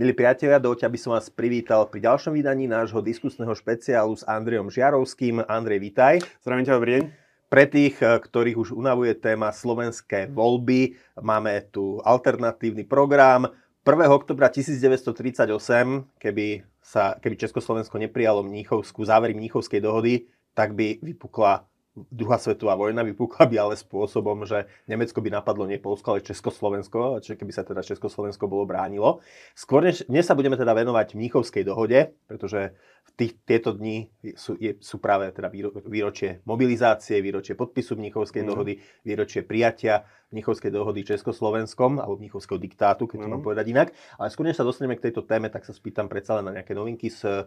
[0.00, 4.72] Milí priatelia, dovoľte, aby som vás privítal pri ďalšom vydaní nášho diskusného špeciálu s Andrejom
[4.72, 5.44] Žiarovským.
[5.44, 6.24] Andrej, vitaj.
[6.40, 7.04] Zdravím ťa, dobrý deň.
[7.52, 13.52] Pre tých, eh, ktorých už unavuje téma slovenské voľby, máme tu alternatívny program.
[13.84, 14.08] 1.
[14.16, 21.68] oktobra 1938, keby, sa, keby Československo neprijalo Mníchovskú, závery Mníchovskej dohody, tak by vypukla
[22.08, 27.20] druhá svetová vojna vypukla by ale spôsobom, že Nemecko by napadlo nie Polsko, ale Československo,
[27.20, 29.20] čiže keby sa teda Československo bolo bránilo.
[29.52, 32.72] Skôr než, dnes sa budeme teda venovať Mníchovskej dohode, pretože
[33.20, 35.52] tých, tieto dni sú, je, sú práve teda
[35.84, 38.48] výročie mobilizácie, výročie podpisu Mníchovskej mm.
[38.48, 43.32] dohody, výročie prijatia Mnichovskej dohody Československom, alebo Mnichovského diktátu, keď to mm.
[43.36, 43.88] mám povedať inak.
[44.16, 46.72] Ale skôr než sa dostaneme k tejto téme, tak sa spýtam predsa len na nejaké
[46.72, 47.44] novinky z,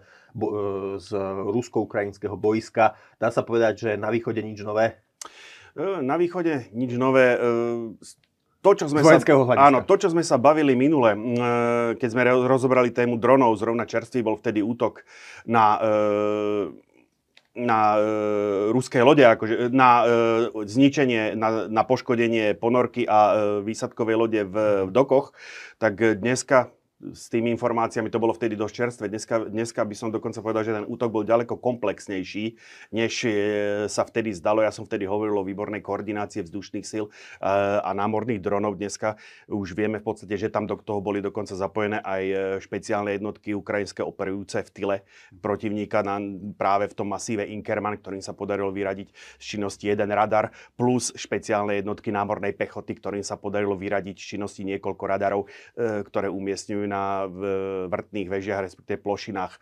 [1.02, 1.10] z
[1.50, 2.94] rusko-ukrajinského boiska.
[3.18, 5.02] Dá sa povedať, že na východe nič nové?
[5.74, 7.34] E, na východe nič nové.
[7.34, 7.40] E,
[8.64, 9.20] to, čo sme sa,
[9.60, 11.20] áno, to, čo sme sa bavili minule, e,
[12.00, 15.04] keď sme rozobrali tému dronov, zrovna čerstvý bol vtedy útok
[15.44, 15.78] na
[17.54, 18.04] na e,
[18.74, 20.06] ruské lode, akože, na e,
[20.66, 24.56] zničenie, na, na poškodenie ponorky a e, výsadkovej lode v,
[24.90, 25.38] v dokoch,
[25.78, 26.74] tak dneska
[27.12, 29.06] s tými informáciami, to bolo vtedy dosť čerstvé.
[29.12, 32.56] Dneska, dneska by som dokonca povedal, že ten útok bol ďaleko komplexnejší,
[32.96, 33.32] než e,
[33.92, 34.64] sa vtedy zdalo.
[34.64, 37.12] Ja som vtedy hovoril o výbornej koordinácie vzdušných síl e,
[37.84, 38.80] a námorných dronov.
[38.80, 39.20] Dneska
[39.52, 43.52] už vieme v podstate, že tam do toho boli dokonca zapojené aj e, špeciálne jednotky
[43.52, 44.96] ukrajinské operujúce v tyle
[45.44, 46.24] protivníka na,
[46.56, 51.76] práve v tom masíve Inkerman, ktorým sa podarilo vyradiť z činnosti jeden radar, plus špeciálne
[51.84, 55.42] jednotky námornej pechoty, ktorým sa podarilo vyradiť z činnosti niekoľko radarov,
[55.76, 57.26] ktoré umiestňujú na
[57.90, 59.60] vrtných vežiach, respektíve plošinách e,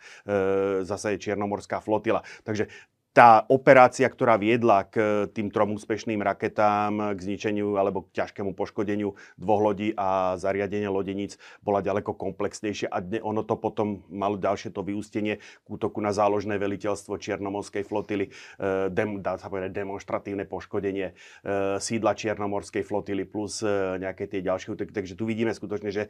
[0.84, 2.20] zase je Čiernomorská flotila.
[2.44, 2.68] Takže
[3.12, 9.12] tá operácia, ktorá viedla k tým trom úspešným raketám, k zničeniu alebo k ťažkému poškodeniu
[9.36, 14.80] dvoch lodí a zariadenia lodeníc, bola ďaleko komplexnejšia a ono to potom malo ďalšie to
[14.80, 21.12] vyústenie k útoku na záložné veliteľstvo Čiernomorskej flotily, e, dem, dá sa povedať demonstratívne poškodenie
[21.12, 23.60] e, sídla Čiernomorskej flotily plus
[24.00, 24.90] nejaké tie ďalšie útoky.
[24.92, 26.08] Takže tu vidíme skutočne, že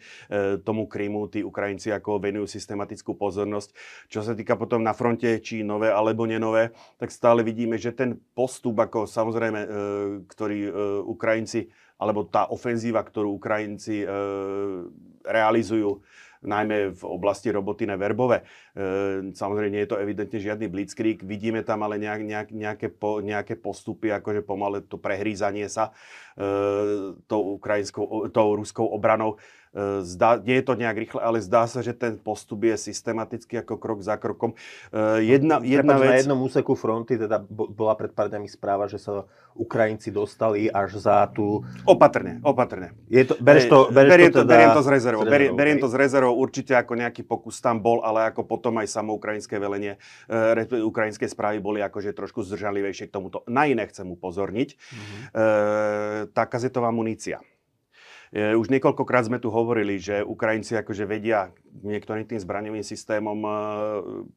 [0.63, 3.75] tomu Krymu tí Ukrajinci ako venujú systematickú pozornosť.
[4.07, 6.71] Čo sa týka potom na fronte, či nové alebo nenové,
[7.03, 9.69] tak stále vidíme, že ten postup, ako samozrejme, e,
[10.31, 11.67] ktorý e, Ukrajinci,
[11.99, 14.09] alebo tá ofenzíva, ktorú Ukrajinci e,
[15.27, 15.99] realizujú,
[16.47, 18.43] najmä v oblasti roboty na verbové.
[19.31, 21.23] samozrejme, nie je to evidentne žiadny blitzkrieg.
[21.23, 25.95] Vidíme tam ale nejak, nejak, nejaké, po, nejaké postupy, akože pomalé to prehrízanie sa
[27.29, 29.37] tou, ukrajinskou, tou ruskou obranou.
[29.73, 33.65] E, zdá, nie je to nejak rýchle, ale zdá sa, že ten postup je systematický
[33.65, 34.53] ako krok za krokom.
[34.93, 36.09] E, jedna, jedna vec...
[36.13, 39.25] Na jednom úseku fronty teda bola pred pár dňami správa, že sa
[39.57, 41.65] Ukrajinci dostali až za tú...
[41.89, 42.93] Opatrne, opatrne.
[43.09, 44.53] Je to, bereš to, bereš beriem, to, teda...
[44.53, 45.23] beriem to z rezervou.
[45.25, 46.37] Beriem, beriem to z rezervou.
[46.37, 49.97] Určite ako nejaký pokus tam bol, ale ako potom aj samo ukrajinské velenie,
[50.29, 53.41] e, ukrajinské správy boli akože trošku zdržanlivejšie k tomuto.
[53.49, 54.69] Na iné chcem upozorniť.
[54.77, 55.21] Mm-hmm.
[55.33, 57.43] E, tá kazetová munícia.
[58.33, 61.53] E, už niekoľkokrát sme tu hovorili, že Ukrajinci akože vedia
[61.85, 63.51] niektorým tým zbraňovým systémom e,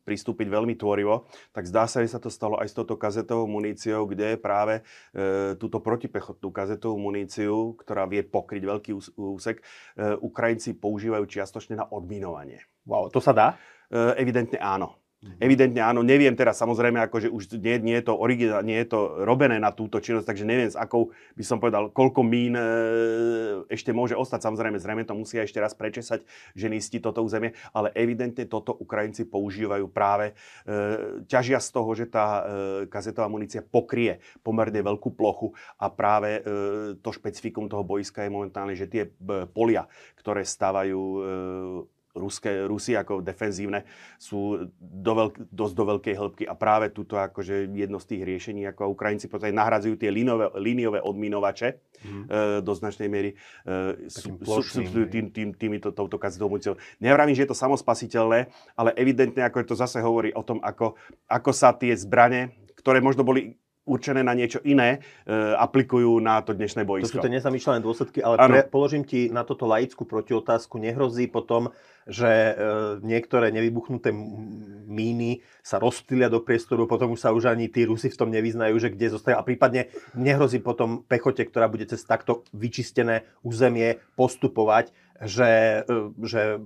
[0.04, 4.04] pristúpiť veľmi tvorivo, tak zdá sa, že sa to stalo aj s touto kazetovou muníciou,
[4.04, 4.84] kde práve
[5.16, 9.64] e, túto protipechotnú kazetovú muníciu, ktorá vie pokryť veľký úsek,
[10.20, 12.68] Ukrajinci používajú čiastočne na odminovanie.
[12.84, 13.48] Wow, to sa dá?
[14.20, 15.05] Evidentne áno.
[15.24, 15.42] Mhm.
[15.42, 19.26] Evidentne áno, neviem teraz samozrejme, akože už nie, nie, je to originál, nie je to
[19.26, 22.66] robené na túto činnosť, takže neviem s akou by som povedal, koľko mín e,
[23.72, 24.46] ešte môže ostať.
[24.46, 29.90] Samozrejme, zrejme to musia ešte raz prečesať ženisti toto územie, ale evidentne toto Ukrajinci používajú
[29.90, 30.38] práve,
[30.68, 32.42] e, ťažia z toho, že tá e,
[32.92, 36.42] kazetová munícia pokrie pomerne veľkú plochu a práve e,
[37.02, 39.90] to špecifikum toho boiska je momentálne, že tie e, polia,
[40.20, 41.20] ktoré stávajú e,
[42.16, 43.86] Ruské, Rusy ako defenzívne
[44.18, 48.62] sú do veľk, dosť do veľkej hĺbky a práve tuto akože jedno z tých riešení,
[48.72, 52.24] ako Ukrajinci podstate nahradzujú tie línové, líniové odminovače mm.
[52.24, 52.26] e,
[52.64, 54.08] do značnej miery e,
[54.42, 56.80] substitujú tým, tým, týmito, touto kazetovou muníciou.
[57.04, 58.48] Nevravím, že je to samospasiteľné,
[58.80, 60.96] ale evidentne ako to zase hovorí o tom, ako,
[61.28, 66.58] ako sa tie zbrane, ktoré možno boli určené na niečo iné, e, aplikujú na to
[66.58, 67.18] dnešné boisko.
[67.18, 70.82] To sú tie nezamýšľané dôsledky, ale pre, položím ti na toto laickú protiotázku.
[70.82, 71.70] Nehrozí potom,
[72.10, 72.54] že e,
[73.06, 74.10] niektoré nevybuchnuté
[74.90, 78.78] míny sa rozptýlia do priestoru, potom už sa už ani tí Rusi v tom nevyznajú,
[78.82, 79.38] že kde zostajú.
[79.38, 85.96] A prípadne nehrozí potom pechote, ktorá bude cez takto vyčistené územie postupovať, že, e,
[86.28, 86.60] že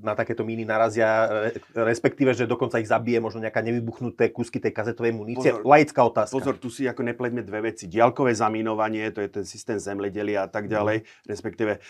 [0.00, 1.28] na takéto míny narazia,
[1.76, 5.52] respektíve, že dokonca ich zabije možno nejaká nevybuchnuté kúsky tej kazetovej munície.
[5.52, 6.34] Pozor, Laická otázka.
[6.34, 7.84] Pozor, tu si ako nepleďme dve veci.
[7.84, 11.28] Diaľkové zamínovanie, to je ten systém zemledelia a tak ďalej, mm.
[11.28, 11.80] respektíve e,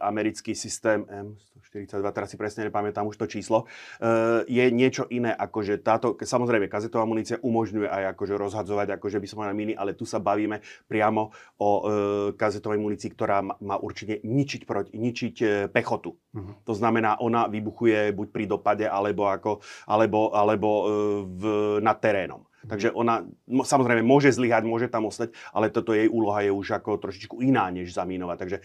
[0.00, 1.04] americký systém
[1.60, 3.68] M142, teraz si presne nepamätám už to číslo,
[4.00, 9.26] e, je niečo iné, akože táto, samozrejme, kazetová munícia umožňuje aj akože rozhadzovať, akože by
[9.28, 11.30] som na míny, ale tu sa bavíme priamo
[11.60, 11.82] o e,
[12.34, 16.16] kazetovej munícii, ktorá má, určite ničiť, proti, ničiť e, pechotu.
[16.16, 16.52] Uh-huh.
[16.64, 20.82] To znamená, ona vybuchuje buď pri dopade, alebo, ako, alebo, alebo e,
[21.28, 21.42] v,
[21.84, 22.49] nad terénom.
[22.68, 27.00] Takže ona samozrejme môže zlyhať, môže tam ostať, ale toto jej úloha je už ako
[27.00, 28.36] trošičku iná, než zamínovať.
[28.36, 28.58] Takže,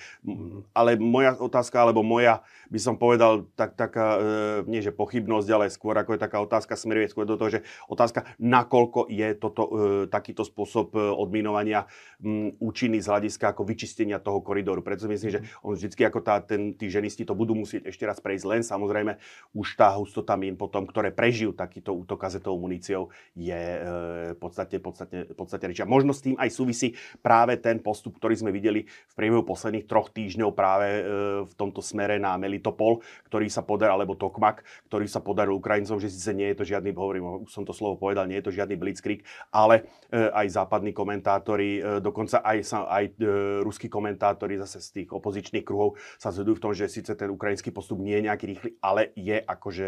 [0.75, 5.71] ale moja otázka, alebo moja, by som povedal, tak, taká, e, nie že pochybnosť, ale
[5.71, 9.71] skôr ako je taká otázka, smeruje skôr do toho, že otázka, nakoľko je toto, e,
[10.11, 11.87] takýto spôsob e, odminovania
[12.19, 14.83] m, účinný z hľadiska ako vyčistenia toho koridoru.
[14.83, 18.03] Preto si myslím, že on vždycky ako tá, ten, tí ženisti to budú musieť ešte
[18.03, 19.15] raz prejsť, len samozrejme
[19.55, 23.07] už tá hustota mín potom, ktoré prežijú takýto útok kazetovou muníciou,
[23.37, 23.84] je
[24.39, 25.83] podstate, podstate, podstate reči.
[25.83, 29.85] A možno s tým aj súvisí práve ten postup, ktorý sme videli v priebehu posledných
[29.85, 31.01] troch týždňov práve e,
[31.45, 36.09] v tomto smere na Melitopol, ktorý sa podaril, alebo Tokmak, ktorý sa podaril Ukrajincom, že
[36.09, 38.75] síce nie je to žiadny, hovorím, už som to slovo povedal, nie je to žiadny
[38.79, 39.21] blitzkrieg,
[39.53, 43.05] ale e, aj západní komentátori, dokonca aj, aj
[43.61, 47.69] ruskí komentátori zase z tých opozičných kruhov sa zhodujú v tom, že síce ten ukrajinský
[47.69, 49.87] postup nie je nejaký rýchly, ale je akože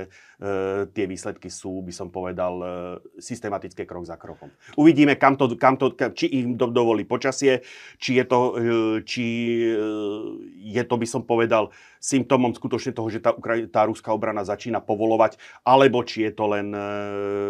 [0.91, 2.59] tie výsledky sú, by som povedal,
[3.17, 4.51] systematické krok za krokom.
[4.75, 7.63] Uvidíme, kam to, kam to, či im dovolí počasie,
[7.97, 8.61] či je to, e,
[9.07, 9.25] či
[9.63, 9.79] e,
[10.75, 13.33] je to, by som povedal, symptómom skutočne toho, že tá,
[13.71, 16.89] tá ruská obrana začína povolovať, alebo či je to len, e,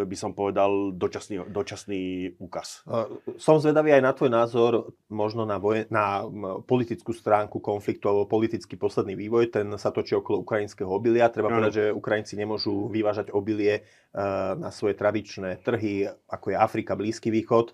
[0.07, 2.86] by som povedal, dočasný, dočasný úkaz.
[3.42, 4.72] Som zvedavý aj na tvoj názor,
[5.10, 6.24] možno na, vojen, na
[6.63, 9.50] politickú stránku konfliktu alebo politický posledný vývoj.
[9.50, 11.31] Ten sa točí okolo ukrajinského obilia.
[11.31, 13.88] Treba povedať, že Ukrajinci nemôžu vyvážať obilie
[14.57, 17.72] na svoje tradičné trhy, ako je Afrika, Blízky východ.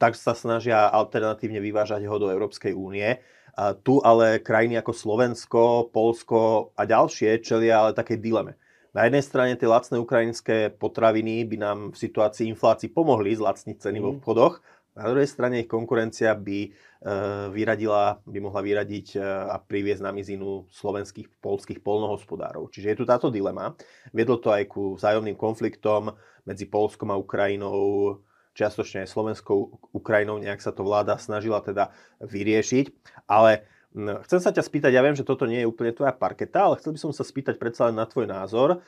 [0.00, 3.20] Tak sa snažia alternatívne vyvážať ho do Európskej únie.
[3.84, 5.62] Tu ale krajiny ako Slovensko,
[5.92, 8.56] Polsko a ďalšie čelia ale také dileme.
[8.96, 14.00] Na jednej strane tie lacné ukrajinské potraviny by nám v situácii inflácii pomohli zlacniť ceny
[14.00, 14.04] mm.
[14.04, 14.64] v obchodoch,
[14.98, 16.70] na druhej strane ich konkurencia by e,
[17.54, 22.66] vyradila, by mohla vyradiť e, a priviesť na mizinu slovenských, polských polnohospodárov.
[22.74, 23.78] Čiže je tu táto dilema.
[24.10, 28.18] Viedlo to aj ku vzájomným konfliktom medzi Polskom a Ukrajinou,
[28.58, 32.90] čiastočne aj Slovenskou Ukrajinou, nejak sa to vláda snažila teda vyriešiť.
[33.30, 33.62] Ale
[34.26, 36.92] chcem sa ťa spýtať, ja viem, že toto nie je úplne tvoja parketa, ale chcel
[36.92, 38.84] by som sa spýtať predsa len na tvoj názor,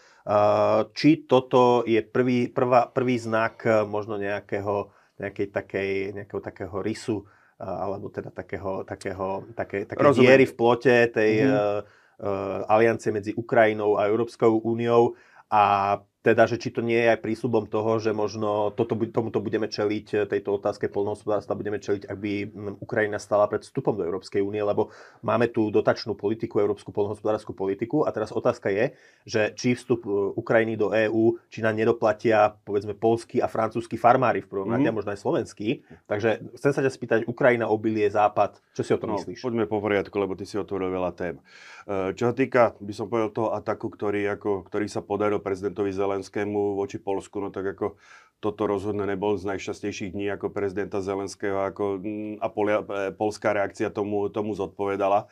[0.93, 7.23] či toto je prvý, prvá, prvý znak možno nejakého, nejakej takej, nejakého takého rysu,
[7.61, 11.77] alebo teda takého, takého, také, také diery v plote tej mm-hmm.
[12.25, 15.13] uh, aliancie medzi Ukrajinou a Európskou úniou
[15.53, 19.73] a teda, že či to nie je aj prísľubom toho, že možno toto, tomuto budeme
[19.73, 22.33] čeliť, e, tejto otázke polnohospodárstva budeme čeliť, ak by
[22.77, 24.93] Ukrajina stala pred vstupom do Európskej únie, lebo
[25.25, 28.93] máme tu dotačnú politiku, európsku polnohospodárskú politiku a teraz otázka je,
[29.25, 34.45] že či vstup e, Ukrajiny do EÚ, či na nedoplatia povedzme polskí a francúzsky farmári
[34.45, 34.93] v prvom rade, mm.
[34.93, 35.89] možno aj slovenskí.
[36.05, 39.41] Takže chcem sa ťa spýtať, Ukrajina, obilie, Západ, čo si o tom no, myslíš?
[39.41, 41.41] Poďme po poriadku, lebo ty si otvoril veľa tém.
[41.89, 45.89] E, čo sa týka, by som povedal, toho ataku, ktorý, ako, ktorý sa podaril prezidentovi
[45.95, 47.95] Zelen Zelenskému voči Polsku, no tak ako
[48.43, 53.55] toto rozhodne nebol z najšťastnejších dní ako prezidenta Zelenského ako, mm, a polia, e, polská
[53.55, 55.31] reakcia tomu, tomu zodpovedala.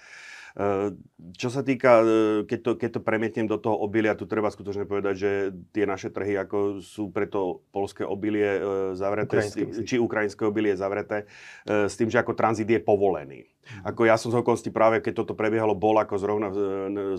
[0.57, 0.97] E,
[1.37, 2.07] čo sa týka, e,
[2.49, 5.31] keď to, keď to premietnem do toho obilia, tu treba skutočne povedať, že
[5.75, 8.61] tie naše trhy ako sú preto polské obilie
[8.97, 11.29] zavreté, Ukrajinské, či ukrajinské obilie zavreté,
[11.67, 13.45] s tým, že ako tranzit je povolený.
[13.85, 16.49] Ako ja som z okolností práve, keď toto prebiehalo, bol ako zrovna,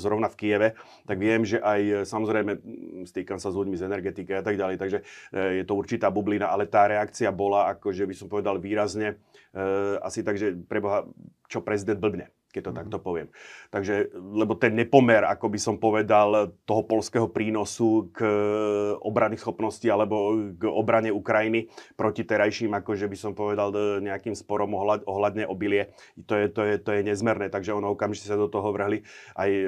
[0.02, 0.70] zrovna v Kieve,
[1.06, 2.52] tak viem, že aj samozrejme
[3.06, 4.98] stýkam sa s ľuďmi z energetiky a tak ďalej, takže
[5.30, 9.22] e, je to určitá bublina, ale tá reakcia bola, ako že by som povedal výrazne,
[9.54, 9.66] e,
[10.02, 11.06] asi tak, že preboha,
[11.46, 12.34] čo prezident blbne.
[12.50, 12.78] Keď to mm.
[12.82, 13.28] takto poviem.
[13.70, 18.26] Takže, lebo ten nepomer, ako by som povedal, toho polského prínosu k
[19.06, 23.70] obrany schopnosti alebo k obrane Ukrajiny proti terajším, akože by som povedal,
[24.02, 25.94] nejakým sporom ohľad, ohľadne obilie,
[26.26, 29.06] to je, to, je, to je nezmerné, takže ono okamžite sa do toho vrhli.
[29.38, 29.66] Aj e,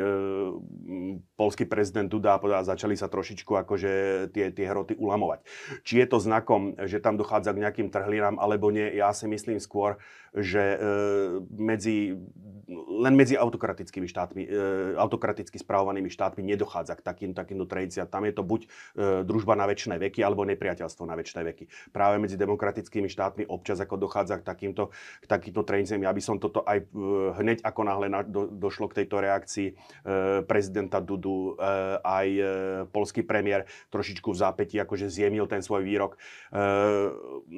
[1.37, 3.91] polský prezident Duda a začali sa trošičku akože
[4.33, 5.45] tie, tie hroty ulamovať.
[5.85, 9.61] Či je to znakom, že tam dochádza k nejakým trhlinám, alebo nie, ja si myslím
[9.61, 10.77] skôr, že e,
[11.51, 12.15] medzi
[12.71, 14.49] len medzi autokratickými štátmi, e,
[14.95, 18.07] autokraticky spravovanými štátmi nedochádza k takým, takýmto tradíciám.
[18.07, 18.67] Tam je to buď e,
[19.27, 21.65] družba na väčšie veky, alebo nepriateľstvo na väčšie veky.
[21.91, 26.07] Práve medzi demokratickými štátmi občas ako dochádza k takýmto, k takýmto tradíciám.
[26.07, 26.87] Ja by som toto aj
[27.43, 29.67] hneď ako náhle na, do, došlo k tejto reakcii
[30.45, 31.57] prezidenta Dudu,
[32.05, 32.27] aj
[32.93, 36.15] polský premiér trošičku v zápäti akože zjemnil ten svoj výrok.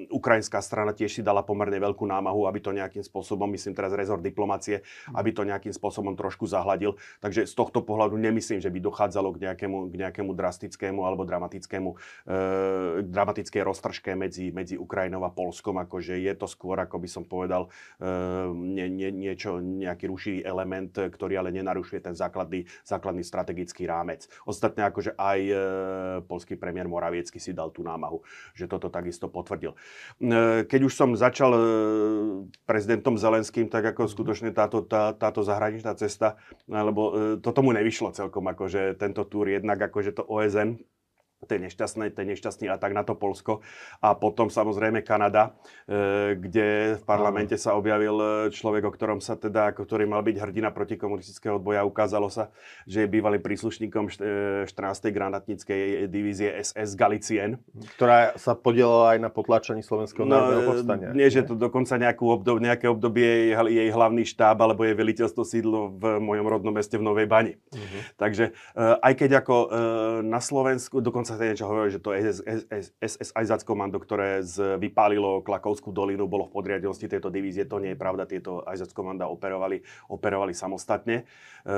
[0.10, 4.24] Ukrajinská strana tiež si dala pomerne veľkú námahu, aby to nejakým spôsobom, myslím teraz rezort
[4.24, 6.96] diplomácie, aby to nejakým spôsobom trošku zahladil.
[7.20, 11.90] Takže z tohto pohľadu nemyslím, že by dochádzalo k nejakému, k nejakému drastickému alebo dramatickému,
[11.92, 11.98] e,
[13.04, 15.76] dramatickej roztržke medzi, medzi Ukrajinou a Polskom.
[15.84, 17.68] Akože je to skôr, ako by som povedal,
[18.00, 18.10] e,
[18.56, 24.32] nie, nie, niečo, nejaký rušivý element, ktorý ale nenarušuje ten základný, základný strategický rámec.
[24.48, 25.56] Ostatne akože aj e,
[26.24, 28.24] polský premiér Moraviecky si dal tú námahu,
[28.56, 29.76] že toto takisto potvrdil.
[30.70, 31.52] Keď už som začal
[32.64, 37.12] prezidentom Zelenským, tak ako skutočne táto, tá, táto zahraničná cesta, lebo e,
[37.44, 40.80] to tomu nevyšlo celkom, akože tento túr jednak akože to OSN
[41.44, 43.62] to je nešťastné, to je nešťastný atak na to Polsko.
[44.00, 49.36] A potom samozrejme Kanada, e, kde v parlamente sa objavil e, človek, o ktorom sa
[49.36, 51.88] teda, ktorý mal byť hrdina protikomunistického odboja.
[51.88, 52.50] Ukázalo sa,
[52.88, 54.68] že je bývalým príslušníkom 14.
[54.72, 57.60] E, granatníckej divízie SS Galicien.
[58.00, 61.08] Ktorá sa podielala aj na potlačení slovenského no, národného povstania.
[61.12, 65.44] Nie, že to dokonca nejakú obdob, nejaké obdobie jej, jej hlavný štáb alebo jej veliteľstvo
[65.44, 67.54] sídlo v mojom rodnom meste v Novej Bani.
[67.56, 68.02] Uh-huh.
[68.18, 69.56] Takže aj keď ako
[70.24, 76.30] na Slovensku, dokonca sa niečo hovorí, že to SS Eisatzkommando, ktoré z, vypálilo Klakovskú dolinu,
[76.30, 77.68] bolo v podriadenosti tejto divízie.
[77.68, 81.24] To nie je pravda, tieto Eisatzkommanda operovali, operovali samostatne.
[81.24, 81.74] E,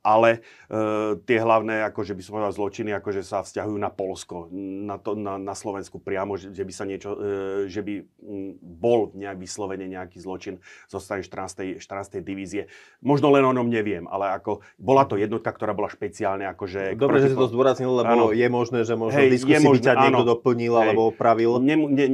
[0.00, 4.96] ale e, tie hlavné, akože by som povedal, zločiny, akože sa vzťahujú na Polsko, na,
[4.96, 9.12] to, na, na Slovensku priamo, že, že by sa niečo, e, že by m, bol
[9.12, 11.80] nejak vyslovene nejaký zločin zo strany 14.
[11.80, 12.24] 14.
[12.24, 12.72] divízie.
[13.04, 16.96] Možno len o ňom neviem, ale ako bola to jednotka, ktorá bola špeciálne akože...
[16.96, 18.36] Dobre, že si to zdôraznil, lebo áno.
[18.36, 20.80] je možné, že možno Hej, diskusii by ťa niekto doplnil Hej.
[20.80, 21.60] alebo opravil.
[21.60, 22.06] Ne, ne,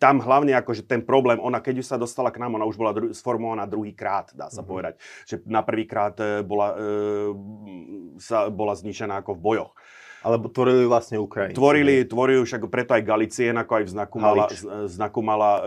[0.00, 2.96] tam hlavne akože ten problém, ona keď už sa dostala k nám, ona už bola
[2.96, 4.70] dru- sformovaná druhý krát, dá sa mm-hmm.
[4.72, 4.94] povedať.
[5.28, 6.84] Že na prvý krát e, bola, e,
[8.16, 9.72] sa, bola zničená ako v bojoch.
[10.24, 11.56] Alebo tvorili vlastne Ukrajinci.
[11.56, 14.44] Tvorili, tvorili však preto aj Galicien, ako aj v znaku mala,
[14.88, 15.62] znaku mala e,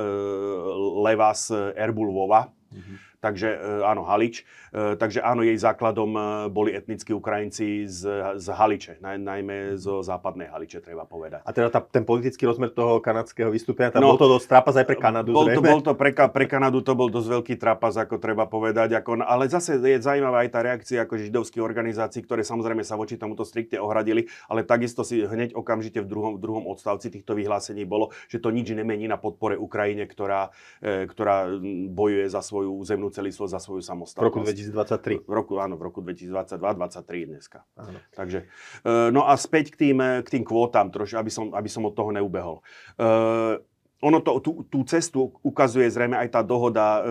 [1.05, 2.49] Levas Erbulvova.
[2.73, 4.43] Mm-hmm takže e, áno, Halič.
[4.75, 8.03] E, takže áno, jej základom e, boli etnickí Ukrajinci z,
[8.35, 11.47] z Haliče, naj, najmä zo západnej Haliče, treba povedať.
[11.47, 14.75] A teda tá, ten politický rozmer toho kanadského vystúpenia, tam no, bol to dosť trápas
[14.75, 17.95] aj pre Kanadu, bol to, bol to pre, pre Kanadu to bol dosť veľký trápas,
[17.95, 18.99] ako treba povedať.
[18.99, 23.15] Ako, ale zase je zaujímavá aj tá reakcia ako židovských organizácií, ktoré samozrejme sa voči
[23.15, 27.87] tomuto strikte ohradili, ale takisto si hneď okamžite v druhom, v druhom odstavci týchto vyhlásení
[27.87, 30.51] bolo, že to nič nemení na podpore Ukrajine, ktorá,
[30.81, 31.55] ktorá
[31.93, 34.17] bojuje za svoju územnú celý za svoju samostatnosť.
[34.17, 35.29] V roku 2023.
[35.29, 37.59] V roku, áno, v roku 2022-2023 dneska.
[37.77, 38.01] Áno.
[38.17, 38.49] Takže,
[38.81, 41.93] e, no a späť k tým, k tým kvótam, troši, aby, som, aby som od
[41.93, 42.65] toho neubehol.
[42.97, 43.61] Uh,
[44.03, 47.01] ono to, tú, tú cestu ukazuje zrejme aj tá dohoda e,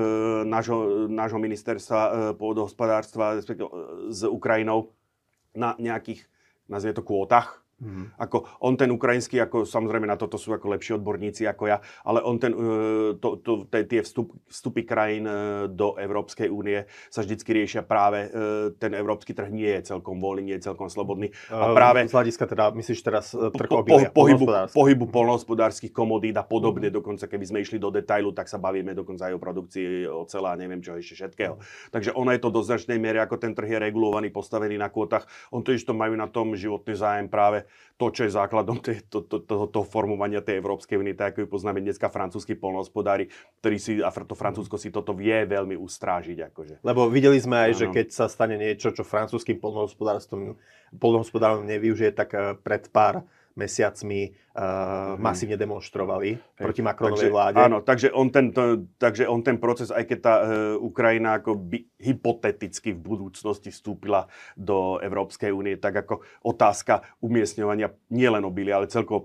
[0.44, 3.40] nášho, nášho ministerstva e, pôdohospodárstva
[4.12, 4.92] s Ukrajinou
[5.56, 6.28] na nejakých,
[6.68, 8.14] nazvime to, kvótach, Mm.
[8.14, 12.22] Ako on ten ukrajinský, ako samozrejme na toto sú ako lepší odborníci ako ja, ale
[12.22, 15.34] on ten, e, to, to, tie vstup, vstupy krajín e,
[15.66, 20.54] do Európskej únie sa vždycky riešia práve, e, ten európsky trh nie je celkom voľný,
[20.54, 21.34] nie je celkom slobodný.
[21.50, 26.46] A práve, z hľadiska teda, myslíš teraz trh po, po, pohybu, pohybu polnohospodárskych komodít a
[26.46, 26.94] podobne, mm.
[26.94, 30.58] dokonca keby sme išli do detailu, tak sa bavíme dokonca aj o produkcii ocela a
[30.58, 31.58] neviem čo ešte všetkého.
[31.58, 31.62] Mm.
[31.90, 35.26] Takže ono je to do značnej miery, ako ten trh je regulovaný, postavený na kvotách.
[35.50, 37.64] On to to majú na tom životný zájem práve
[38.00, 41.48] to, čo je základom to, to, to, to formovania tej Európskej únie, tak ako ju
[41.48, 43.30] poznáme dneska francúzskí polnohospodári,
[43.62, 46.38] ktorí si, a to Francúzsko si toto vie veľmi ustrážiť.
[46.50, 46.74] Akože.
[46.82, 47.78] Lebo videli sme aj, ano.
[47.78, 50.58] že keď sa stane niečo, čo francúzským polnohospodárstvom
[50.98, 53.22] polnohospodárom nevyužije, tak eh, pred pár
[53.54, 56.56] mesiacmi uh, masívne demonstrovali Hej.
[56.56, 57.56] proti Macronovej takže, vláde.
[57.60, 60.44] Áno, takže on, ten, to, takže on ten proces, aj keď tá uh,
[60.80, 68.44] Ukrajina ako by, hypoteticky v budúcnosti vstúpila do Európskej únie, tak ako otázka umiestňovania nielen
[68.44, 69.20] obilia, ale celkovo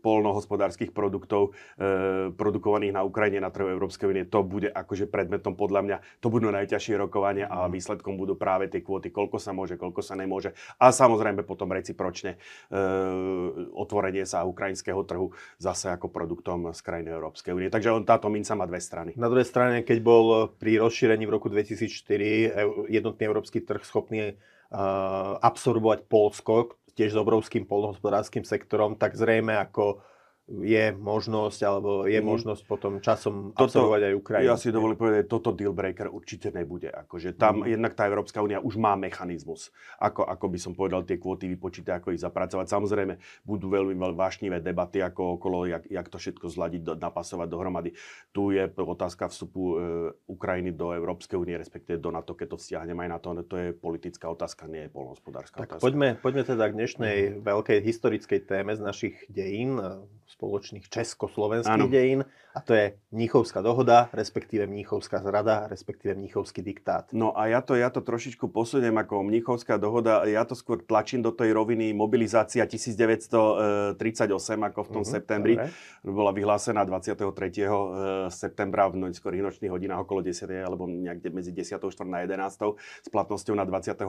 [0.00, 5.80] polnohospodárskych produktov uh, produkovaných na Ukrajine na trhu Európskej únie, to bude akože predmetom podľa
[5.84, 7.72] mňa, to budú najťažšie rokovania a mhm.
[7.72, 10.52] výsledkom budú práve tie kvóty, koľko sa môže, koľko sa nemôže.
[10.76, 12.36] A samozrejme potom recipročne
[12.68, 15.30] uh, otvorenie sa ukrajinského trhu
[15.62, 17.70] zase ako produktom z krajiny Európskej únie.
[17.70, 19.14] Takže on, táto minca má dve strany.
[19.14, 25.38] Na druhej strane, keď bol pri rozšírení v roku 2004 jednotný európsky trh schopný uh,
[25.40, 30.04] absorbovať Polsko, tiež s obrovským polnohospodárským sektorom, tak zrejme ako
[30.50, 32.26] je možnosť, alebo je mm.
[32.26, 34.50] možnosť potom časom toto, absorbovať aj Ukrajinu.
[34.50, 36.90] Ja si dovolím povedať, toto deal breaker určite nebude.
[36.90, 37.78] Akože tam mm.
[37.78, 39.70] jednak tá Európska únia už má mechanizmus,
[40.02, 42.66] ako, ako by som povedal, tie kvóty vypočítať, ako ich zapracovať.
[42.66, 43.14] Samozrejme,
[43.46, 47.90] budú veľmi, veľmi vášnivé debaty ako okolo, jak, jak to všetko zladiť, do, napasovať dohromady.
[48.34, 49.74] Tu je otázka vstupu e,
[50.26, 53.68] Ukrajiny do Európskej únie, respektíve do NATO, keď to vzťahnem aj na to, to je
[53.70, 55.86] politická otázka, nie je polnohospodárska tak otázka.
[55.86, 57.34] Poďme, poďme teda k dnešnej mm.
[57.46, 59.78] veľkej historickej téme z našich dejín
[60.42, 61.86] spoločných československých ano.
[61.86, 67.08] dejín a to je Mníchovská dohoda, respektíve Mníchovská zrada, respektíve Mníchovský diktát.
[67.12, 71.24] No a ja to, ja to trošičku posuniem ako Mníchovská dohoda, ja to skôr tlačím
[71.24, 73.96] do tej roviny mobilizácia 1938
[74.68, 75.54] ako v tom uh-huh, septembri.
[75.56, 75.72] Dobre.
[76.08, 77.20] Bola vyhlásená 23.
[77.24, 77.68] E,
[78.28, 80.48] septembra v skorých nočných hodinách okolo 10.
[80.64, 81.80] alebo niekde medzi 10.
[81.80, 82.04] 4.
[82.04, 82.48] na 11.
[83.00, 84.08] s platnosťou na 24.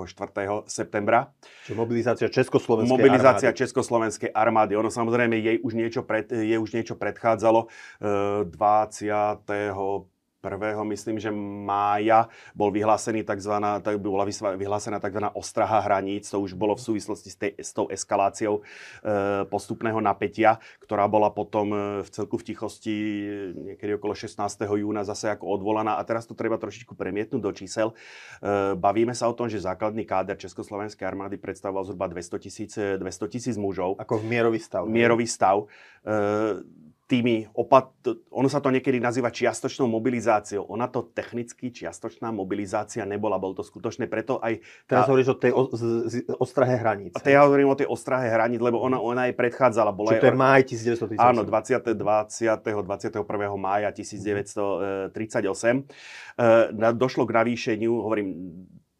[0.68, 1.32] septembra.
[1.68, 3.62] Čiže mobilizácia Československej mobilizácia armády.
[3.64, 4.74] Československej armády.
[4.80, 7.68] Ono samozrejme jej už niečo, pred, jej už niečo predchádzalo.
[7.68, 10.14] E, 20
[10.44, 10.84] 1.
[10.84, 11.32] myslím, že
[11.64, 13.56] mája bol vyhlásený tzv.
[13.80, 14.28] Tak bola
[14.60, 15.24] vyhlásená tzv.
[15.32, 16.28] ostraha hraníc.
[16.28, 18.62] To už bolo v súvislosti s, tej, s tou eskaláciou e,
[19.48, 22.96] postupného napätia, ktorá bola potom e, v celku v tichosti
[23.56, 24.36] niekedy okolo 16.
[24.68, 25.96] júna zase ako odvolaná.
[25.96, 27.96] A teraz to treba trošičku premietnúť do čísel.
[28.44, 33.56] E, bavíme sa o tom, že základný káder Československej armády predstavoval zhruba 200 tisíc 200
[33.56, 33.96] mužov.
[33.96, 34.84] Ako v mierový stav.
[34.84, 35.72] Mierový stav.
[36.04, 36.83] E,
[37.14, 37.94] tými opat...
[38.34, 40.66] Ono sa to niekedy nazýva čiastočnou mobilizáciou.
[40.66, 43.38] Ona to technicky čiastočná mobilizácia nebola.
[43.38, 44.66] Bol to skutočne preto aj...
[44.90, 47.14] Teraz hovoríš o tej o, z, z, ostrahe hraníc.
[47.22, 49.94] A ja hovorím o tej ostrahe hraníc, lebo ona, ona aj predchádzala.
[49.94, 51.22] Bola Čiže to je máj 1938.
[51.22, 51.86] Áno, 20.
[51.94, 52.82] 20.
[52.82, 53.22] 21.
[53.62, 55.14] mája 1938.
[55.14, 56.82] Mm-hmm.
[56.82, 58.28] E, došlo k navýšeniu, hovorím,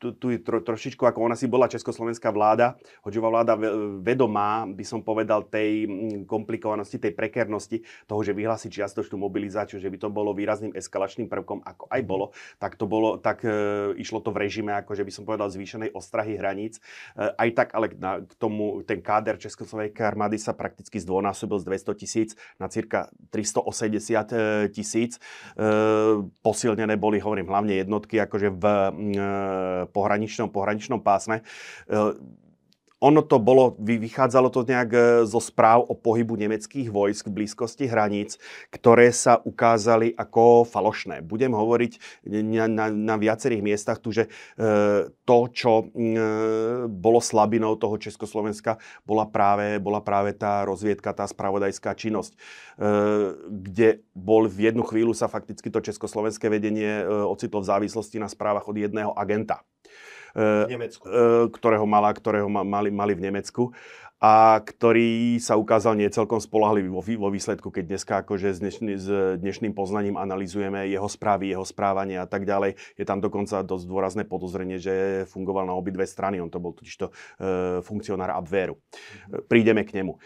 [0.04, 2.76] tu, tu tro, trošičku, ako ona si bola československá vláda,
[3.08, 3.56] hoďová vláda
[4.04, 9.88] vedomá, by som povedal, tej mm, komplikovanosti, tej prekernosti toho, že vyhlási čiastočnú mobilizáciu, že
[9.88, 14.20] by to bolo výrazným eskalačným prvkom, ako aj bolo, tak to bolo, tak e, išlo
[14.20, 16.84] to v režime, ako že by som povedal, zvýšenej ostrahy hraníc.
[17.16, 21.66] E, aj tak, ale na, k tomu ten káder Československej armády sa prakticky zdvojnásobil z
[21.88, 22.30] 200 tisíc
[22.60, 25.16] na cirka 380 e, tisíc.
[25.16, 25.20] E,
[26.44, 28.90] posilnené boli, hovorím, hlavne jednotky, akože v e,
[29.94, 31.46] pohraničnom, pohraničnom pásme.
[31.86, 32.18] E,
[33.04, 37.84] ono to bolo, vychádzalo to nejak e, zo správ o pohybu nemeckých vojsk v blízkosti
[37.92, 38.40] hraníc,
[38.72, 41.20] ktoré sa ukázali ako falošné.
[41.20, 45.92] Budem hovoriť na, na, na viacerých miestach tu, že e, to, čo
[46.88, 52.36] bolo slabinou toho Československa, bola práve, bola práve tá rozviedka, tá spravodajská činnosť,
[53.48, 58.68] kde bol v jednu chvíľu sa fakticky to československé vedenie ocitlo v závislosti na správach
[58.68, 59.64] od jedného agenta.
[60.34, 61.06] V Nemecku.
[61.54, 63.70] ktorého, mala, ktorého mali, mali v Nemecku
[64.24, 69.08] a ktorý sa ukázal nie celkom spolahlivý vo, výsledku, keď dneska akože s, dnešný, s
[69.44, 72.80] dnešným poznaním analizujeme jeho správy, jeho správanie a tak ďalej.
[72.96, 76.40] Je tam dokonca dosť dôrazné podozrenie, že fungoval na obidve strany.
[76.40, 77.14] On to bol totižto e,
[77.84, 78.80] funkcionár Abwehru.
[78.80, 80.16] E, prídeme k nemu.
[80.16, 80.20] E,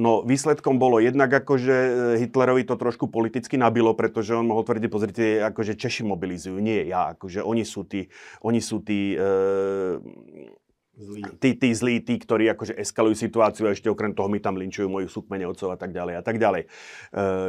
[0.00, 5.24] no výsledkom bolo jednak akože Hitlerovi to trošku politicky nabilo, pretože on mohol tvrdiť, pozrite,
[5.52, 8.08] akože Češi mobilizujú, nie ja, akože oni sú tí,
[8.40, 9.20] oni sú tí e,
[10.98, 11.22] zlí.
[11.42, 14.86] Tí, tí zlí, tí, ktorí akože eskalujú situáciu a ešte okrem toho mi tam linčujú
[14.86, 16.62] moju sukmene otcov a tak ďalej a tak ďalej.
[16.64, 16.68] E,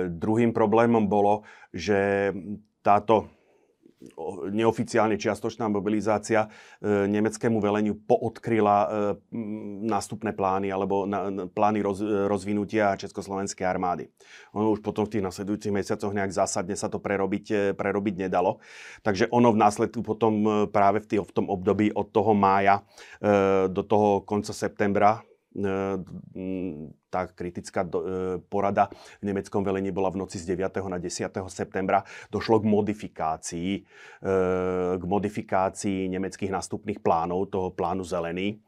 [0.10, 2.32] druhým problémom bolo, že
[2.82, 3.30] táto
[4.52, 8.88] neoficiálne čiastočná mobilizácia e, nemeckému veleniu poodkryla e,
[9.86, 11.06] nástupné plány alebo
[11.52, 14.10] plány roz, rozvinutia Československej armády.
[14.54, 18.60] Ono už potom v tých nasledujúcich mesiacoch nejak zásadne sa to prerobiť, e, prerobiť nedalo.
[19.02, 22.82] Takže ono v následku potom e, práve v, tom období od toho mája
[23.22, 25.22] e, do toho konca septembra
[27.16, 27.90] tá kritická e,
[28.52, 28.92] porada
[29.24, 30.84] v nemeckom velení bola v noci z 9.
[30.92, 31.32] na 10.
[31.48, 32.04] septembra.
[32.28, 33.82] Došlo k modifikácii, e,
[35.00, 38.60] k modifikácii nemeckých nástupných plánov, toho plánu zelený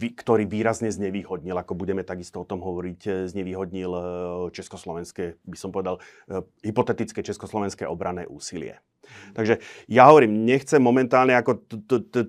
[0.00, 3.92] ktorý výrazne znevýhodnil, ako budeme takisto o tom hovoriť, znevýhodnil
[4.48, 6.00] československé, by som povedal,
[6.64, 8.80] hypotetické československé obrané úsilie.
[9.36, 11.60] Takže ja hovorím, nechcem momentálne ako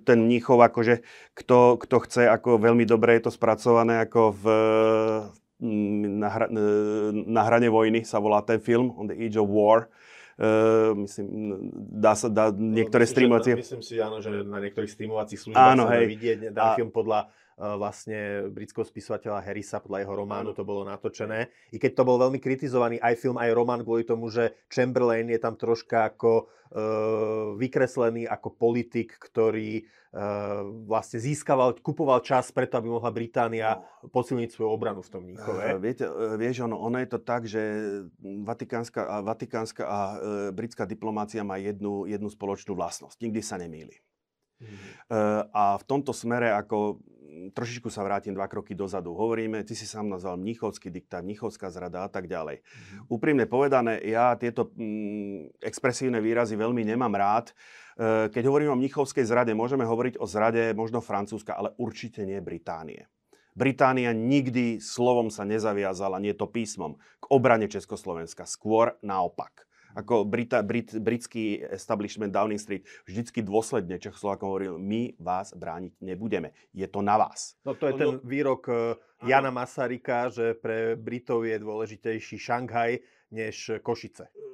[0.03, 4.45] ten Mníchov, akože kto, kto chce, ako veľmi dobre je to spracované ako v,
[6.19, 6.51] na, hra,
[7.15, 9.87] na hrane vojny sa volá ten film, On the Age of War.
[10.35, 11.27] Uh, myslím,
[11.95, 13.53] dá sa, dá niektoré no, streamovacie...
[13.55, 16.75] Myslím si, áno, že na niektorých streamovacích službách sa dá vidieť, dá a...
[16.75, 21.47] film podľa vlastne britského spisovateľa Harrisa, podľa jeho románu to bolo natočené.
[21.71, 25.39] I keď to bol veľmi kritizovaný aj film, aj román kvôli tomu, že Chamberlain je
[25.39, 32.87] tam troška ako uh, vykreslený ako politik, ktorý Ehm, vlastne získaval, kupoval čas preto, aby
[32.87, 34.07] mohla Británia no.
[34.07, 35.75] posilniť svoju obranu v tom Mníchove.
[35.75, 36.07] Uh, viete,
[36.39, 37.59] vieš, ono, ono je to tak, že
[38.23, 40.15] vatikánska a, vatikánska a uh,
[40.55, 43.27] britská diplomácia má jednu, jednu spoločnú vlastnosť.
[43.27, 43.99] Nikdy sa nemýli.
[44.63, 44.71] Mm.
[44.71, 47.03] Uh, a v tomto smere, ako
[47.53, 49.13] trošičku sa vrátim dva kroky dozadu.
[49.13, 52.61] Hovoríme, ty si sám nazval mnichovský diktát, mnichovská zrada a tak ďalej.
[52.61, 53.11] Mm.
[53.11, 57.51] Úprimne povedané, ja tieto mm, expresívne výrazy veľmi nemám rád.
[57.95, 62.43] Eh, keď hovoríme o mnichovskej zrade, môžeme hovoriť o zrade možno Francúzska, ale určite nie
[62.43, 63.07] Británie.
[63.55, 68.43] Británia nikdy slovom sa nezaviazala, nie to písmom, k obrane Československa.
[68.43, 69.63] Skôr naopak.
[69.95, 76.51] Ako Brita, Brit, britský establishment Downing Street vždycky dôsledne Čechoslovákom hovoril, my vás brániť nebudeme.
[76.75, 77.55] Je to na vás.
[77.63, 78.77] No to je ten výrok eh,
[79.23, 82.99] Jana Masarika, že pre Britov je dôležitejší Šanghaj
[83.31, 84.44] než Košice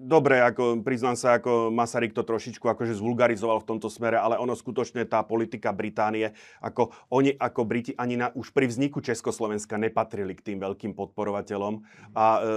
[0.00, 4.56] dobre, ako priznám sa, ako Masaryk to trošičku akože zvulgarizoval v tomto smere, ale ono
[4.56, 6.32] skutočne tá politika Británie,
[6.64, 11.84] ako oni ako Briti ani na, už pri vzniku Československa nepatrili k tým veľkým podporovateľom.
[12.16, 12.52] A, e...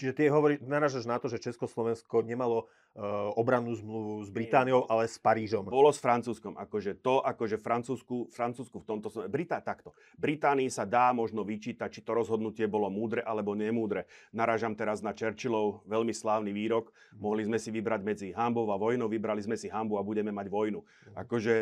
[0.00, 2.72] Čiže ty hovorí, naražaš na to, že Československo nemalo
[3.34, 5.66] obrannú zmluvu s Britániou, ale s Parížom.
[5.66, 6.54] Bolo s Francúzskom.
[6.54, 9.10] Akože to, akože Francúzsku, Francúzsku v tomto.
[9.26, 9.98] Britá, takto.
[10.14, 14.06] Británii sa dá možno vyčítať, či to rozhodnutie bolo múdre alebo nemúdre.
[14.30, 16.94] Naražam teraz na Churchillov veľmi slávny výrok.
[17.18, 20.46] Mohli sme si vybrať medzi hambou a vojnou, vybrali sme si hambu a budeme mať
[20.46, 20.78] vojnu.
[20.78, 21.14] Mhm.
[21.18, 21.54] Akože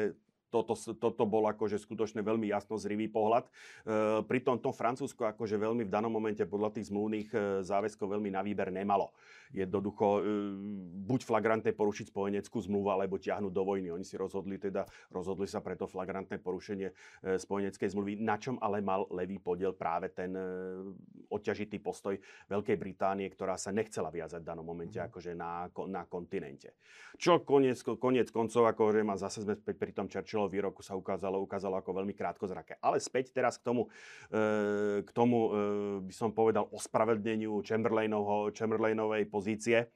[0.52, 3.48] toto, toto bol akože skutočne veľmi jasno zrivý pohľad.
[3.48, 3.50] E,
[4.28, 8.44] pritom to Francúzsko akože veľmi v danom momente podľa tých zmluvných e, záväzkov veľmi na
[8.44, 9.16] výber nemalo.
[9.56, 10.20] Jednoducho e,
[11.08, 13.88] buď flagrantne porušiť spojeneckú zmluvu, alebo ťahnuť do vojny.
[13.88, 16.92] Oni si rozhodli teda, rozhodli sa preto flagrantné porušenie
[17.40, 20.44] spojeneckej zmluvy, na čom ale mal levý podiel práve ten e,
[21.30, 22.18] odťažitý postoj
[22.50, 25.06] Veľkej Británie, ktorá sa nechcela viazať v danom momente mm.
[25.08, 26.76] akože na, na kontinente.
[27.16, 31.38] Čo koniec, koniec koncov, akože ma zase sme pri tom Churchill Churchillovho výroku sa ukázalo,
[31.42, 32.78] ukázalo ako veľmi krátkozraké.
[32.82, 33.86] Ale späť teraz k tomu,
[34.30, 35.50] e, k tomu e,
[36.02, 39.78] by som povedal, ospravedlneniu Chamberlainovej pozície.
[39.78, 39.86] E,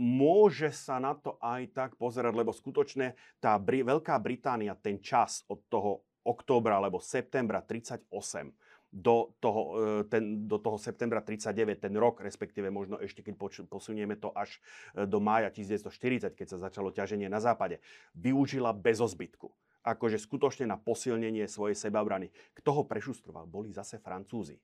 [0.00, 5.60] môže sa na to aj tak pozerať, lebo skutočne tá Veľká Británia ten čas od
[5.68, 9.62] toho októbra alebo septembra 38 do toho,
[10.06, 13.34] ten, do toho septembra 39, ten rok, respektíve možno ešte keď
[13.66, 14.62] posunieme to až
[14.94, 17.82] do mája 1940, keď sa začalo ťaženie na západe,
[18.16, 19.50] využila bez ozbytku.
[19.86, 22.30] Akože skutočne na posilnenie svojej sebabrany.
[22.58, 23.46] Kto ho prešustroval?
[23.46, 24.58] Boli zase Francúzi,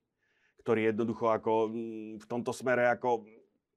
[0.62, 1.70] ktorí jednoducho ako
[2.18, 3.26] v tomto smere ako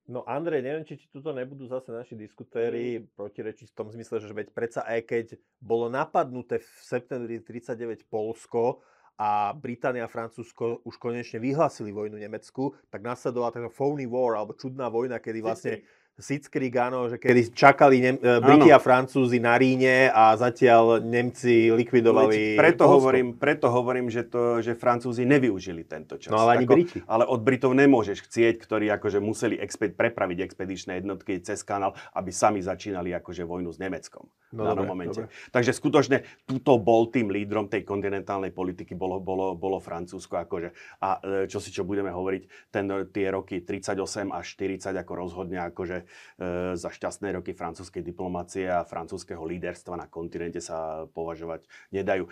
[0.06, 3.18] No Andrej, neviem, či ti tuto nebudú zase naši diskutéri mm.
[3.18, 5.26] protirečiť v tom zmysle, že veď predsa aj keď
[5.58, 12.76] bolo napadnuté v septembri 39 Polsko, a Británia a Francúzsko už konečne vyhlásili vojnu Nemecku,
[12.92, 15.74] tak nasledovala taká phony war, alebo čudná vojna, kedy vlastne
[16.16, 21.68] Sitzkrieg, áno, že kedy čakali Nem- e, Briti a Francúzi na Ríne a zatiaľ Nemci
[21.76, 26.32] likvidovali preto hovorím, preto hovorím, že, to, že Francúzi nevyužili tento čas.
[26.32, 27.00] No ale ani Ako, Briti.
[27.04, 32.32] Ale od Britov nemôžeš chcieť, ktorí akože museli exped, prepraviť expedičné jednotky cez kanál, aby
[32.32, 34.24] sami začínali akože vojnu s Nemeckom.
[34.56, 35.20] No, dobre, momente.
[35.28, 35.52] Dobre.
[35.52, 40.40] Takže skutočne tuto bol tým lídrom tej kontinentálnej politiky, bolo, bolo, bolo Francúzsko.
[40.40, 40.72] Akože.
[41.04, 45.60] A e, čo si čo budeme hovoriť, ten, tie roky 38 až 40 ako rozhodne
[45.60, 51.64] akože E, za šťastné roky francúzskej diplomácie a francúzského líderstva na kontinente sa považovať
[51.96, 52.28] nedajú.
[52.28, 52.32] E,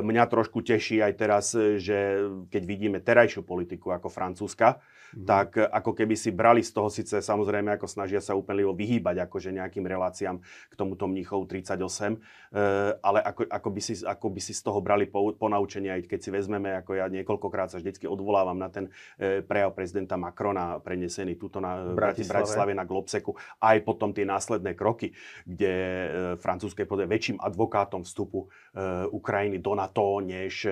[0.00, 4.80] mňa trošku teší aj teraz, že keď vidíme terajšiu politiku ako Francúzska,
[5.12, 5.28] mm.
[5.28, 9.52] tak ako keby si brali z toho síce samozrejme ako snažia sa úplne vyhýbať akože
[9.52, 11.80] nejakým reláciám k tomuto Mníchov 38,
[12.12, 12.18] e,
[13.00, 16.20] ale ako, ako, by si, ako by si z toho brali po, ponaučenie, aj keď
[16.20, 18.92] si vezmeme, ako ja niekoľkokrát sa vždycky odvolávam na ten
[19.46, 24.74] prejav prezidenta Macrona prenesený tuto na Bratislave, Bratislave na Globse úseku, aj potom tie následné
[24.74, 25.14] kroky,
[25.46, 26.08] kde e,
[26.42, 28.50] francúzske je väčším advokátom vstupu
[29.12, 30.64] Ukrajiny do NATO, než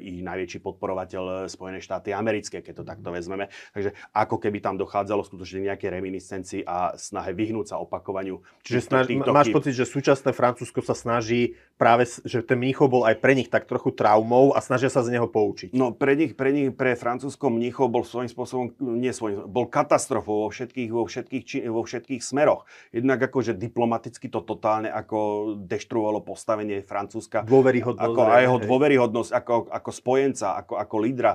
[0.00, 3.52] ich najväčší podporovateľ Spojené štáty americké, keď to takto vezmeme.
[3.76, 8.40] Takže ako keby tam dochádzalo skutočne nejaké reminiscencii a snahe vyhnúť sa opakovaniu.
[8.64, 8.88] Čiže
[9.28, 13.50] máš pocit, že súčasné Francúzsko sa snaží práve, že ten Mníchov bol aj pre nich
[13.50, 15.74] tak trochu traumou a snažia sa z neho poučiť.
[15.74, 20.46] No pre nich, pre nich, pre Francúzsko Mníchov bol svojím spôsobom, nie svojím, bol katastrofou
[20.46, 22.64] vo všetkých, vo všetkých, či, vo všetkých smeroch.
[22.94, 27.42] Jednak akože diplomaticky to totálne ako deštruovalo postavenie Francúzska.
[27.42, 28.14] Dôveryhodnosť.
[28.14, 31.32] Ako aj jeho dôveryhodnosť ako, ako spojenca, ako, ako lídra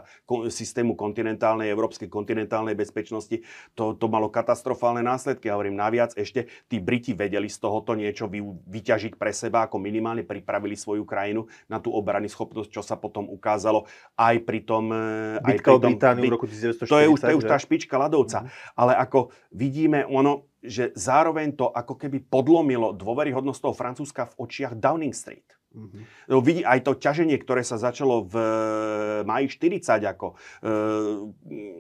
[0.48, 3.44] systému kontinentálnej, európskej kontinentálnej bezpečnosti.
[3.76, 5.52] To, to malo katastrofálne následky.
[5.52, 8.42] Ja hovorím, naviac ešte tí Briti vedeli z tohoto niečo vy,
[8.78, 13.26] vyťažiť pre seba ako minimálne pripravili svoju krajinu na tú obrany schopnosť, čo sa potom
[13.26, 14.94] ukázalo aj pri tom...
[14.94, 16.86] E, aj pri tom Britániu v roku 1940.
[16.86, 18.46] To je už, to je už tá špička ľadovca.
[18.46, 18.48] Mm.
[18.78, 24.78] Ale ako vidíme, ono, že zároveň to ako keby podlomilo dôveryhodnosť toho Francúzska v očiach
[24.78, 25.57] Downing Street.
[25.78, 26.02] Mm-hmm.
[26.34, 30.34] No, vidí aj to ťaženie, ktoré sa začalo v eh, maji 40 ako...
[30.66, 30.72] E,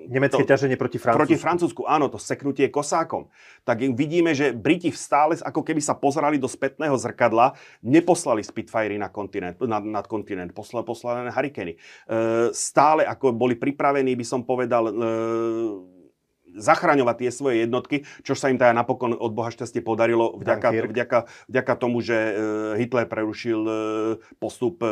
[0.07, 1.19] Nemecké to, ťaženie proti Francúzsku.
[1.25, 3.27] Proti Francúzsku, áno, to seknutie kosákom.
[3.65, 9.09] Tak vidíme, že Briti stále ako keby sa pozerali do spätného zrkadla, neposlali Spitfire na
[9.09, 11.73] kontinent, na, nad kontinent, poslali, poslali na Hurricane.
[11.73, 11.77] E,
[12.53, 15.96] stále ako boli pripravení, by som povedal, e,
[16.55, 21.19] zachraňovať tie svoje jednotky, čo sa im teda napokon od Boha šťastie podarilo vďaka, vďaka,
[21.51, 22.33] vďaka tomu, že e,
[22.79, 23.73] Hitler prerušil e,
[24.39, 24.89] postup e,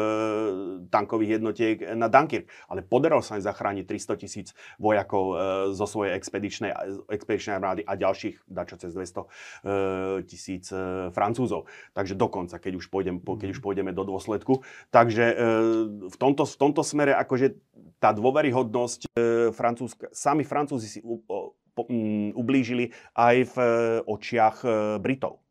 [0.91, 2.47] tankových jednotiek na Dunkirk.
[2.67, 4.47] Ale podarilo sa im zachrániť 300 tisíc
[4.81, 5.37] vojakov
[5.73, 6.71] zo svojej expedičnej,
[7.09, 10.69] expedičnej armády a ďalších, dačo cez 200 tisíc
[11.11, 11.67] Francúzov.
[11.93, 14.65] Takže dokonca, keď už, pôjdem, keď už pôjdeme do dôsledku.
[14.89, 15.25] Takže
[16.09, 17.57] v tomto, v tomto smere akože
[17.99, 19.15] tá dôveryhodnosť
[19.55, 20.99] Francúzska, sami Francúzi si
[22.35, 23.67] ublížili aj v e,
[24.07, 24.67] očiach e,
[25.03, 25.43] Britov.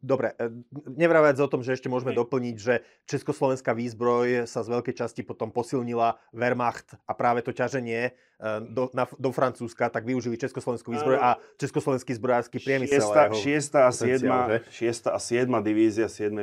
[0.00, 0.50] Dobre, e,
[0.96, 5.54] nevravec o tom, že ešte môžeme doplniť, že československá výzbroj sa z veľkej časti potom
[5.54, 8.16] posilnila Wehrmacht a práve to ťaženie
[8.74, 13.00] do, na, do Francúzska, tak využili československú výzbroj a československý zbrojársky priemysel.
[13.32, 13.72] 6.
[13.78, 14.20] a 7.
[14.68, 15.06] 6.
[15.08, 15.48] a 7.
[15.64, 16.34] divízia 7.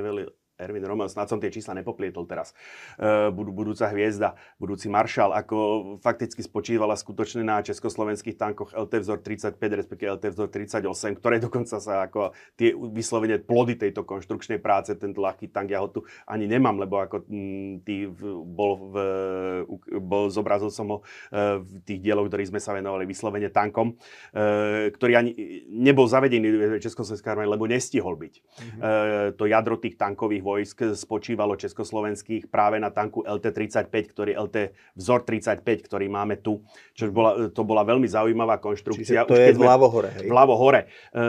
[0.61, 2.53] Erwin Rommel, snad som tie čísla nepoplietol teraz,
[3.01, 5.57] uh, budú, budúca hviezda, budúci maršal, ako
[5.99, 11.81] fakticky spočívala skutočne na československých tankoch LT vzor 35, respektíve LT vzor 38, ktoré dokonca
[11.81, 16.45] sa ako tie vyslovene plody tejto konštrukčnej práce, tento ľahký tank, ja ho tu ani
[16.45, 18.05] nemám, lebo ako m, tý
[18.45, 18.95] bol, v,
[19.97, 24.93] bol zobrazil som ho uh, v tých dieloch, ktorých sme sa venovali vyslovene tankom, uh,
[24.93, 25.31] ktorý ani
[25.71, 28.33] nebol zavedený v Československej armáde, lebo nestihol byť.
[28.41, 28.79] Mm-hmm.
[29.39, 35.87] To jadro tých tankových vojsk spočívalo československých práve na tanku LT-35, ktorý LT vzor 35,
[35.87, 36.59] ktorý máme tu.
[36.91, 39.23] Čo bola, to bola veľmi zaujímavá konštrukcia.
[39.23, 40.27] Čiže to Už je vľavo hore, hej?
[40.27, 40.81] Vľavo hore.
[41.15, 41.25] E,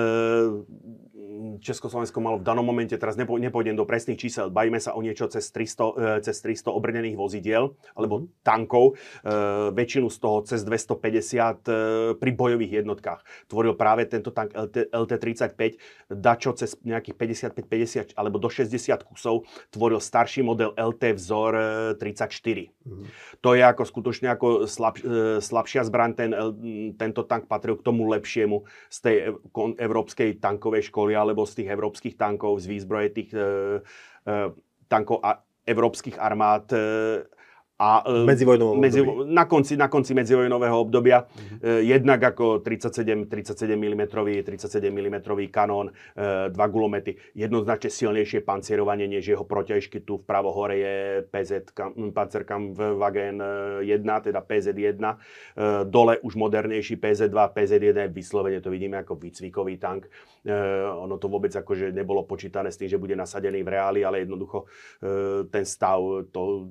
[1.62, 5.30] Československo malo v danom momente, teraz nepo, nepôjdem do presných čísel, bavíme sa o niečo
[5.30, 8.44] cez 300, e, cez 300 obrnených vozidiel, alebo mm.
[8.44, 11.74] tankov, e, väčšinu z toho cez 250 e,
[12.18, 13.20] pri bojových jednotkách.
[13.48, 15.60] Tvoril práve tento tank LT, LT-35,
[16.12, 17.16] dačo cez nejakých
[18.12, 21.52] 55-50 alebo do 60 kusov, tvoril starší model LT vzor
[21.96, 22.72] 34.
[22.84, 23.06] Mm.
[23.40, 24.98] To je ako skutočne ako slab,
[25.40, 26.30] slabšia zbraň, ten,
[26.98, 29.16] tento tank patril k tomu lepšiemu z tej
[29.78, 33.46] európskej tankovej školy, alebo z tých európskych tankov, z výzbroje tých e,
[34.26, 34.34] e,
[34.90, 36.78] tankov a európskych armád e,
[37.82, 41.82] a, e, medzivojnovom medzi, na, konci, na konci medzivojnového obdobia mm-hmm.
[41.82, 44.02] jednak ako 37, 37 mm,
[44.46, 45.16] 37 mm
[45.50, 50.02] kanón, e, dva gulomety, jednoznačne silnejšie pancierovanie než jeho protiažky.
[50.02, 51.74] Tu vpravo hore je PZ
[52.14, 53.38] Panzerkampfwagen
[53.82, 55.02] 1, teda PZ1.
[55.86, 60.06] Dole už modernejší PZ2, PZ1 je vyslovene, to vidíme ako výcvikový tank.
[61.06, 64.66] Ono to vôbec akože nebolo počítané s tým, že bude nasadený v reáli, ale jednoducho
[65.54, 66.02] ten stav,
[66.34, 66.66] to,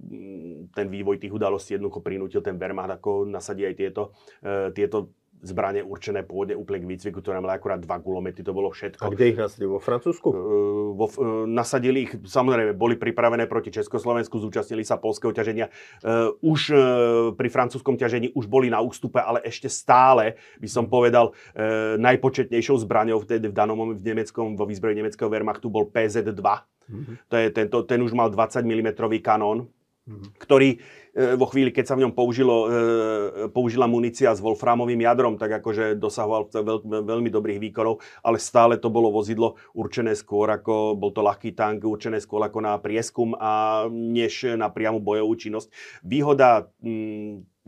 [0.75, 4.03] ten vývoj tých udalostí jednoducho prinútil ten Wehrmacht ako nasadí aj tieto,
[4.43, 8.69] e, tieto zbranie určené pôvodne úplne k výcviku, ktoré mali akurát dva gulomety, to bolo
[8.69, 9.01] všetko.
[9.01, 9.67] A kde ich nasadili?
[9.69, 10.27] Vo Francúzsku?
[10.29, 10.37] Uh,
[10.93, 15.73] vo, uh, nasadili ich, samozrejme, boli pripravené proti Československu, zúčastnili sa polského ťaženia.
[16.01, 16.81] Uh, už uh,
[17.33, 22.85] pri francúzskom ťažení už boli na ústupe, ale ešte stále, by som povedal, uh, najpočetnejšou
[22.85, 26.37] zbraňou vtedy v danom v nemeckom, vo výzbroji nemeckého Wehrmachtu bol PZ-2.
[26.91, 27.15] Mm-hmm.
[27.31, 28.89] To je tento, ten už mal 20 mm
[29.23, 29.71] kanón.
[30.37, 35.35] Ktorý E, vo chvíli, keď sa v ňom použilo, e, použila munícia s wolframovým jadrom,
[35.35, 40.95] tak akože dosahoval veľ, veľmi dobrých výkonov, ale stále to bolo vozidlo určené skôr ako,
[40.95, 45.67] bol to ľahký tank, určené skôr ako na prieskum a než na priamu bojovú činnosť.
[46.07, 46.71] Výhoda,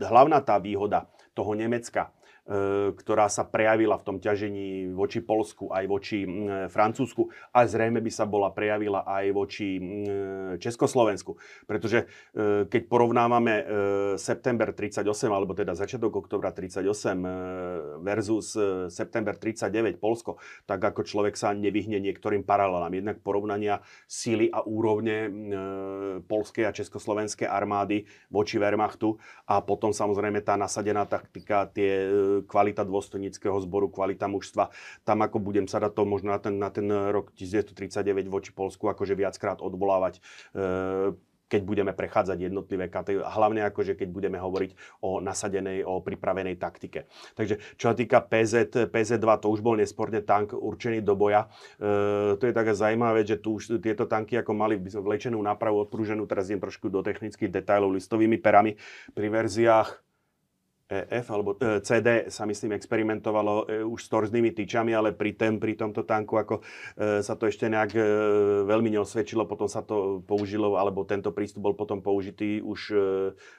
[0.00, 2.16] hlavná tá výhoda toho Nemecka
[3.00, 6.28] ktorá sa prejavila v tom ťažení voči Polsku aj voči
[6.68, 9.80] Francúzsku a zrejme by sa bola prejavila aj voči
[10.60, 11.40] Československu.
[11.64, 12.04] Pretože
[12.68, 13.64] keď porovnávame
[14.20, 18.52] september 38, alebo teda začiatok oktobra 38 versus
[18.92, 20.36] september 39 Polsko,
[20.68, 22.92] tak ako človek sa nevyhne niektorým paralelám.
[22.92, 25.32] Jednak porovnania síly a úrovne
[26.28, 29.16] polskej a československej armády voči Wehrmachtu
[29.48, 32.04] a potom samozrejme tá nasadená taktika, tie
[32.42, 34.74] kvalita dôstojníckého zboru, kvalita mužstva.
[35.06, 38.90] Tam ako budem sa dať to možno na ten, na ten rok 1939 voči Polsku
[38.90, 40.18] akože viackrát odvolávať.
[40.56, 46.56] E, keď budeme prechádzať jednotlivé kategórie, hlavne akože keď budeme hovoriť o nasadenej, o pripravenej
[46.58, 47.06] taktike.
[47.36, 51.46] Takže čo sa týka PZ, PZ-2, to už bol nesporne tank určený do boja.
[51.78, 56.24] E, to je taká zaujímavé, že tu už tieto tanky ako mali vlečenú nápravu odprúženú,
[56.26, 58.74] teraz idem trošku do technických detailov listovými perami.
[59.12, 60.03] Pri verziách
[60.94, 65.58] EF alebo e, CD sa myslím experimentovalo e, už s torznými tyčami, ale pri, tém,
[65.58, 67.96] pri tomto tanku ako e, sa to ešte nejak
[68.64, 72.94] veľmi neosvedčilo, potom sa to použilo, alebo tento prístup bol potom použitý už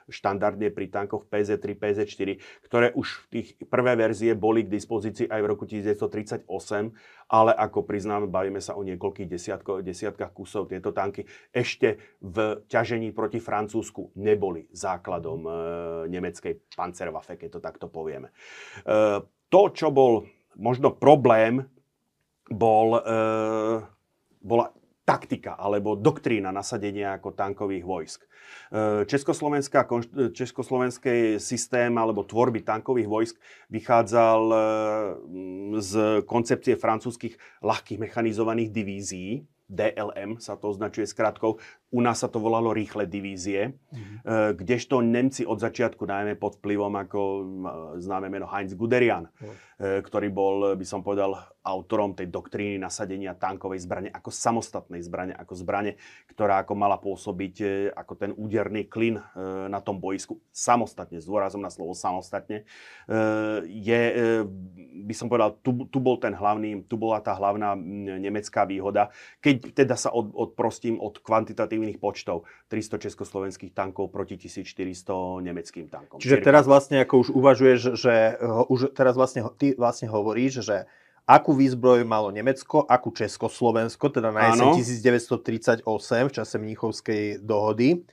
[0.08, 2.30] štandardne pri tankoch PZ3, PZ4,
[2.64, 7.82] ktoré už v tých prvé verzie boli k dispozícii aj v roku 1938 ale ako
[7.82, 10.70] priznám, bavíme sa o niekoľkých desiatko, desiatkách kusov.
[10.70, 15.52] Tieto tanky ešte v ťažení proti Francúzsku neboli základom e,
[16.14, 18.30] nemeckej Panzerwaffe, keď to takto povieme.
[18.30, 18.34] E,
[19.50, 21.66] to, čo bol možno problém,
[22.46, 23.12] bol, e,
[24.46, 24.66] bola
[25.06, 28.20] taktika alebo doktrína nasadenia ako tankových vojsk.
[28.26, 28.28] E,
[29.06, 29.86] Československá,
[30.34, 33.36] československý systém alebo tvorby tankových vojsk
[33.70, 34.58] vychádzal e,
[35.80, 35.92] z
[36.26, 41.58] koncepcie francúzskych ľahkých mechanizovaných divízií, DLM sa to označuje skratkou.
[41.96, 44.60] U nás sa to volalo rýchle divízie, mm-hmm.
[44.60, 47.20] kdežto Nemci od začiatku, najmä pod vplyvom ako
[48.04, 50.04] známe meno Heinz Guderian, mm.
[50.04, 55.54] ktorý bol, by som povedal, autorom tej doktríny nasadenia tankovej zbrane ako samostatnej zbrane, ako
[55.56, 55.96] zbrane,
[56.30, 59.18] ktorá ako mala pôsobiť e, ako ten úderný klin
[59.72, 62.68] na tom boisku samostatne, s dôrazom na slovo samostatne,
[63.66, 64.02] je,
[65.06, 67.78] by som povedal, tu, tu bol ten hlavný, tu bola tá hlavná
[68.20, 69.14] nemecká výhoda.
[69.40, 76.18] Keď teda sa od, odprostím od kvantitatívnych počtov, 300 československých tankov proti 1400 nemeckým tankom.
[76.18, 78.42] Čiže teraz vlastne ako už uvažuješ, že
[78.74, 80.90] už teraz vlastne, ty vlastne hovoríš, že
[81.30, 85.86] akú výzbroj malo Nemecko, akú Československo, teda na jeseň 1938
[86.30, 88.06] v čase Mníchovskej dohody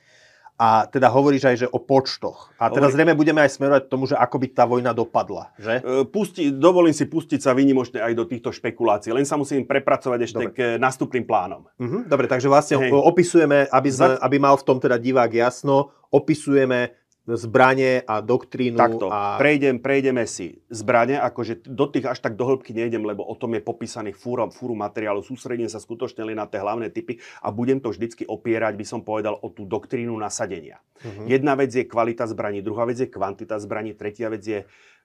[0.53, 2.53] a teda hovoríš aj, že o počtoch.
[2.61, 5.81] A teraz zrejme budeme aj smerovať k tomu, že ako by tá vojna dopadla, že?
[5.81, 10.19] E, pusti, dovolím si pustiť sa vynimočne aj do týchto špekulácií, len sa musím prepracovať
[10.21, 10.53] ešte Dobre.
[10.53, 11.65] k nástupným plánom.
[11.81, 12.05] Uh-huh.
[12.05, 12.93] Dobre, takže vlastne Hej.
[12.93, 18.75] opisujeme, aby, sme, aby mal v tom teda divák jasno, opisujeme zbranie a doktrínu.
[18.75, 19.39] Takto, a...
[19.39, 23.55] prejdem, prejdeme si zbranie, akože do tých až tak do hĺbky nejdem, lebo o tom
[23.55, 27.79] je popísaný fúru, fúru materiálu, sústredím sa skutočne len na tie hlavné typy a budem
[27.79, 30.83] to vždycky opierať, by som povedal, o tú doktrínu nasadenia.
[30.99, 31.27] Uh-huh.
[31.27, 34.59] Jedna vec je kvalita zbraní, druhá vec je kvantita zbraní, tretia vec je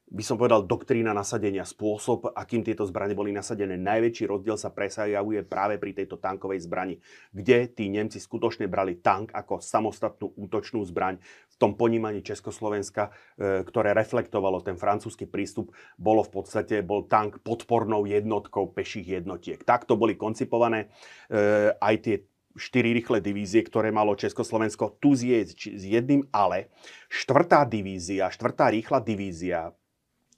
[0.09, 3.77] by som povedal, doktrína nasadenia, spôsob, akým tieto zbranie boli nasadené.
[3.77, 6.97] Najväčší rozdiel sa presajavuje práve pri tejto tankovej zbrani,
[7.29, 11.21] kde tí Nemci skutočne brali tank ako samostatnú útočnú zbraň.
[11.53, 17.45] V tom ponímaní Československa, e, ktoré reflektovalo ten francúzsky prístup, bolo v podstate, bol tank
[17.45, 19.61] podpornou jednotkou peších jednotiek.
[19.61, 20.89] Takto boli koncipované
[21.29, 22.17] e, aj tie
[22.59, 24.99] štyri rýchle divízie, ktoré malo Československo.
[24.99, 26.73] Tu je s jedným ale.
[27.07, 29.71] Štvrtá divízia, štvrtá rýchla divízia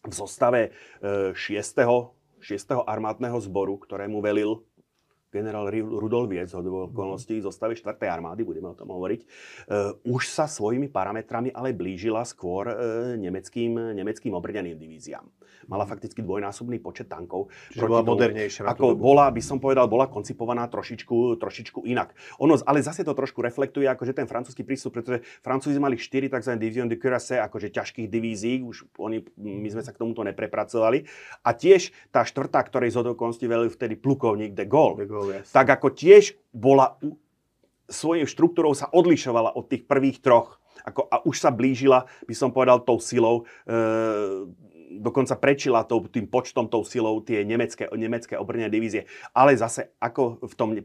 [0.04, 0.60] v zostave
[1.34, 1.36] 6.
[1.36, 1.84] E,
[2.40, 2.72] 6.
[2.88, 4.64] armádneho zboru, ktorému velil
[5.30, 7.94] generál Rudolf Viec, z okolností zo stave 4.
[8.10, 12.74] armády, budeme o tom hovoriť, uh, už sa svojimi parametrami ale blížila skôr uh,
[13.14, 15.22] nemeckým, nemeckým obrneným divíziám.
[15.68, 17.52] Mala fakticky dvojnásobný počet tankov.
[17.70, 18.66] Čiže bola tomu, modernejšia.
[18.66, 22.14] Ako bola, by som povedal, bola koncipovaná trošičku, trošičku inak.
[22.42, 26.52] Ono, ale zase to trošku reflektuje akože ten francúzsky prístup, pretože Francúzi mali 4 tzv.
[26.58, 31.06] division de cuirassé, akože ťažkých divízií, už oni, my sme sa k tomuto neprepracovali.
[31.46, 35.52] A tiež tá štvrtá, ktorej z okolností velil vtedy plukovník de Gaulle, de Gaulle yes.
[35.54, 36.98] tak ako tiež bola
[37.90, 40.62] svojou štruktúrou sa odlišovala od tých prvých troch.
[40.80, 43.76] Ako, a už sa blížila, by som povedal, tou silou e,
[44.90, 49.07] dokonca prečila tou, tým počtom, tou silou tie nemecké, nemecké obrnené divízie.
[49.31, 50.83] Ale zase ako v tom, e,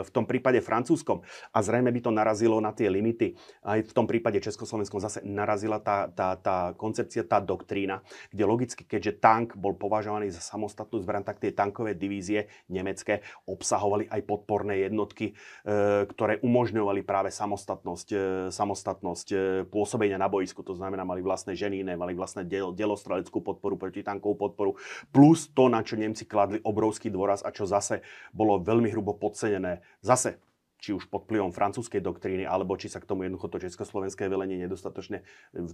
[0.00, 1.20] v tom prípade francúzskom,
[1.52, 3.36] a zrejme by to narazilo na tie limity,
[3.68, 8.00] aj v tom prípade československom zase narazila tá, tá, tá koncepcia, tá doktrína,
[8.32, 14.08] kde logicky, keďže tank bol považovaný za samostatnú zbraň, tak tie tankové divízie nemecké obsahovali
[14.08, 19.28] aj podporné jednotky, e, ktoré umožňovali práve samostatnosť, e, samostatnosť
[19.68, 20.62] pôsobenia na boisku.
[20.62, 24.70] To znamená, mali vlastné ženíne, mali vlastné diel, dielostreleckú leteckú podporu, protitankovú podporu,
[25.10, 29.82] plus to, na čo Nemci kladli obrovský dôraz a čo zase bolo veľmi hrubo podcenené.
[29.98, 30.38] Zase
[30.84, 34.60] či už pod vplyvom francúzskej doktríny, alebo či sa k tomu jednoducho to československé velenie
[34.60, 35.24] nedostatočne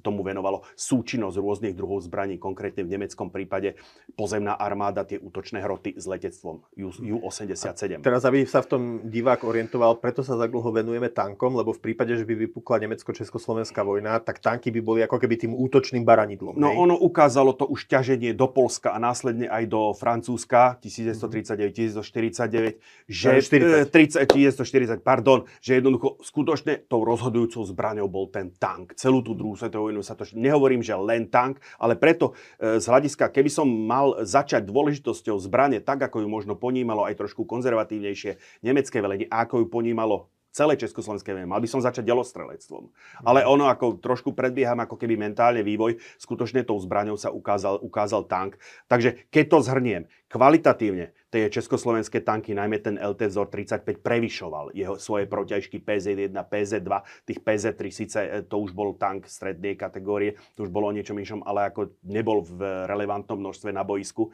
[0.06, 0.62] tomu venovalo.
[0.78, 3.74] Súčinnosť rôznych druhov zbraní, konkrétne v nemeckom prípade
[4.14, 7.98] pozemná armáda, tie útočné hroty s letectvom U-87.
[8.06, 11.82] teraz, aby sa v tom divák orientoval, preto sa tak dlho venujeme tankom, lebo v
[11.90, 16.54] prípade, že by vypukla nemecko-československá vojna, tak tanky by boli ako keby tým útočným baranidlom.
[16.54, 16.78] No hej?
[16.78, 22.78] ono ukázalo to už ťaženie do Polska a následne aj do Francúzska 1939-1949,
[23.10, 23.90] že 40.
[23.90, 28.94] 30, 1940 pardon, že jednoducho skutočne tou rozhodujúcou zbraňou bol ten tank.
[28.94, 30.28] Celú tú druhú svetovú vojnu sa to...
[30.36, 35.82] Nehovorím, že len tank, ale preto e, z hľadiska, keby som mal začať dôležitosťou zbrane
[35.82, 41.30] tak, ako ju možno ponímalo aj trošku konzervatívnejšie nemecké velenie, ako ju ponímalo celé Československé
[41.34, 41.46] viem.
[41.46, 42.90] Mal by som začať delostrelectvom.
[43.22, 48.26] Ale ono, ako trošku predbieham ako keby mentálne vývoj, skutočne tou zbraňou sa ukázal, ukázal
[48.26, 48.58] tank.
[48.90, 54.94] Takže keď to zhrniem, kvalitatívne tie československé tanky, najmä ten LT vzor 35, prevyšoval jeho
[54.98, 56.90] svoje protiažky PZ1, PZ2,
[57.26, 61.18] tých PZ3 síce e, to už bol tank strednej kategórie, to už bolo o niečom
[61.18, 64.30] inšom, ale ako nebol v relevantnom množstve na boisku.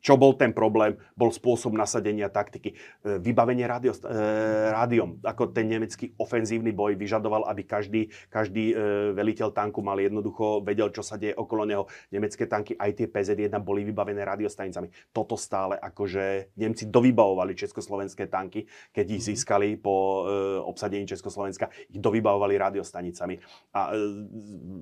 [0.00, 0.96] Čo bol ten problém?
[1.12, 2.72] Bol spôsob nasadenia taktiky.
[3.04, 4.08] E, vybavenie rádio, e,
[4.72, 5.20] rádiom.
[5.20, 8.74] Ako ten nemecký ofenzívny boj vyžadoval, aby každý, každý e,
[9.12, 11.84] veliteľ tanku mal jednoducho, vedel, čo sa deje okolo neho.
[12.08, 14.88] Nemecké tanky, aj tie PZ-1 boli vybavené radiostanicami.
[15.12, 18.64] Toto stále akože Nemci dovybavovali československé tanky,
[18.96, 19.28] keď ich mhm.
[19.36, 20.24] získali po
[20.64, 21.68] obsadení Československa.
[21.92, 23.36] Ich dovybavovali radiostanicami
[23.76, 23.92] a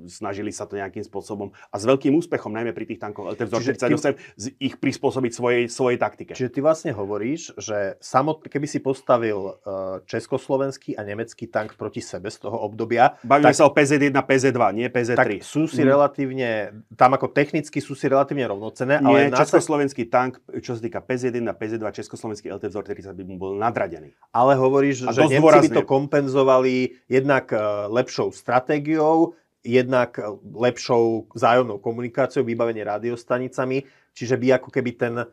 [0.07, 4.15] snažili sa to nejakým spôsobom a s veľkým úspechom, najmä pri tých tankoch LT-38,
[4.61, 6.33] ich prispôsobili prispôsobiť svojej, svojej taktike.
[6.37, 12.05] Čiže ty vlastne hovoríš, že samot, keby si postavil uh, československý a nemecký tank proti
[12.05, 13.17] sebe z toho obdobia...
[13.25, 15.17] Bavíme sa o PZ1, PZ2, nie PZ3.
[15.17, 15.89] Tak sú si mm.
[15.89, 16.49] relatívne,
[16.93, 19.33] tam ako technicky sú si relatívne rovnocené, nie, ale...
[19.33, 24.13] československý tank, čo sa týka PZ1, PZ2, československý LT vzor 30 by mu bol nadradený.
[24.37, 29.33] Ale hovoríš, a že Nemci by to kompenzovali jednak uh, lepšou stratégiou,
[29.69, 30.17] jednak
[30.55, 33.83] lepšou vzájomnou komunikáciou, vybavenie radiostanicami
[34.15, 35.27] Čiže by ako keby ten e,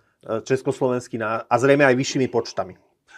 [0.44, 2.76] československý a zrejme aj vyššími počtami.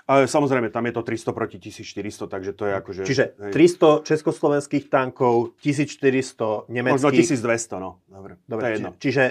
[0.07, 3.01] Ale samozrejme, tam je to 300 proti 1400, takže to je akože...
[3.03, 3.51] Čiže hej.
[3.51, 6.95] 300 československých tankov, 1400 nemeckých...
[6.95, 7.99] Možno 1200, no.
[8.07, 8.91] Dobre, Dobre to je jedno.
[8.95, 9.23] Čiže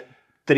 [0.45, 0.53] 3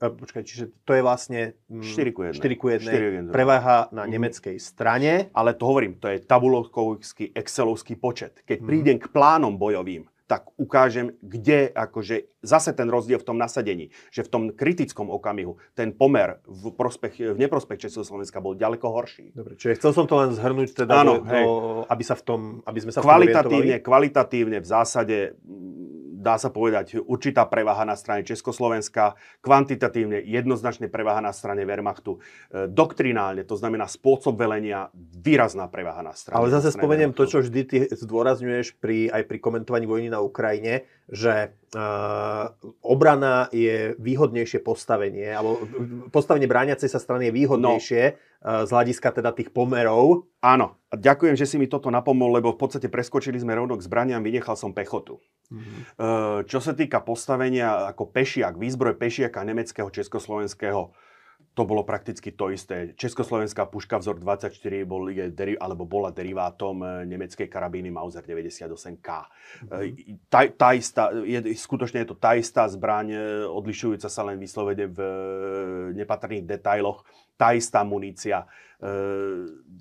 [0.00, 2.40] e, počkaj, čiže to je vlastne 4 mm, ku 1.
[2.40, 4.10] 4 ku 1 prevaha na mm.
[4.16, 5.28] nemeckej strane.
[5.36, 8.40] Ale to hovorím, to je tabulovský, excelovský počet.
[8.48, 8.66] Keď mm.
[8.66, 14.24] prídem k plánom bojovým, tak ukážem, kde akože zase ten rozdiel v tom nasadení, že
[14.24, 19.36] v tom kritickom okamihu ten pomer v, prospech, v neprospech Československa bol ďaleko horší.
[19.36, 21.40] Dobre, čiže chcel som to len zhrnúť, teda, Áno, do,
[21.84, 25.16] aby, sa v tom, aby sme sa kvalitatívne, v tom kvalitatívne v zásade
[26.22, 32.70] dá sa povedať, určitá prevaha na strane Československa, kvantitatívne jednoznačne prevaha na strane Wehrmachtu, e,
[32.70, 36.38] doktrinálne, to znamená spôsob velenia, výrazná prevaha na strane.
[36.38, 40.86] Ale zase spomeniem to, čo vždy ty zdôrazňuješ pri, aj pri komentovaní vojny na Ukrajine,
[41.10, 45.66] že uh, obrana je výhodnejšie postavenie, alebo
[46.14, 48.16] postavenie brániacej sa strany je výhodnejšie no.
[48.42, 50.26] Z hľadiska teda tých pomerov.
[50.42, 54.18] Áno, ďakujem, že si mi toto napomohol, lebo v podstate preskočili sme rovno k zbraniam,
[54.18, 55.22] vynechal som pechotu.
[55.52, 56.50] Mm-hmm.
[56.50, 60.90] Čo sa týka postavenia ako pešiak, výzbroj pešiaka nemeckého, československého,
[61.52, 62.96] to bolo prakticky to isté.
[62.96, 64.56] Československá puška vzor 24
[64.88, 65.28] bol, je,
[65.60, 69.08] alebo bola derivátom e, nemeckej karabíny Mauser 98K.
[69.68, 70.32] Mm-hmm.
[70.32, 73.20] Tá, tá istá, je, skutočne je to tá istá zbraň, e,
[73.52, 74.98] odlišujúca sa len vyslovene v
[75.92, 77.04] nepatrných detailoch,
[77.36, 78.46] tá istá munícia.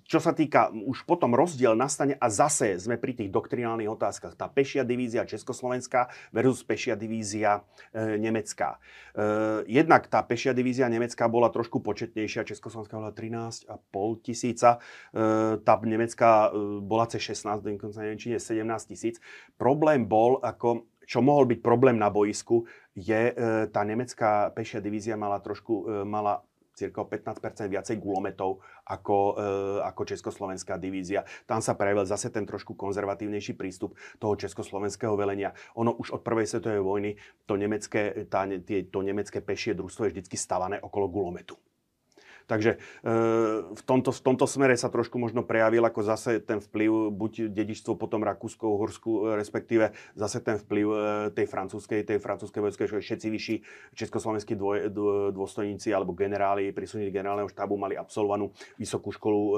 [0.05, 4.37] Čo sa týka, už potom rozdiel nastane a zase sme pri tých doktrinálnych otázkach.
[4.37, 8.77] Tá pešia divízia Československá versus pešia divízia e, nemecká.
[9.17, 13.73] E, jednak tá pešia divízia nemecká bola trošku početnejšia, Československá bola 13,5
[14.21, 14.77] tisíca,
[15.09, 19.17] e, tá nemecká e, bola cez 16, dokonca neviem, či je 17 tisíc.
[19.57, 23.33] Problém bol, ako čo mohol byť problém na boisku, je, e,
[23.73, 26.45] tá nemecká pešia divízia mala trošku, e, mala
[26.81, 29.43] cirka 15% viacej gulometov ako, e,
[29.85, 31.21] ako československá divízia.
[31.45, 35.53] Tam sa prejavil zase ten trošku konzervatívnejší prístup toho československého velenia.
[35.77, 37.11] Ono už od prvej svetovej vojny
[37.45, 41.55] to nemecké, tá, tie, to nemecké pešie družstvo je vždy stavané okolo gulometu.
[42.51, 42.77] Takže e,
[43.71, 47.95] v tomto, v tomto smere sa trošku možno prejavil ako zase ten vplyv, buď dedičstvo
[47.95, 50.97] potom Rakúsko, Uhorsku, respektíve zase ten vplyv e,
[51.31, 53.55] tej francúzskej, tej francúzskej vojskej, že všetci vyšší
[53.95, 54.91] československí dvoj,
[55.31, 59.53] dôstojníci alebo generáli, príslušníci generálneho štábu mali absolvovanú vysokú školu e,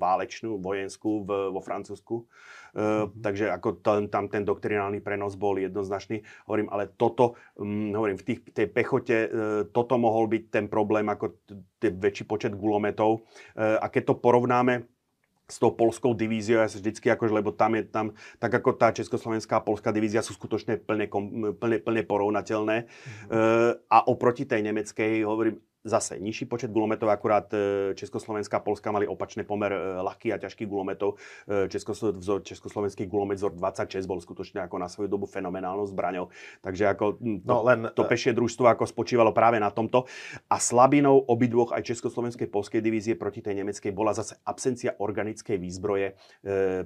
[0.00, 2.24] válečnú, vojenskú v, vo Francúzsku.
[2.74, 3.22] Mm-hmm.
[3.22, 6.26] takže ako ten, tam ten doktrinálny prenos bol jednoznačný.
[6.50, 9.30] Hovorím, ale toto, um, hovorím, v tých, tej pechote uh,
[9.70, 11.38] toto mohol byť ten problém, ako
[11.78, 13.22] t- väčší počet gulometov.
[13.54, 14.84] Uh, a keď to porovnáme
[15.44, 18.96] s tou polskou divíziou, ja sa vždycky akože, lebo tam je tam, tak ako tá
[18.96, 21.04] československá a polská divízia sú skutočne plne,
[21.60, 22.76] plne, plne porovnateľné.
[22.88, 23.28] Mm-hmm.
[23.28, 23.38] E,
[23.76, 29.04] a oproti tej nemeckej, hovorím, zase nižší počet gulometov, akurát e, Československá a Polska mali
[29.04, 31.20] opačný pomer e, ľahkých a ťažkých gulometov.
[31.44, 36.32] E, Českoslo, vzor, Československý gulomet vzor 26 bol skutočne ako na svoju dobu fenomenálnou zbraňou.
[36.64, 40.08] Takže ako to, no, len, to pešie družstvo ako spočívalo práve na tomto.
[40.48, 46.08] A slabinou obidvoch aj Československej polskej divízie proti tej nemeckej bola zase absencia organickej výzbroje
[46.08, 46.14] e,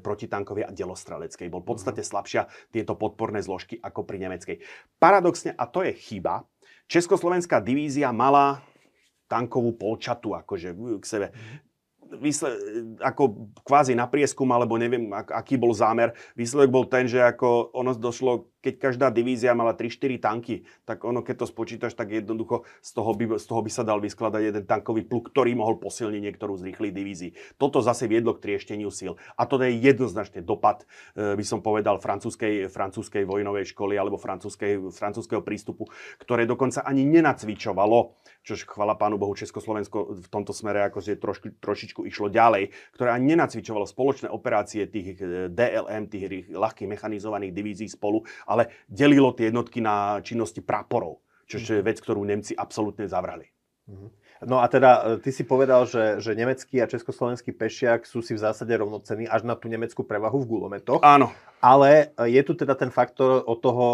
[0.03, 1.47] protitankovej a delostreleckej.
[1.47, 2.09] Bol v podstate mhm.
[2.11, 2.43] slabšia
[2.75, 4.59] tieto podporné zložky ako pri nemeckej.
[4.99, 6.43] Paradoxne, a to je chyba,
[6.89, 8.65] Československá divízia mala
[9.29, 11.27] tankovú polčatu akože k sebe.
[12.09, 12.57] Výsled,
[13.05, 16.17] ako kvázi na prieskum, alebo neviem, aký bol zámer.
[16.33, 21.23] Výsledok bol ten, že ako ono došlo keď každá divízia mala 3-4 tanky, tak ono,
[21.23, 24.65] keď to spočítaš, tak jednoducho z toho by, z toho by sa dal vyskladať jeden
[24.67, 27.31] tankový pluk, ktorý mohol posilniť niektorú z rýchlych divízií.
[27.55, 29.15] Toto zase viedlo k triešteniu síl.
[29.39, 30.83] A to je jednoznačne dopad,
[31.15, 35.87] e, by som povedal, francúzskej, francúzskej vojnovej školy alebo francúzského prístupu,
[36.19, 42.01] ktoré dokonca ani nenacvičovalo, čož chvala pánu Bohu Československo v tomto smere akože trošku, trošičku
[42.09, 48.27] išlo ďalej, ktoré ani nenacvičovalo spoločné operácie tých e, DLM, tých ľahkých mechanizovaných divízií spolu
[48.49, 53.47] ale delilo tie jednotky na činnosti praporov, čo je vec, ktorú Nemci absolútne zavrali.
[53.87, 54.09] Mhm.
[54.47, 58.39] No a teda e, ty si povedal, že, že nemecký a československý pešiak sú si
[58.39, 61.03] v zásade rovnocení až na tú nemeckú prevahu v gulometoch.
[61.03, 61.35] Áno.
[61.59, 63.87] Ale je tu teda ten faktor, od toho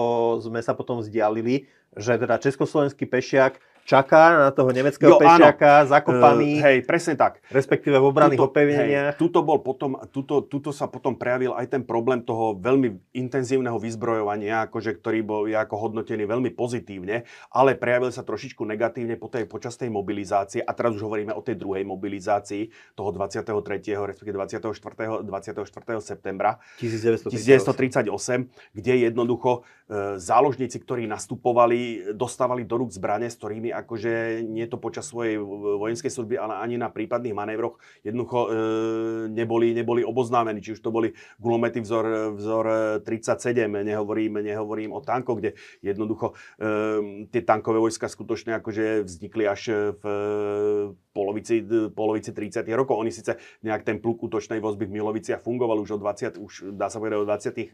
[0.44, 1.64] sme sa potom vzdialili,
[1.96, 5.90] že teda československý pešiak čaká na toho nemeckého jo, pešiaka, áno.
[5.92, 6.50] zakopaný.
[6.58, 7.44] Uh, hej, presne tak.
[7.52, 9.14] Respektíve v obranných opevneniach.
[9.20, 14.66] tuto, bol potom, tuto, tuto sa potom prejavil aj ten problém toho veľmi intenzívneho vyzbrojovania,
[14.66, 19.44] akože, ktorý bol je ako hodnotený veľmi pozitívne, ale prejavil sa trošičku negatívne po tej,
[19.44, 20.64] počas tej mobilizácie.
[20.64, 23.52] A teraz už hovoríme o tej druhej mobilizácii, toho 23.
[24.00, 25.22] respektíve 24.
[25.28, 26.00] 24.
[26.00, 33.73] septembra 1938, 1938 kde jednoducho e, záložníci, ktorí nastupovali, dostávali do rúk zbrane, s ktorými
[33.74, 35.42] akože nie to počas svojej
[35.82, 38.48] vojenskej služby, ale ani na prípadných manévroch jednoducho e,
[39.34, 40.62] neboli, neboli oboznámení.
[40.62, 41.12] Či už to boli
[41.42, 42.64] gulomety vzor, vzor
[43.02, 49.92] 37, nehovorím, nehovorím o tankoch, kde jednoducho e, tie tankové vojska skutočne akože vznikli až
[49.98, 50.02] v
[51.14, 51.62] polovici,
[51.94, 52.98] polovici 30 rokov.
[52.98, 56.90] Oni síce nejak ten pluk útočnej vozby v Miloviciach fungoval už od 20, už dá
[56.90, 57.66] sa povedať od 20 e,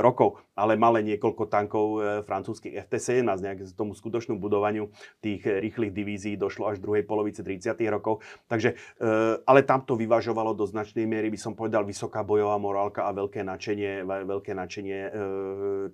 [0.00, 4.88] rokov, ale mali niekoľko tankov e, francúzskych FT-17, nejak tomu skutočnú budovaniu
[5.22, 7.78] tých rýchlych divízií došlo až v druhej polovici 30.
[7.86, 8.26] rokov.
[8.50, 9.06] Takže, e,
[9.46, 13.46] ale tam to vyvažovalo do značnej miery, by som povedal, vysoká bojová morálka a veľké
[13.46, 15.10] nadšenie, veľké nadšenie e,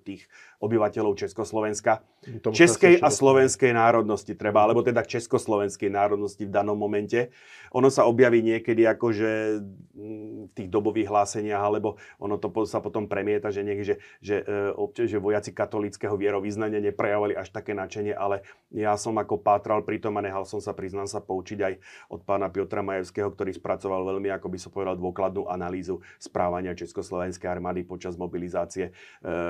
[0.01, 0.25] tých
[0.57, 2.01] obyvateľov Československa.
[2.41, 7.29] Tomu Českej a slovenskej národnosti treba, alebo teda československej národnosti v danom momente.
[7.77, 9.29] Ono sa objaví niekedy akože
[10.49, 14.41] v tých dobových hláseniach, alebo ono to sa potom premieta, že, niek, že, že,
[14.97, 18.41] že vojaci katolického vierovýznania neprejavovali až také nadšenie, ale
[18.73, 21.73] ja som ako pátral pri tom a nehal som sa, priznám sa, poučiť aj
[22.09, 27.51] od pána Piotra Majevského, ktorý spracoval veľmi, ako by som povedal, dôkladnú analýzu správania Československej
[27.51, 28.91] armády počas mobilizácie e,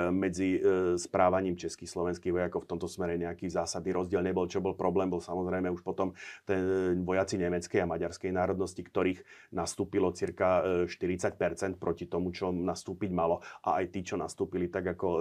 [0.10, 4.50] medzi e, správaním českých slovenských vojakov v tomto smere nejaký zásadný rozdiel nebol.
[4.50, 9.22] Čo bol problém, bol samozrejme už potom ten vojaci nemeckej a maďarskej národnosti, ktorých
[9.54, 13.40] nastúpilo cirka 40% e, proti tomu, čo nastúpiť malo.
[13.64, 15.20] A aj tí, čo nastúpili tak ako e,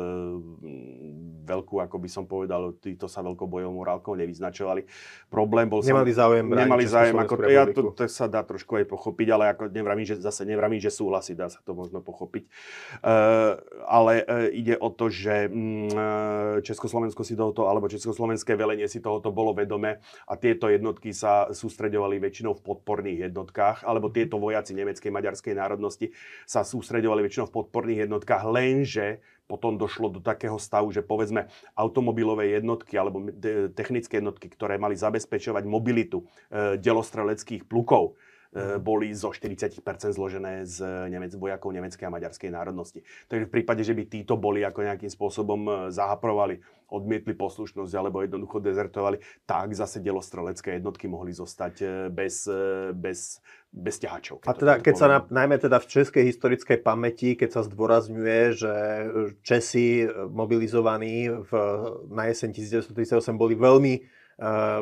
[1.45, 4.86] veľkú, ako by som povedal, títo sa veľkou bojovou morálkou nevyznačovali.
[5.28, 5.82] Problém bol...
[5.82, 6.47] Nemali záujem.
[6.47, 7.16] Nemali záujem.
[7.18, 10.78] Ako, ja to, to, sa dá trošku aj pochopiť, ale ako nevravím, že zase nevravím,
[10.78, 12.47] že súhlasí, dá sa to možno pochopiť.
[12.47, 12.51] E,
[13.84, 19.34] ale e, ide o to, že e, Československo si tohoto, alebo Československé velenie si tohoto
[19.34, 19.99] bolo vedome
[20.30, 26.14] a tieto jednotky sa sústreďovali väčšinou v podporných jednotkách, alebo tieto vojaci nemeckej, maďarskej národnosti
[26.47, 32.53] sa sústreďovali väčšinou v podporných jednotkách, lenže potom došlo do takého stavu, že povedzme automobilové
[32.53, 33.33] jednotky alebo
[33.73, 38.21] technické jednotky, ktoré mali zabezpečovať mobilitu e, delostreleckých plukov,
[38.81, 39.85] boli zo 40%
[40.17, 40.81] zložené z
[41.13, 43.05] Nemec, vojakov nemeckej a maďarskej národnosti.
[43.29, 46.57] Takže v prípade, že by títo boli ako nejakým spôsobom e, zahaprovali,
[46.89, 52.49] odmietli poslušnosť alebo jednoducho dezertovali, tak zase delostrelecké jednotky mohli zostať e, bez,
[52.97, 54.49] bez, bez ťahačov.
[54.49, 58.73] A teda, keď sa na, najmä teda v českej historickej pamäti, keď sa zdôrazňuje, že
[59.45, 61.53] Česi mobilizovaní v,
[62.09, 64.18] na jeseň 1938 boli veľmi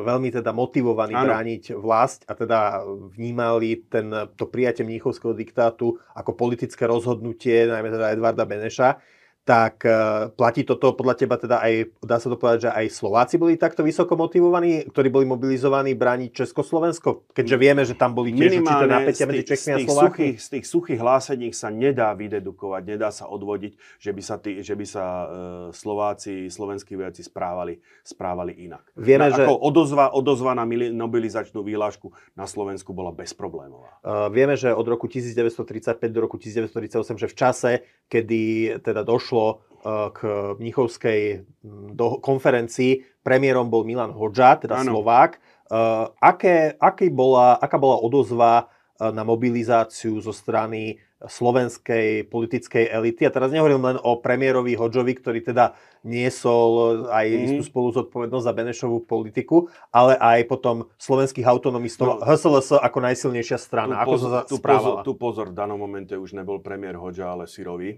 [0.05, 1.33] veľmi teda motivovaní ano.
[1.33, 2.85] brániť vlast a teda
[3.17, 9.16] vnímali ten, to prijatie mníchovského diktátu ako politické rozhodnutie, najmä teda Edvarda Beneša
[9.47, 13.39] tak uh, platí toto podľa teba teda aj, dá sa to povedať, že aj Slováci
[13.39, 18.59] boli takto vysoko motivovaní, ktorí boli mobilizovaní brániť Československo, keďže vieme, že tam boli tiež
[18.59, 20.11] určité napätia medzi Čechmi a Slovákmi?
[20.11, 24.59] Suchých, z tých suchých hlásení sa nedá vydedukovať, nedá sa odvodiť, že by sa, tí,
[24.59, 25.27] že by sa uh,
[25.71, 28.83] Slováci, slovenskí vojaci správali, správali inak.
[28.99, 29.47] Vieme, na, že...
[29.47, 33.95] Ako odozva, odozva na mobilizačnú výlášku na Slovensku bola bezproblémová.
[34.03, 37.71] Uh, vieme, že od roku 1935 do roku 1938, že v čase,
[38.11, 38.41] kedy
[38.83, 40.19] teda došlo došlo eh, k
[40.57, 41.21] Mnichovskej
[41.63, 43.05] mm, konferencii.
[43.21, 44.97] Premiérom bol Milan Hodža, teda ano.
[44.97, 45.37] Slovák.
[45.37, 48.67] Eh, aké, aké bola, aká bola odozva
[48.97, 53.25] eh, na mobilizáciu zo strany slovenskej politickej elity.
[53.25, 55.73] A teraz nehovorím len o premiérovi Hodžovi, ktorý teda
[56.05, 57.41] niesol aj mm.
[57.41, 63.57] istú spolu zodpovednosť za Benešovú politiku, ale aj potom slovenských autonomistov, no, HSLS ako najsilnejšia
[63.57, 64.05] strana.
[64.05, 67.49] Tu, ako sa tu, pozor, tu pozor, v danom momente už nebol premiér Hodža, ale
[67.49, 67.97] Sirovi.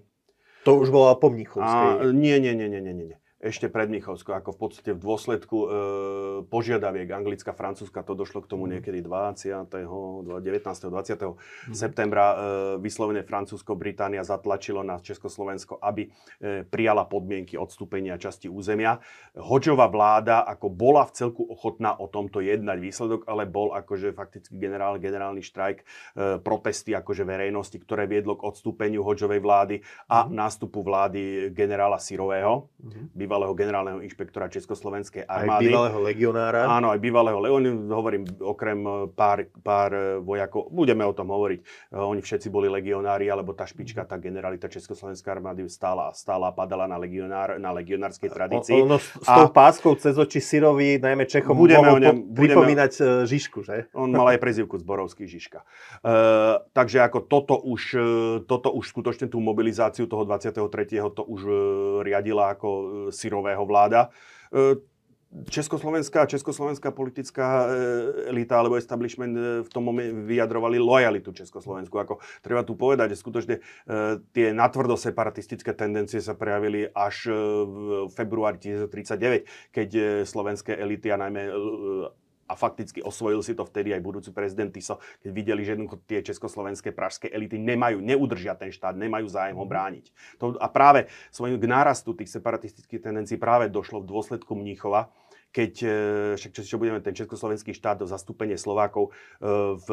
[0.63, 2.03] To už bola po Mnichovskej.
[2.03, 5.57] A, nie, nie, nie, nie, nie, nie ešte pred Mnichovskou, ako v podstate v dôsledku
[5.63, 5.67] e,
[6.51, 8.71] požiadaviek Anglická, Francúzska, to došlo k tomu mhm.
[8.75, 9.71] niekedy 20.
[9.71, 10.43] 19.
[10.43, 10.91] 20.
[10.91, 11.35] Mm.
[11.71, 12.35] septembra e,
[12.83, 16.11] vyslovene Francúzsko, Británia zatlačilo na Československo, aby
[16.43, 18.99] e, prijala podmienky odstúpenia časti územia.
[19.39, 24.59] Hoďová vláda ako bola v celku ochotná o tomto jednať výsledok, ale bol akože fakticky
[24.59, 25.85] generál, generálny štrajk, e,
[26.43, 29.75] protesty akože verejnosti, ktoré viedlo k odstúpeniu Hoďovej vlády
[30.11, 30.35] a mm.
[30.35, 32.67] nástupu vlády generála Sirového.
[32.83, 35.69] Mm bývalého generálneho inšpektora Československej armády.
[35.69, 36.65] Aj bývalého legionára.
[36.65, 37.93] Áno, aj bývalého legionára.
[37.93, 41.59] Hovorím, okrem eh, pár, pár eh, vojakov, budeme o tom hovoriť.
[41.61, 46.89] Eh, oni všetci boli legionári, alebo tá špička, tá generalita Československej armády stála, stála padala
[46.89, 48.81] na, legionár, na legionárskej tradícii.
[48.81, 52.91] Ono s, s tou páskou cez oči Sirovi, najmä Čechom, budeme mohol ňom, po, pripomínať
[52.97, 53.85] budeme, Žižku, že?
[53.93, 55.61] On mal aj prezivku Zborovský Žižka.
[56.01, 57.93] Uh, takže ako toto už,
[58.49, 60.57] toto už skutočne tú mobilizáciu toho 23.
[61.13, 61.41] to už
[62.01, 62.69] riadila ako
[63.19, 64.07] syrového vláda.
[64.55, 64.79] E,
[65.29, 71.93] Československá, československá politická e, elita alebo establishment e, v tom momente vyjadrovali lojalitu Československu.
[71.99, 73.55] Ako treba tu povedať, že skutočne
[74.33, 77.29] tie natvrdo separatistické tendencie sa prejavili až
[77.67, 79.89] v februári 1939, keď
[80.25, 81.53] slovenské elity a najmä
[82.49, 85.77] a fakticky osvojil si to vtedy aj budúci prezident Tiso, keď videli, že
[86.09, 89.71] tie československé pražské elity nemajú, neudržia ten štát, nemajú zájem ho mhm.
[89.71, 90.05] brániť.
[90.41, 95.13] To, a práve svojim k nárastu tých separatistických tendencií práve došlo v dôsledku Mníchova,
[95.49, 95.95] keď, e,
[96.37, 99.45] však čo, čo budeme, ten československý štát do zastúpenie Slovákov, e,
[99.81, 99.87] v,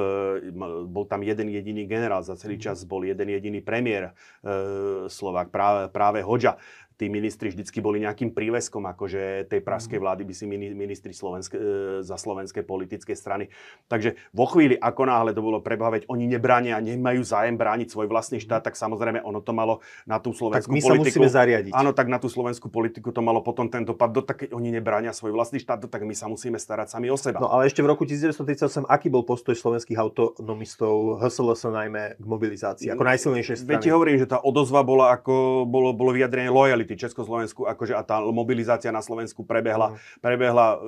[0.84, 2.64] bol tam jeden jediný generál, za celý mhm.
[2.68, 6.60] čas bol jeden jediný premiér e, Slovák, práve, práve Hoďa
[6.96, 10.02] tí ministri vždycky boli nejakým príveskom, akože tej pražskej mhm.
[10.02, 11.62] vlády by si ministri slovenské, e,
[12.00, 13.52] za slovenské politické strany.
[13.86, 18.40] Takže vo chvíli, ako náhle to bolo prebaveť, oni nebránia, nemajú zájem brániť svoj vlastný
[18.40, 21.20] štát, tak samozrejme ono to malo na tú slovenskú tak my politiku.
[21.20, 21.72] Sa musíme zariadiť.
[21.76, 25.12] Áno, tak na tú slovenskú politiku to malo potom ten dopad, do tak, oni nebránia
[25.12, 27.38] svoj vlastný štát, do, tak my sa musíme starať sami o seba.
[27.44, 32.88] No ale ešte v roku 1938, aký bol postoj slovenských autonomistov, HSLS najmä k mobilizácii,
[32.88, 33.82] ako najsilnejšie strany?
[33.84, 38.02] Ti hovorím, že tá odozva bola ako, bolo, bolo vyjadrenie lojality lojality Československu, akože a
[38.06, 40.22] tá mobilizácia na Slovensku prebehla, mm.
[40.22, 40.78] prebehla e,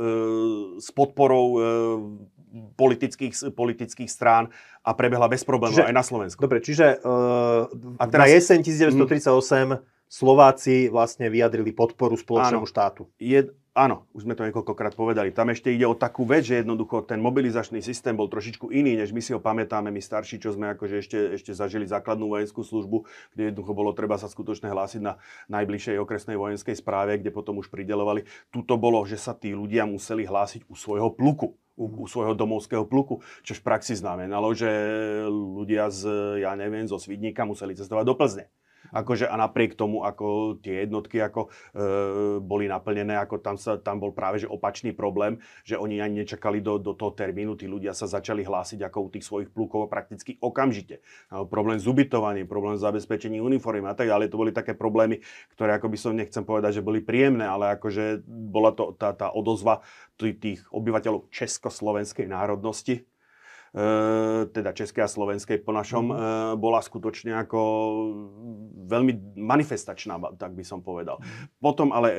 [0.79, 1.61] s podporou e,
[2.79, 4.49] politických, politických strán
[4.87, 6.39] a prebehla bez problémov aj na Slovensku.
[6.39, 7.07] Dobre, čiže e,
[7.99, 9.75] a teraz, na jeseň 1938 mm.
[10.09, 13.03] Slováci vlastne vyjadrili podporu spoločnému áno, štátu.
[13.21, 13.45] Je,
[13.79, 15.31] Áno, už sme to niekoľkokrát povedali.
[15.31, 19.15] Tam ešte ide o takú vec, že jednoducho ten mobilizačný systém bol trošičku iný, než
[19.15, 23.07] my si ho pamätáme, my starší, čo sme akože ešte, ešte zažili základnú vojenskú službu,
[23.39, 27.71] kde jednoducho bolo treba sa skutočne hlásiť na najbližšej okresnej vojenskej správe, kde potom už
[27.71, 28.27] pridelovali.
[28.51, 32.83] Tuto bolo, že sa tí ľudia museli hlásiť u svojho pluku u, u svojho domovského
[32.83, 34.67] pluku, čo v praxi znamenalo, že
[35.31, 36.11] ľudia z,
[36.43, 38.51] ja neviem, zo Svidníka museli cestovať do Plzne.
[38.93, 44.01] Akože a napriek tomu, ako tie jednotky ako, e, boli naplnené, ako tam, sa, tam
[44.01, 47.93] bol práve že opačný problém, že oni ani nečakali do, do toho termínu, tí ľudia
[47.93, 51.01] sa začali hlásiť ako u tých svojich plukov prakticky okamžite.
[51.33, 54.31] A problém s ubytovaním, problém s zabezpečením uniformy a tak ďalej.
[54.33, 55.21] To boli také problémy,
[55.57, 59.29] ktoré ako by som nechcem povedať, že boli príjemné, ale akože bola to tá, tá
[59.33, 59.85] odozva
[60.19, 63.07] tých obyvateľov československej národnosti,
[64.49, 66.17] teda českej a slovenskej po našom, Mhm.
[66.17, 66.21] e,
[66.57, 67.59] bola skutočne ako
[68.89, 71.21] veľmi manifestačná, tak by som povedal.
[71.61, 72.19] Potom ale, e,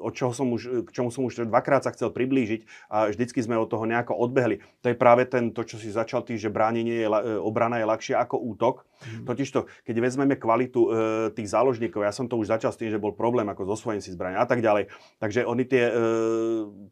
[0.00, 3.60] od čoho som už, k čomu som už dvakrát sa chcel priblížiť a vždycky sme
[3.60, 7.04] od toho nejako odbehli, to je práve ten, to, čo si začal ty, že bránenie
[7.04, 8.88] je, e, obrana je ľahšia ako útok.
[9.00, 9.24] Mhm.
[9.28, 10.90] Totižto, keď vezmeme kvalitu e,
[11.36, 14.00] tých záložníkov, ja som to už začal s tým, že bol problém ako so svojím
[14.00, 14.88] si zbrania a tak ďalej.
[15.20, 15.92] Takže oni tie, e,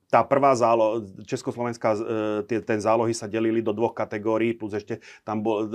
[0.09, 2.01] tá prvá zálo, Československá, e,
[2.49, 5.71] tie, ten zálohy sa delili do dvoch kategórií, plus ešte tam bol,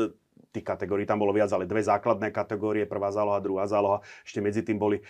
[0.53, 4.05] tých kategórií tam bolo viac, ale dve základné kategórie, prvá záloha, druhá záloha.
[4.21, 5.03] Ešte medzi tým boli e,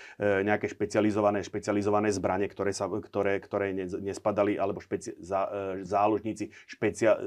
[0.47, 6.55] nejaké špecializované, špecializované zbranie, ktoré, sa, ktoré, ktoré ne, nespadali, alebo špeci, zá, e, záložníci
[6.63, 7.19] špecia, e,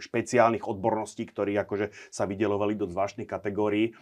[0.00, 3.92] špeciálnych odborností, ktorí akože sa vydelovali do zvláštnych kategórií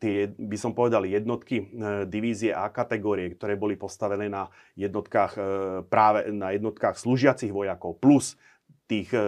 [0.00, 1.70] tie, by som povedal, jednotky
[2.10, 5.38] divízie A kategórie, ktoré boli postavené na jednotkách,
[5.86, 8.34] práve na jednotkách slúžiacich vojakov plus
[8.86, 9.20] tých e,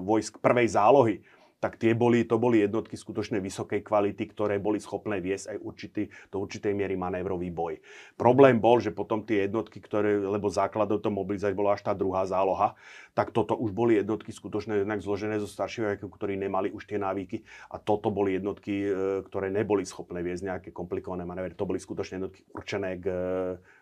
[0.00, 1.16] vojsk prvej zálohy,
[1.58, 6.02] tak tie boli, to boli jednotky skutočne vysokej kvality, ktoré boli schopné viesť aj určitý,
[6.30, 7.82] do určitej miery manévrový boj.
[8.14, 12.22] Problém bol, že potom tie jednotky, ktoré, lebo základom to mobilizovať bola až tá druhá
[12.30, 12.78] záloha,
[13.18, 16.98] tak toto už boli jednotky skutočne jednak zložené zo starších vojakov, ktorí nemali už tie
[17.02, 17.42] návyky
[17.74, 18.90] a toto boli jednotky, e,
[19.26, 21.58] ktoré neboli schopné viesť nejaké komplikované manévry.
[21.58, 23.06] To boli skutočne jednotky určené k,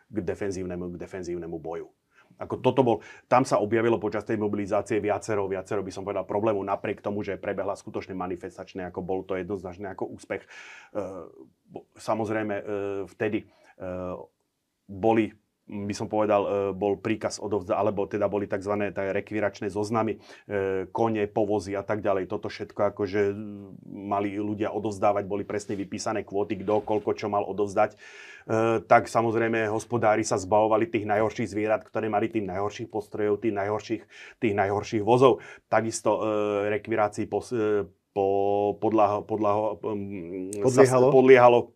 [0.08, 1.92] k, defenzívnemu, k defenzívnemu boju.
[2.36, 6.64] Ako toto bol, tam sa objavilo počas tej mobilizácie viacero, viacero by som povedal problémov,
[6.64, 10.44] napriek tomu, že prebehla skutočne manifestačne, ako bol to jednoznačne ako úspech.
[10.44, 10.48] E,
[11.70, 12.64] bo- samozrejme, e,
[13.08, 13.46] vtedy e,
[14.86, 15.32] boli
[15.66, 18.94] by som povedal, e, bol príkaz odovzdať, alebo teda boli tzv.
[18.94, 22.30] rekviračné zoznamy, e, kone, povozy a tak ďalej.
[22.30, 23.34] Toto všetko akože
[23.90, 27.94] mali ľudia odovzdávať, boli presne vypísané kvóty, kto koľko čo mal odovzdať.
[27.94, 27.98] E,
[28.86, 34.02] tak samozrejme hospodári sa zbavovali tých najhorších zvierat, ktoré mali tých najhorších postrojov, tých najhorších,
[34.38, 35.42] tých najhorších vozov.
[35.66, 36.22] Takisto
[36.70, 37.50] rekvirácii pos,
[38.16, 38.26] po,
[38.80, 39.28] podľaho,
[39.84, 41.08] um, Podliehalo?
[41.10, 41.75] Sa, podliehalo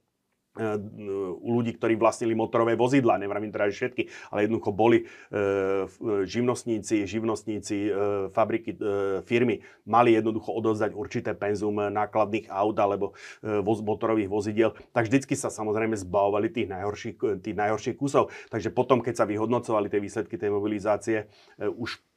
[1.40, 6.24] u ľudí, ktorí vlastnili motorové vozidla, nevravím teda, že všetky, ale jednoducho boli e, e,
[6.28, 7.90] živnostníci, živnostníci, e,
[8.30, 8.78] fabriky, e,
[9.24, 15.48] firmy, mali jednoducho odovzdať určité penzum nákladných aut alebo e, motorových vozidiel, tak vždycky sa
[15.48, 18.30] samozrejme zbavovali tých najhorších, tých najhorších kusov.
[18.52, 21.26] Takže potom, keď sa vyhodnocovali tie výsledky tej mobilizácie,
[21.58, 22.09] e, už e,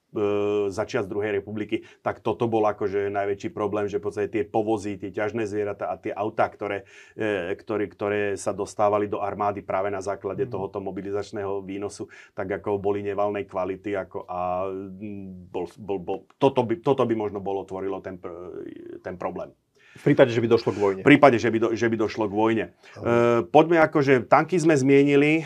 [0.69, 4.95] začiat z druhej republiky, tak toto bol akože najväčší problém, že v podstate tie povozy,
[5.01, 6.85] tie ťažné zvieratá a tie autá, ktoré,
[7.17, 10.51] e, ktoré, ktoré sa dostávali do armády práve na základe Mhm.
[10.53, 12.07] tohoto mobilizačného výnosu,
[12.37, 17.15] tak ako boli nevalnej kvality ako a mm, bol, bol, bol, toto, by, toto by
[17.17, 18.21] možno bolo tvorilo ten,
[19.01, 19.49] ten problém.
[19.93, 21.01] V prípade, že by došlo k vojne.
[21.05, 22.65] V prípade, že by, do, že by došlo k vojne.
[22.97, 25.45] E, poďme akože, tanky sme zmienili,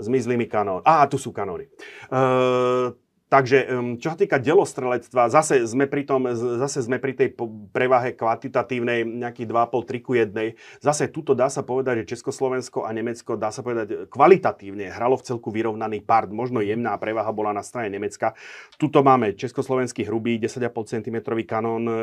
[0.00, 0.82] zmizli mi kanóny.
[0.84, 1.68] Á, tu sú kanóny.
[2.10, 2.20] E,
[3.30, 3.70] Takže
[4.02, 7.38] čo sa týka delostrelectva, zase sme pri, tom, zase sme pri tej
[7.70, 10.34] prevahe kvantitatívnej nejakých 2,5-3 ku 1.
[10.82, 15.30] Zase tuto dá sa povedať, že Československo a Nemecko, dá sa povedať, kvalitatívne hralo v
[15.30, 16.26] celku vyrovnaný part.
[16.26, 18.34] Možno jemná prevaha bola na strane Nemecka.
[18.74, 21.16] Tuto máme československý hrubý 10,5 cm
[21.46, 21.94] kanón, e,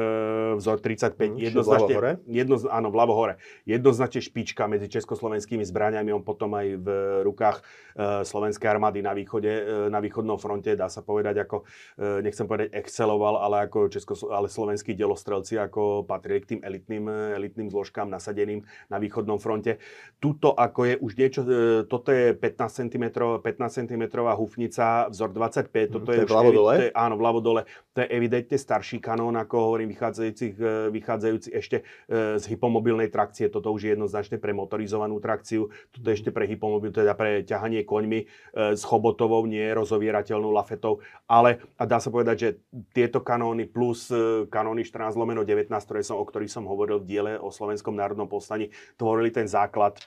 [0.55, 2.11] vzor 35, Mm, jednoznačne, hore?
[2.23, 3.36] jedno, áno, vľavo hore.
[3.67, 6.88] Jednoznačne špička medzi československými zbraniami, on potom aj v
[7.28, 11.65] rukách e, slovenskej armády na východe, e, na východnom fronte, dá sa povedať, ako,
[11.97, 17.05] e, nechcem povedať exceloval, ale ako Česko, ale slovenskí delostrelci, ako patrili k tým elitným,
[17.39, 18.61] elitným zložkám nasadeným
[18.91, 19.82] na východnom fronte.
[20.22, 23.05] Tuto ako je už niečo, e, toto je 15 cm,
[23.41, 24.03] 15 cm
[24.38, 26.74] hufnica, vzor 25, toto to je vľavo dole?
[26.78, 27.61] To je, áno, vľavo dole.
[27.95, 33.47] To je evidentne starší kanón, ako hovorím, vychádzajúcich, e, vychádzajúci ešte z hypomobilnej trakcie.
[33.47, 35.70] Toto už je jednoznačne pre motorizovanú trakciu.
[35.93, 38.20] Toto je ešte pre hypomobil, teda pre ťahanie koňmi
[38.53, 40.99] s chobotovou, nie rozovierateľnou lafetou.
[41.27, 42.49] Ale a dá sa povedať, že
[42.95, 47.07] tieto kanóny plus e, kanóny 14 lomeno 19, ktoré som, o ktorých som hovoril v
[47.07, 49.99] diele o Slovenskom národnom povstaní, tvorili ten základ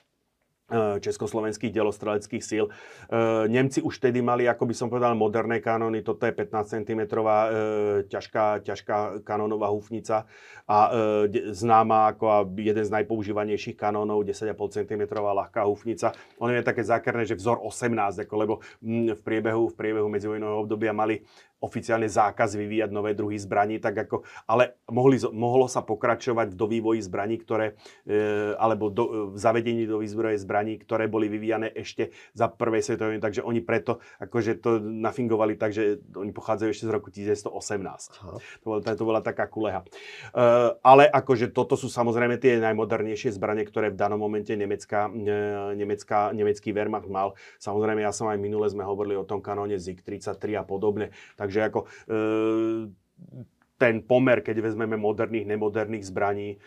[0.99, 2.65] československých delostreleckých síl.
[2.67, 2.71] E,
[3.51, 6.01] Nemci už vtedy mali, ako by som povedal, moderné kanóny.
[6.01, 7.21] Toto je 15 cm e,
[8.07, 8.97] ťažká, ťažká
[9.27, 10.25] kanónová hufnica
[10.65, 16.15] a e, známa ako jeden z najpoužívanejších kanónov, 10,5 cm ľahká hufnica.
[16.39, 20.63] Ono je také zákerné, že vzor 18, ako, lebo mm, v priebehu, v priebehu medzivojnového
[20.63, 21.21] obdobia mali
[21.61, 26.99] oficiálne zákaz vyvíjať nové druhy zbraní, tak ako, ale mohli, mohlo sa pokračovať v dovývoji
[27.05, 32.49] zbraní, ktoré, e, alebo do, v zavedení do výzbroje zbraní, ktoré boli vyvíjane ešte za
[32.49, 37.13] prvej svetovej, takže oni preto akože to nafingovali tak, že oni pochádzajú ešte z roku
[37.13, 37.53] 1918.
[37.53, 38.37] Aha.
[38.41, 39.85] To bola, to bola taká kuleha.
[40.33, 45.75] Uh, ale akože toto sú samozrejme tie najmodernejšie zbranie, ktoré v danom momente Nemecka, e,
[45.77, 47.37] Nemecka, nemecký Wehrmacht mal.
[47.59, 51.11] Samozrejme, ja som aj minule sme hovorili o tom kanóne ZIG 33 a podobne.
[51.35, 52.15] Takže ako e,
[53.81, 56.57] ten pomer, keď vezmeme moderných, nemoderných zbraní, e,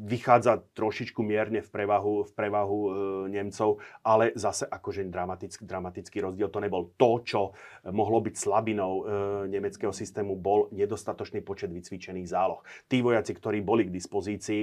[0.00, 2.90] vychádza trošičku mierne v prevahu, v prevahu e,
[3.34, 6.94] Nemcov, ale zase akože dramatický, dramatický rozdiel to nebol.
[6.94, 7.50] To, čo
[7.90, 9.02] mohlo byť slabinou e,
[9.50, 12.62] nemeckého systému, bol nedostatočný počet vycvičených záloh.
[12.86, 14.62] Tí vojaci, ktorí boli k dispozícii,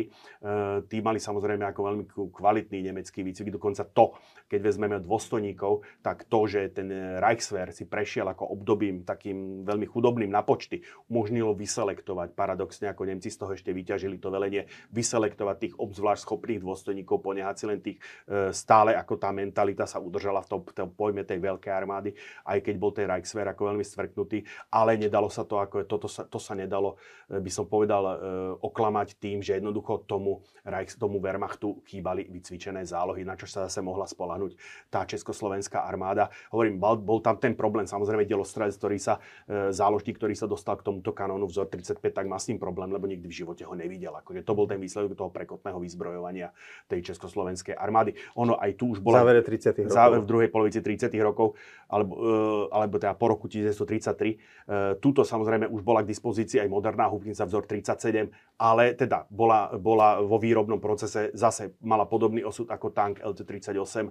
[0.87, 3.51] tí mali samozrejme ako veľmi kvalitný nemecký výcvik.
[3.51, 4.15] Dokonca to,
[4.47, 6.87] keď vezmeme dôstojníkov, tak to, že ten
[7.19, 10.76] Reichswehr si prešiel ako obdobím takým veľmi chudobným na počty,
[11.07, 16.21] umožnilo vyselektovať, paradoxne ako Nemci z toho ešte vyťažili to velenie, vyselektovať selektovať tých obzvlášť
[16.27, 17.97] schopných dôstojníkov, ponehať si len tých
[18.27, 22.11] e, stále, ako tá mentalita sa udržala v tom, tom pojme tej veľkej armády,
[22.43, 26.27] aj keď bol ten Reichswehr ako veľmi stvrknutý, ale nedalo sa to, ako toto sa,
[26.27, 26.99] to sa nedalo,
[27.31, 28.15] e, by som povedal, e,
[28.59, 33.79] oklamať tým, že jednoducho tomu, Reichs, tomu Wehrmachtu chýbali vycvičené zálohy, na čo sa zase
[33.79, 34.51] mohla spolahnuť
[34.91, 36.27] tá československá armáda.
[36.51, 39.23] Hovorím, bol, bol tam ten problém, samozrejme delostrelec, ktorý sa,
[39.71, 43.07] záložník, ktorý sa dostal k tomuto kanónu vzor 35, tak má s tým problém, lebo
[43.07, 44.11] nikdy v živote ho nevidel.
[44.19, 46.51] Akože to bol ten výsledok toho prekotného vyzbrojovania
[46.91, 48.17] tej československej armády.
[48.35, 49.23] Ono aj tu už bola...
[49.23, 49.87] Závere 30.
[49.87, 49.93] rokov.
[49.93, 51.13] Záver v druhej polovici 30.
[51.23, 51.55] rokov,
[51.87, 54.67] alebo, uh, alebo teda po roku 1933.
[54.67, 59.29] Uh, e, tuto samozrejme už bola k dispozícii aj moderná húbnica vzor 37, ale teda
[59.29, 64.09] bola, bola vo výrobnom procese, zase mala podobný osud ako tank LT-38,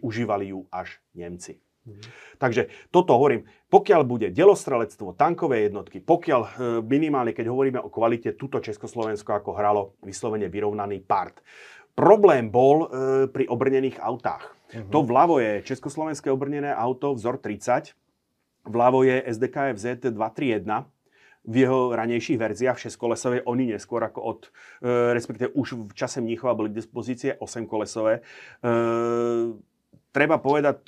[0.00, 1.60] užívali ju až Nemci.
[2.38, 6.50] Takže toto hovorím, pokiaľ bude delostrelectvo, tankové jednotky, pokiaľ e,
[6.86, 11.42] minimálne, keď hovoríme o kvalite, tuto Československo ako hralo vyslovene vyrovnaný part.
[11.98, 14.54] Problém bol e, pri obrnených autách.
[14.70, 14.86] Uh-huh.
[14.94, 17.92] To vľavo je československé obrnené auto vzor 30,
[18.70, 20.86] vľavo je SDKFZ 231,
[21.48, 24.40] v jeho ranejších verziách 6-kolesové, oni neskôr ako od,
[24.84, 28.20] e, respektíve už v čase Mníchova boli k dispozície 8-kolesové.
[28.20, 28.22] E,
[30.12, 30.84] treba povedať,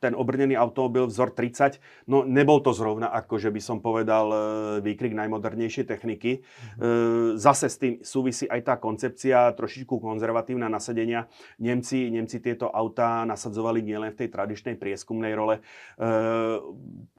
[0.00, 1.76] ten obrnený automobil vzor 30,
[2.08, 4.36] no nebol to zrovna ako, že by som povedal e,
[4.80, 6.40] výkrik najmodernejšej techniky.
[6.40, 7.36] Mm-hmm.
[7.36, 11.28] Zase s tým súvisí aj tá koncepcia, trošičku konzervatívna nasadenia.
[11.60, 15.60] Nemci, Nemci tieto autá nasadzovali nielen v tej tradičnej prieskumnej role.
[15.60, 16.08] E,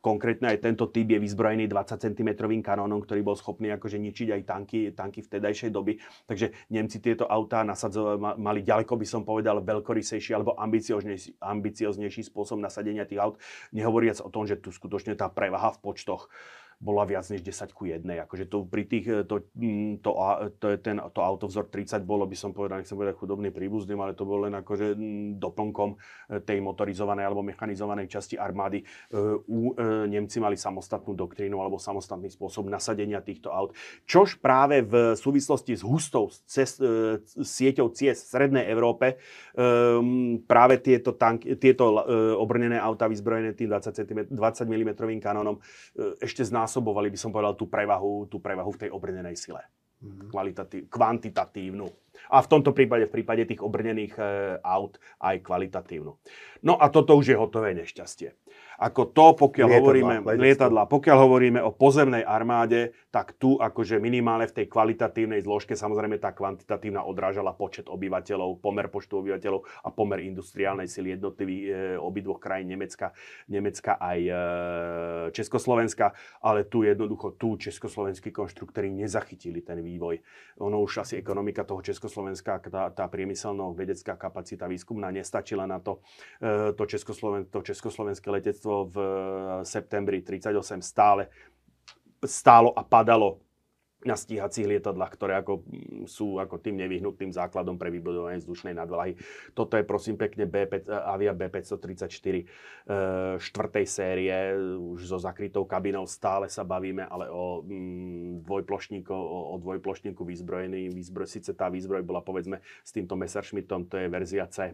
[0.02, 2.30] konkrétne aj tento typ je vyzbrojený 20 cm
[2.66, 6.02] kanónom, ktorý bol schopný akože ničiť aj tanky, tanky vtedajšej doby.
[6.26, 12.58] Takže Nemci tieto autá nasadzovali, mali ďaleko by som povedal veľkorysejší alebo ambicioznejší, ambicioznejší spôsob
[12.58, 13.36] na nasadenia tých aut,
[13.76, 16.32] nehovoriac o tom, že tu skutočne tá prevaha v počtoch
[16.82, 18.02] bola viac než 10 ku 1.
[18.26, 20.12] Akože to pri tých, e, to, mm, to,
[20.58, 24.18] to, ten, to auto vzor 30 bolo, by som povedal, nechcem povedať chudobný príbuzným, ale
[24.18, 25.98] to bolo len akože mm, doplnkom e,
[26.42, 28.82] tej motorizovanej alebo mechanizovanej časti armády.
[28.82, 28.86] E,
[29.46, 29.78] u,
[30.10, 33.78] Nemci mali samostatnú doktrínu alebo samostatný spôsob nasadenia týchto aut.
[34.10, 36.82] Čož práve v súvislosti s hustou cest,
[37.30, 39.22] sieťou ciest v Srednej Európe
[40.50, 42.02] práve tieto, tank, tieto
[42.40, 45.62] obrnené auta vyzbrojené tým 20, cm, 20 mm kanónom
[46.24, 49.60] ešte z nás znásobovali, by som povedal, tú prevahu, tú prevahu v tej obrnenej sile.
[50.02, 50.90] Mm-hmm.
[50.90, 51.86] kvantitatívnu.
[52.34, 54.24] A v tomto prípade, v prípade tých obrnených e,
[54.66, 56.18] aut, aj kvalitatívnu.
[56.66, 58.34] No a toto už je hotové nešťastie
[58.80, 64.46] ako to, pokiaľ lietadla, hovoríme, lietadla, pokiaľ hovoríme o pozemnej armáde, tak tu akože minimálne
[64.48, 70.24] v tej kvalitatívnej zložke, samozrejme tá kvantitatívna odrážala počet obyvateľov, pomer počtu obyvateľov a pomer
[70.28, 73.12] industriálnej sily jednotlivých e, obidvoch krajín Nemecka,
[73.52, 74.34] Nemecka aj e,
[75.34, 76.14] Československa,
[76.46, 80.22] ale tu jednoducho tu československí konštruktory nezachytili ten vývoj.
[80.62, 86.00] Ono už asi ekonomika toho Československa, tá, tá priemyselno-vedecká kapacita výskumná nestačila na to,
[86.38, 91.28] e, to, Českosloven, to československé letectvo letectvo v eh, septembri 38 stále
[92.22, 93.42] stálo a padalo
[94.02, 99.14] na stíhacích lietadlách, ktoré ako mm, sú ako tým nevyhnutným základom pre vybudovanie vzdušnej nadvláhy.
[99.54, 102.44] Toto je prosím pekne B5, Avia B534 e,
[103.38, 104.36] štvrtej série,
[104.78, 110.90] už so zakrytou kabinou stále sa bavíme, ale o mm, dvojplošníku, o, o dvojplošníku vyzbrojený.
[110.92, 114.74] Výzbroj, síce tá výzbroj bola povedzme s týmto Messerschmittom, to je verzia C,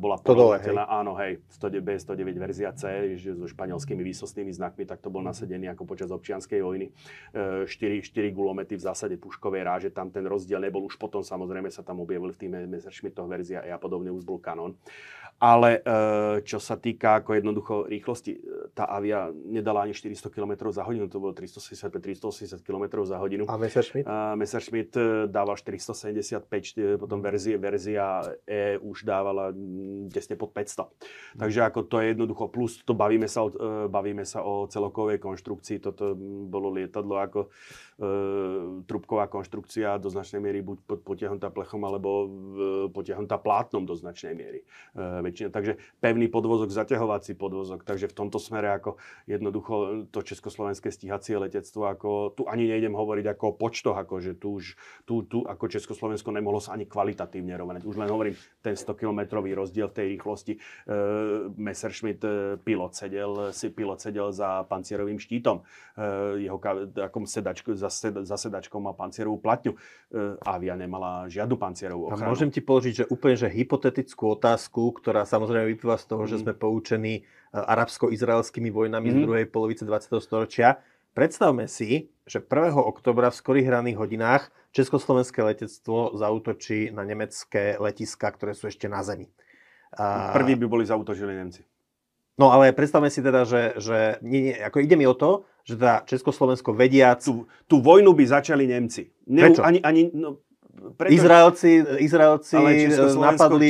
[0.00, 5.20] bola porovnateľná, áno, hej, 109, B109 verzia C, so španielskými výsostnými znakmi, tak to bol
[5.20, 6.88] nasadený ako počas občianskej vojny.
[7.34, 10.86] E, 4, 4 gulomety v zásade puškovej ráže, tam ten rozdiel nebol.
[10.86, 14.78] Už potom samozrejme sa tam objavili v tých Messerschmittoch verzia a podobne už bol kanon.
[15.38, 15.80] Ale e,
[16.42, 18.40] čo sa týka ako jednoducho rýchlosti, e,
[18.74, 23.46] tá avia nedala ani 400 km za hodinu, to bolo 365-380 km za hodinu.
[23.46, 24.02] A Messerschmitt?
[24.10, 29.54] A Messerschmitt e, dával 475, potom verzie, verzia E už dávala
[30.10, 31.38] tesne pod 500.
[31.38, 33.54] Takže ako to je jednoducho plus, to bavíme sa o,
[33.86, 36.18] bavíme sa o celokovej konštrukcii, toto
[36.50, 37.46] bolo lietadlo ako
[38.86, 42.28] trubková konštrukcia do značnej miery buď potiahnutá plechom alebo e,
[42.94, 44.62] potiahnutá plátnom do značnej miery.
[44.62, 45.48] E, väčšina.
[45.52, 47.84] Takže pevný podvozok, zaťahovací podvozok.
[47.84, 48.96] Takže v tomto smere ako
[49.28, 54.32] jednoducho to československé stíhacie letectvo, ako tu ani nejdem hovoriť ako o počtoch, ako že
[54.40, 54.74] tu už
[55.04, 57.82] tu, tu ako Československo nemohlo sa ani kvalitatívne rovnať.
[57.84, 60.52] Už len hovorím, ten 100-kilometrový rozdiel v tej rýchlosti.
[60.56, 60.58] E,
[61.56, 65.60] Messerschmitt e, pilot sedel, si pilot sedel za pancierovým štítom.
[65.60, 65.62] E,
[66.44, 66.58] jeho
[66.92, 69.74] takom sedačku, za, sed, za sedačkou mal pancierovú platňu.
[69.74, 69.78] E,
[70.44, 72.28] Avia nemala žiadnu pancierovú ochranu.
[72.28, 76.30] A môžem ti položiť, že úplne že hypotetickú otázku, ktorá samozrejme vyplýva z toho, mm.
[76.30, 77.22] že sme poučení e,
[77.54, 79.14] arabsko-izraelskými vojnami mm.
[79.14, 79.24] z mhm.
[79.24, 80.18] druhej polovice 20.
[80.20, 80.82] storočia.
[81.16, 82.76] Predstavme si, že 1.
[82.78, 89.00] oktobra v skorých ranných hodinách Československé letectvo zautočí na nemecké letiska, ktoré sú ešte na
[89.02, 89.26] zemi.
[90.36, 91.64] Prvý by boli zautočili Nemci.
[92.38, 95.74] No ale predstavme si teda, že, že nie, nie, ako ide mi o to, že
[95.74, 97.18] teda Československo vediac...
[97.18, 99.10] Tú, tú vojnu by začali Nemci.
[99.26, 99.66] Ne, Prečo?
[99.66, 100.38] Ani, ani, no,
[100.96, 101.70] preto, Izraelci,
[102.02, 102.56] Izraelci
[103.18, 103.68] napadli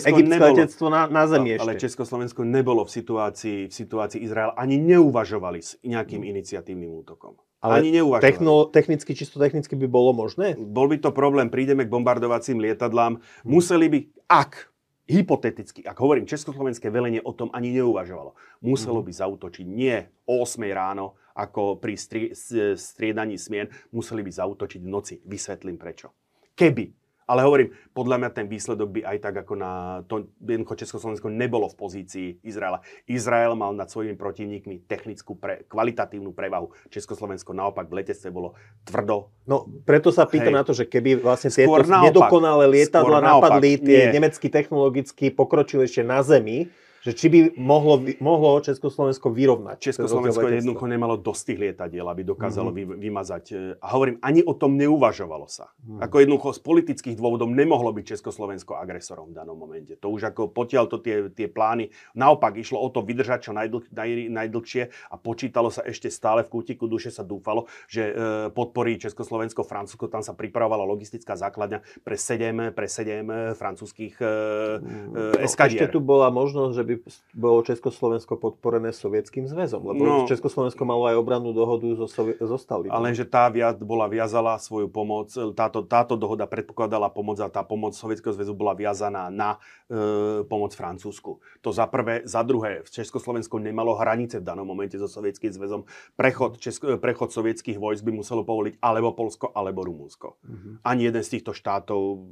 [0.00, 1.64] egyptské letectvo na, na zemi ešte.
[1.64, 7.36] Ale Československo nebolo v situácii, v situácii Izrael, ani neuvažovali s nejakým iniciatívnym útokom.
[7.60, 8.24] Ale ani neuvažovali.
[8.24, 10.56] Techno, technicky, čisto technicky by bolo možné?
[10.56, 13.98] Bol by to problém, prídeme k bombardovacím lietadlám, museli by,
[14.32, 14.72] ak
[15.10, 18.38] hypoteticky, ak hovorím, Československé velenie o tom ani neuvažovalo.
[18.62, 19.06] Muselo mhm.
[19.10, 22.32] by zautočiť nie o 8 ráno, ako pri stri-
[22.76, 25.14] striedaní smien, museli by zautočiť v noci.
[25.26, 26.14] Vysvetlím prečo.
[26.60, 27.00] Keby
[27.30, 31.70] ale hovorím, podľa mňa ten výsledok by aj tak ako na to, jednoducho Československo nebolo
[31.70, 32.82] v pozícii Izraela.
[33.06, 36.74] Izrael mal nad svojimi protivníkmi technickú, pre, kvalitatívnu prevahu.
[36.90, 39.30] Československo naopak v letectve bolo tvrdo.
[39.46, 40.58] No preto sa pýtam Hej.
[40.58, 46.26] na to, že keby vlastne tieto naopak, nedokonalé lietadla napadli tie nemecky technologicky pokročilejšie na
[46.26, 46.66] zemi,
[47.00, 49.76] že či by mohlo, mohlo Československo vyrovnať.
[49.80, 53.00] Československo jednoducho nemalo dosť tých lietadiel, aby dokázalo mm-hmm.
[53.00, 53.44] vymazať.
[53.50, 55.72] E, a hovorím, ani o tom neuvažovalo sa.
[55.80, 56.00] Mm-hmm.
[56.04, 59.96] Ako jednoducho z politických dôvodov nemohlo byť Československo agresorom v danom momente.
[59.96, 61.88] To už ako potiaľ to tie, tie plány.
[62.12, 66.52] Naopak išlo o to vydržať čo najdl, naj, najdlhšie a počítalo sa ešte stále v
[66.52, 68.12] kútiku duše sa dúfalo, že e,
[68.52, 74.24] podporí Československo, Francúzsko, tam sa pripravovala logistická základňa pre 7, pre 7 e, francúzských e,
[74.26, 75.88] e, eskadier.
[75.88, 76.89] Ešte tu bola možnosť, že by
[77.36, 82.56] bolo Československo podporené Sovietským zväzom, lebo no, Československo malo aj obrannú dohodu so, Sovi- so
[82.56, 82.96] Stalinom.
[82.96, 87.60] Ale že tá viac bola viazala svoju pomoc, táto, táto dohoda predpokladala pomoc a tá
[87.60, 91.38] pomoc Sovietskeho zväzu bola viazaná na e, pomoc Francúzsku.
[91.60, 92.24] To za prvé.
[92.24, 95.84] Za druhé, Československo nemalo hranice v danom momente so Sovietským zväzom.
[96.16, 100.28] Prechod, Česko, prechod sovietských vojsk by muselo povoliť alebo Polsko, alebo Rumúnsko.
[100.40, 100.80] Uh-huh.
[100.80, 102.24] Ani jeden z týchto štátov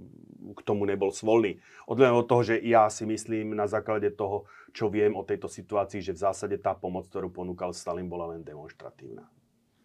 [0.57, 1.61] k tomu nebol svolný.
[1.85, 6.05] Odľa od toho, že ja si myslím na základe toho, čo viem o tejto situácii,
[6.05, 9.27] že v zásade tá pomoc, ktorú ponúkal Stalin, bola len demonstratívna.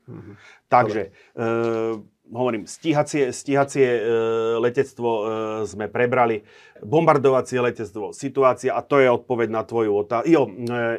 [0.04, 0.36] Mm-hmm.
[0.68, 1.42] Takže, e,
[2.32, 4.02] hovorím, stíhacie, stíhacie e,
[4.60, 5.24] letectvo e,
[5.68, 6.48] sme prebrali,
[6.80, 10.28] bombardovacie letectvo, situácia, a to je odpoveď na tvoju otázku.
[10.32, 10.52] Jo, e,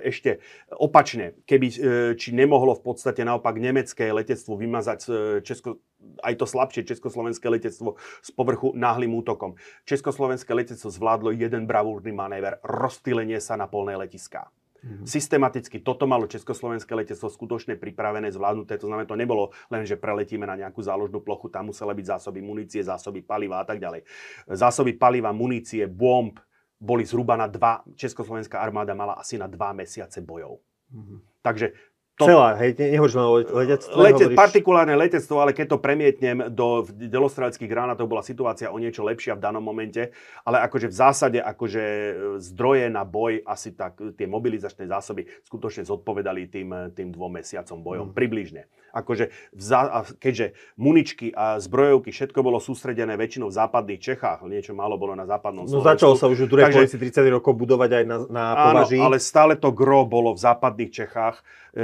[0.04, 0.44] ešte
[0.76, 1.76] opačne, keby, e,
[2.20, 5.10] či nemohlo v podstate naopak nemecké letectvo vymazať e,
[5.40, 5.80] Česko,
[6.20, 9.56] aj to slabšie československé letectvo z povrchu náhlým útokom.
[9.88, 14.52] Československé letectvo zvládlo jeden bravúrny manéver, rozptýlenie sa na polné letiská.
[14.84, 15.08] Mm-hmm.
[15.08, 18.76] Systematicky toto malo Československé letectvo skutočne pripravené, zvládnuté.
[18.76, 22.44] To znamená, to nebolo len, že preletíme na nejakú záložnú plochu, tam musela byť zásoby
[22.44, 24.04] munície, zásoby paliva a tak ďalej.
[24.52, 26.36] Zásoby paliva, munície, bomb
[26.76, 30.60] boli zhruba na dva, Československá armáda mala asi na dva mesiace bojov.
[30.92, 31.18] Mm-hmm.
[31.40, 31.66] Takže
[32.14, 33.90] to, Celá, hej, nehovoríš len o letectve.
[33.98, 34.38] Lete, hovoríš...
[34.38, 39.42] Partikulárne letectvo, ale keď to premietnem do delostreleckých granátov, bola situácia o niečo lepšia v
[39.42, 40.14] danom momente,
[40.46, 45.82] ale akože v zásade akože e, zdroje na boj, asi tak tie mobilizačné zásoby skutočne
[45.82, 48.14] zodpovedali tým, tým dvom mesiacom bojom, hmm.
[48.14, 48.70] približne.
[48.94, 54.94] Akože vza, keďže muničky a zbrojovky, všetko bolo sústredené väčšinou v západných Čechách, niečo málo
[54.94, 55.82] bolo na západnom Slovensku.
[55.82, 59.02] No začalo sa už v druhej polovici 30 rokov budovať aj na, na považí.
[59.02, 61.42] Áno, ale stále to gro bolo v západných Čechách
[61.74, 61.82] E,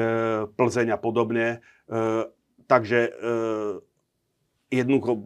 [0.56, 1.46] Plzeň a podobne.
[1.50, 1.60] E,
[2.66, 3.12] takže e,
[4.70, 5.18] jednoducho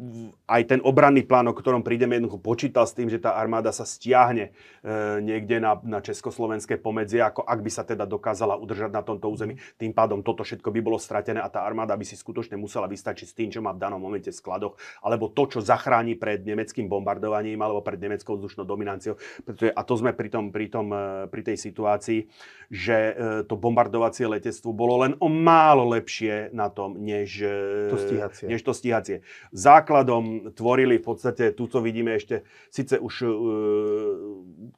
[0.48, 3.84] aj ten obranný plán, o ktorom prídeme, jednoducho počítal s tým, že tá armáda sa
[3.84, 9.04] stiahne e, niekde na, na československé pomedzie, ako ak by sa teda dokázala udržať na
[9.04, 9.60] tomto území.
[9.76, 13.26] Tým pádom toto všetko by bolo stratené a tá armáda by si skutočne musela vystačiť
[13.28, 16.88] s tým, čo má v danom momente v skladoch, alebo to, čo zachráni pred nemeckým
[16.88, 19.20] bombardovaním alebo pred nemeckou vzdušnou dominanciou.
[19.44, 22.32] Pretože, a to sme pri, tom, pri, tom, e, pri tej situácii,
[22.72, 23.14] že e,
[23.44, 27.44] to bombardovacie letectvo bolo len o málo lepšie na tom, než
[27.92, 28.46] to stíhacie.
[28.48, 29.20] Než to stíhacie.
[29.54, 33.32] Základom tvorili v podstate, tu to vidíme ešte, síce už uh,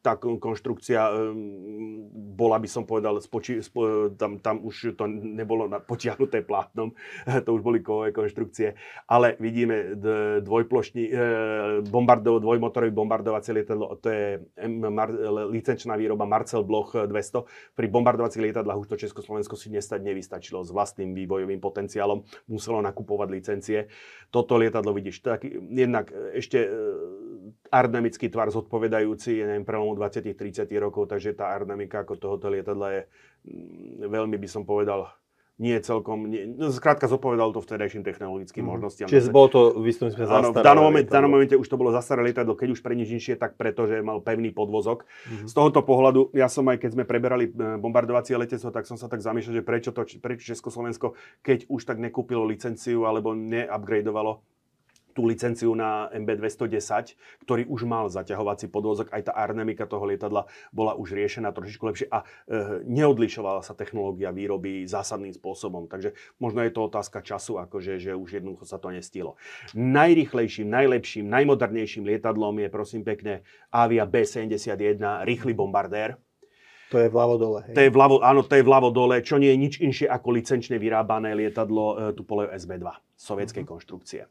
[0.04, 1.32] tá konštrukcia uh,
[2.36, 6.92] bola, by som povedal, spoči, spo, tam, tam už to nebolo potiahnuté plátnom,
[7.44, 8.76] to už boli kovové konštrukcie,
[9.08, 9.96] ale vidíme
[10.44, 11.12] dvojplošný, e,
[11.88, 15.08] bombardov, dvojmotorový bombardovací lietadlo, to je mar,
[15.48, 17.72] licenčná výroba Marcel Bloch 200.
[17.72, 23.28] Pri bombardovacích lietadlách už to Československo si nestať nevystačilo s vlastným výbojovým potenciálom, muselo nakupovať
[23.32, 23.78] licencie.
[24.28, 25.42] Toto lietadlo vidíš, tak
[25.74, 26.70] jednak ešte
[27.70, 33.02] aerodynamický tvar zodpovedajúci, je neviem, prelomu 20-30 rokov, takže tá aerodynamika ako tohoto lietadla je
[33.50, 35.10] mm, veľmi, by som povedal,
[35.56, 38.68] nie celkom, nie, no zkrátka zodpovedal to vtedajším technologickým mm.
[38.68, 39.08] možnostiam.
[39.08, 41.80] Čiže bolo to v istom sme Áno, v danom, momente, v danom momente už to
[41.80, 45.08] bolo zastaré lietadlo, keď už pre nič inšie, tak preto, že mal pevný podvozok.
[45.32, 45.48] Mm.
[45.48, 49.08] Z tohoto pohľadu, ja som aj keď sme preberali e, bombardovacie letectvo, tak som sa
[49.08, 54.55] tak zamýšľal, že prečo, to, prečo Československo, keď už tak nekúpilo licenciu alebo neupgradeovalo
[55.16, 57.16] tú licenciu na MB210,
[57.48, 60.44] ktorý už mal zaťahovací podvozok, aj tá aerodynamika toho lietadla
[60.76, 65.88] bola už riešená trošičku lepšie a e, neodlišovala sa technológia výroby zásadným spôsobom.
[65.88, 69.40] Takže možno je to otázka času, akože, že už jednoducho sa to nestilo.
[69.72, 73.40] Najrychlejším, najlepším, najmodernejším lietadlom je prosím pekne
[73.72, 76.20] Avia B-71, rýchly bombardér.
[76.94, 77.60] To je vľavo dole.
[77.66, 77.74] Hej.
[77.74, 80.78] To je vľavo, áno, to je vľavo dole, čo nie je nič inšie ako licenčne
[80.78, 82.86] vyrábané lietadlo e, Tupolev SB2
[83.18, 83.72] sovietskej uh-huh.
[83.74, 84.22] konštrukcie.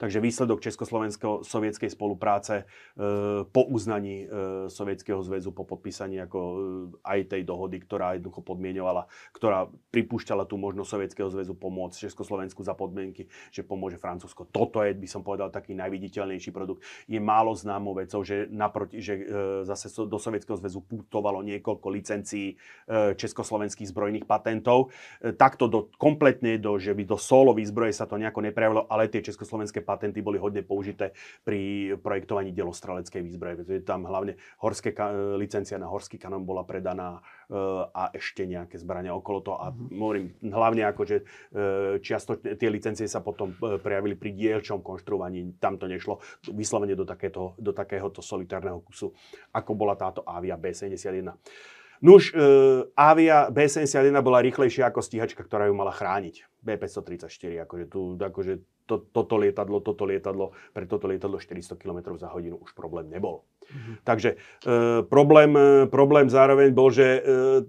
[0.00, 4.26] Takže výsledok Československo-sovietskej spolupráce e, po uznaní e,
[4.72, 6.56] Sovietskeho zväzu, po podpísaní ako e,
[7.04, 12.72] aj tej dohody, ktorá jednoducho podmienovala, ktorá pripúšťala tú možnosť Sovietskeho zväzu pomôcť Československu za
[12.72, 14.48] podmienky, že pomôže Francúzsko.
[14.48, 16.80] Toto je, by som povedal, taký najviditeľnejší produkt.
[17.04, 19.28] Je málo známou vecou, že, naproti, že
[19.68, 22.56] zase do Sovietskeho zväzu putovalo niekoľko licencií
[23.20, 24.88] československých zbrojných patentov.
[25.20, 29.20] Takto do, kompletne do, že by do solových zbroje sa to nejako neprejavilo, ale tie
[29.20, 31.10] československé patenty boli hodne použité
[31.42, 33.54] pri projektovaní delostreleckej výzbroje.
[33.58, 34.94] Pretože tam hlavne horské,
[35.34, 37.20] licencia na horský kanon bola predaná e,
[37.90, 39.58] a ešte nejaké zbrania okolo toho.
[39.58, 39.98] A mm-hmm.
[39.98, 41.24] hovorím, hlavne ako, že e,
[41.98, 45.58] čiasto tie licencie sa potom e, prejavili pri dielčom konštruovaní.
[45.58, 46.22] Tam to nešlo
[46.54, 49.10] vyslovene do, takéto, do takéhoto solitárneho kusu,
[49.50, 51.34] ako bola táto Avia B71.
[52.00, 52.40] Nuž, e,
[52.96, 56.49] Avia B71 bola rýchlejšia ako stíhačka, ktorá ju mala chrániť.
[56.60, 58.52] B534, akože, tu, akože
[58.90, 63.46] to, toto lietadlo, toto lietadlo, pre toto lietadlo 400 km za hodinu už problém nebol.
[63.70, 63.94] Mm-hmm.
[64.02, 64.36] Takže e,
[65.06, 67.20] problém, e, problém zároveň bol, že e,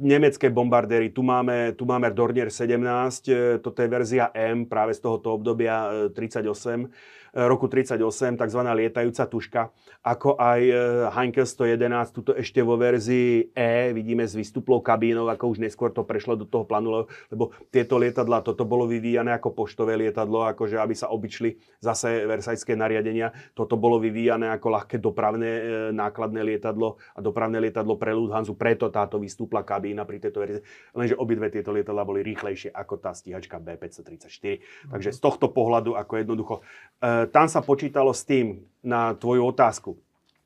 [0.01, 5.05] nemecké bombardéry, tu máme, tu máme Dornier 17, e, toto je verzia M práve z
[5.05, 6.89] tohoto obdobia e, 38,
[7.31, 8.61] roku 38, tzv.
[8.75, 9.61] lietajúca tuška,
[10.03, 10.73] ako aj e,
[11.15, 16.03] Heinkel 111, tuto ešte vo verzii E, vidíme s výstuplou kabínou, ako už neskôr to
[16.03, 20.95] prešlo do toho plánu, lebo tieto lietadla, toto bolo vyvíjane ako poštové lietadlo, akože aby
[20.95, 23.31] sa običli zase versajské nariadenia.
[23.55, 25.61] Toto bolo vyvíjane ako ľahké dopravné e,
[25.95, 30.63] nákladné lietadlo a dopravné lietadlo pre Lufthansa, preto táto výstupla kabína pri tejto verzii.
[30.97, 34.43] Lenže obidve tieto lietadla boli rýchlejšie ako tá stíhačka B534.
[34.91, 36.55] Takže z tohto pohľadu, ako jednoducho,
[36.99, 39.93] e, tam sa počítalo s tým na tvoju otázku.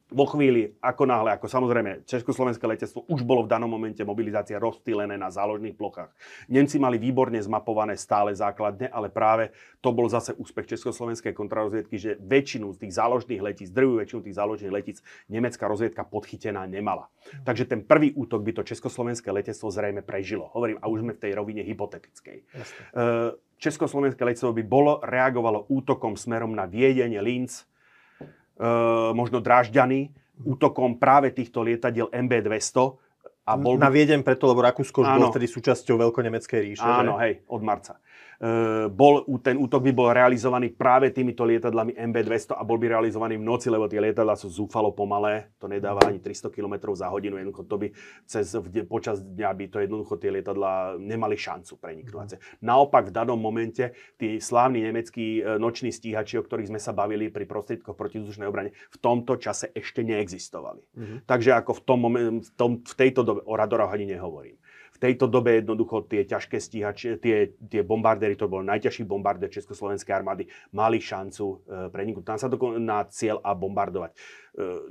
[0.05, 5.17] Vo chvíli, ako náhle, ako samozrejme, Československé letectvo už bolo v danom momente mobilizácia rozstýlené
[5.17, 6.13] na záložných plochách.
[6.45, 9.49] Nemci mali výborne zmapované stále základne, ale práve
[9.81, 14.37] to bol zase úspech Československej kontrarozviedky, že väčšinu z tých záložných letíc, drvú väčšinu tých
[14.37, 17.09] záložných letíc nemecká rozviedka podchytená nemala.
[17.41, 20.53] Takže ten prvý útok by to Československé letectvo zrejme prežilo.
[20.53, 22.37] Hovorím, a už sme v tej rovine hypotetickej.
[22.53, 22.81] Jasne.
[22.93, 28.67] Uh, Československé letectvo by bolo, reagovalo útokom smerom na Viedeň, Linz, e,
[29.15, 30.11] možno Drážďany,
[30.43, 32.99] útokom práve týchto lietadiel MB200.
[33.45, 33.77] A bol...
[33.77, 36.81] Na Viedeň preto, lebo Rakúsko už bolo vtedy súčasťou veľkonemeckej ríše.
[36.81, 37.21] Áno, že?
[37.23, 38.01] hej, od marca.
[38.39, 43.39] E, bol, ten útok by bol realizovaný práve týmito lietadlami MB200 a bol by realizovaný
[43.39, 47.39] v noci, lebo tie lietadla sú zúfalo pomalé, to nedáva ani 300 km za hodinu,
[47.39, 47.87] jednoducho to by
[48.27, 48.55] cez,
[48.87, 52.35] počas dňa by to jednoducho tie lietadla nemali šancu preniknúť.
[52.35, 52.41] Mm.
[52.63, 57.31] Naopak v danom momente tí slávni nemeckí e, noční stíhači, o ktorých sme sa bavili
[57.31, 60.83] pri prostriedkoch protizdušnej obrane, v tomto čase ešte neexistovali.
[60.95, 61.17] Mm-hmm.
[61.23, 64.59] Takže ako v, tom moment, v, tom, v tejto dobe o radoroch ani nehovorím
[64.95, 70.15] v tejto dobe jednoducho tie ťažké stíhače, tie, tie bombardéry, to bol najťažší bombardér Československej
[70.15, 71.55] armády, mali šancu e,
[71.91, 74.15] preniknúť tam sa dokon- na cieľ a bombardovať.
[74.15, 74.17] E,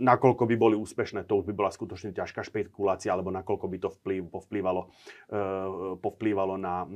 [0.04, 3.88] nakoľko by boli úspešné, to už by bola skutočne ťažká špekulácia, alebo nakoľko by to
[3.88, 4.92] vplyv, povplývalo,
[5.32, 5.38] e,
[6.04, 6.88] povplývalo na e,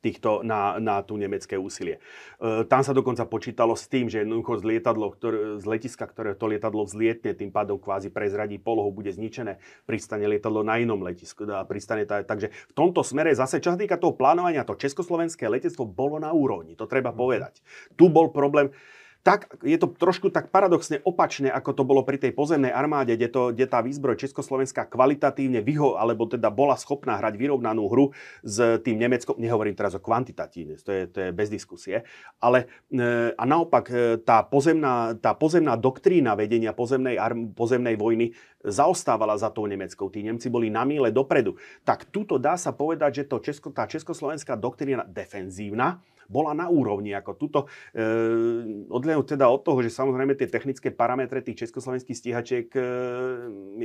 [0.00, 2.00] týchto, na, na tú nemecké úsilie.
[2.40, 6.32] E, tam sa dokonca počítalo s tým, že jednoducho z, lietadlo, ktoré, z letiska, ktoré
[6.32, 11.44] to lietadlo vzlietne, tým pádom kvázi prezradí polohu, bude zničené, pristane lietadlo na inom letisku.
[11.48, 15.46] A pristane tá, takže v tomto smere zase, čo sa týka toho plánovania, to československé
[15.46, 17.60] letectvo bolo na úrovni, to treba povedať.
[17.94, 18.72] Tu bol problém,
[19.20, 23.28] tak je to trošku tak paradoxne opačne, ako to bolo pri tej pozemnej armáde, kde,
[23.28, 28.80] to, kde tá výzbroj Československá kvalitatívne vyho, alebo teda bola schopná hrať vyrovnanú hru s
[28.80, 29.36] tým Nemeckom.
[29.36, 32.00] Nehovorím teraz o kvantitatívne, to je, to je bez diskusie.
[32.40, 37.20] Ale e, a naopak e, tá pozemná, tá pozemná doktrína vedenia pozemnej,
[37.52, 38.32] pozemnej vojny
[38.64, 40.08] zaostávala za tou Nemeckou.
[40.08, 41.60] Tí Nemci boli na míle dopredu.
[41.84, 46.00] Tak tuto dá sa povedať, že to Česko, tá československá doktrína defenzívna,
[46.30, 47.60] bola na úrovni ako tuto.
[47.90, 48.86] E,
[49.26, 52.80] teda od toho, že samozrejme tie technické parametre tých československých stíhačiek e,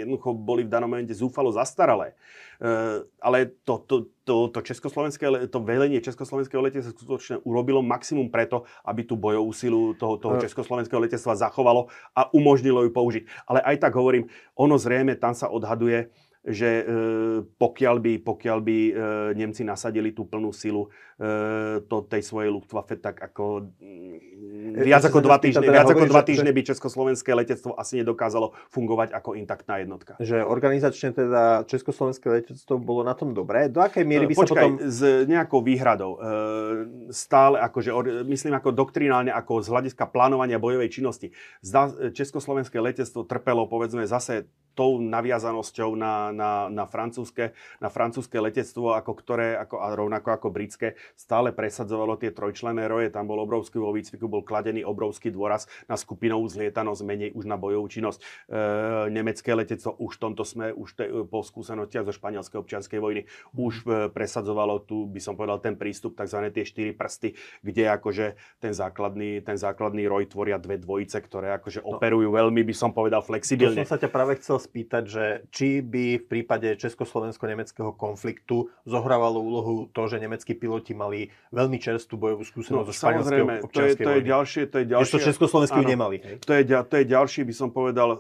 [0.06, 2.14] jednoducho boli v danom momente zúfalo zastaralé.
[2.62, 8.70] E, ale to, to, to, to, československé, to velenie československého letectva skutočne urobilo maximum preto,
[8.86, 13.24] aby tú bojovú silu toho, toho československého letectva zachovalo a umožnilo ju použiť.
[13.50, 16.14] Ale aj tak hovorím, ono zrejme tam sa odhaduje,
[16.46, 16.84] že e,
[17.58, 18.92] pokiaľ by, pokiaľ by e,
[19.34, 20.86] Nemci nasadili tú plnú silu
[21.18, 26.06] e, to, tej svojej Luftwaffe, tak ako mm, viac ako dva týždne, teda viac ako
[26.06, 30.22] dva týždne by československé letectvo asi nedokázalo fungovať ako intaktná jednotka.
[30.22, 33.66] Že organizačne teda československé letectvo bolo na tom dobré.
[33.66, 34.72] Do akej miery by Počkaj, sa potom...
[34.86, 36.22] s nejakou výhradou.
[37.10, 37.90] Stále akože,
[38.30, 41.34] myslím ako doktrinálne, ako z hľadiska plánovania bojovej činnosti.
[42.14, 44.46] Československé letectvo trpelo, povedzme, zase
[44.76, 50.48] tou naviazanosťou na, na, na, francúzske, na francúzske letectvo, ako ktoré, ako, a rovnako ako
[50.52, 53.08] britské, stále presadzovalo tie trojčlené roje.
[53.08, 57.56] Tam bol obrovský vo výcviku, bol kladený obrovský dôraz na skupinovú zlietanosť, menej už na
[57.56, 58.20] bojovú činnosť.
[58.20, 58.26] E,
[59.16, 63.22] nemecké letectvo už v tomto sme, už te, po skúsenostiach zo španielskej občianskej vojny,
[63.56, 66.52] už e, presadzovalo tu, by som povedal, ten prístup, tzv.
[66.52, 71.80] tie štyri prsty, kde akože ten základný, ten základný roj tvoria dve dvojice, ktoré akože
[71.80, 71.96] no.
[71.96, 73.80] operujú veľmi, by som povedal, flexibilne.
[73.80, 79.38] To som sa ťa práve chcel spýtať, že či by v prípade československo-nemeckého konfliktu zohrávalo
[79.38, 83.94] úlohu to, že nemeckí piloti mali veľmi čerstvú bojovú skúsenosť no, zo španielského to je,
[83.94, 85.14] to je ďalšie, to je ďalšie.
[85.14, 86.18] to československí nemali.
[86.20, 86.36] Hej?
[86.42, 88.20] To, je, to je ďalší, by som povedal, e,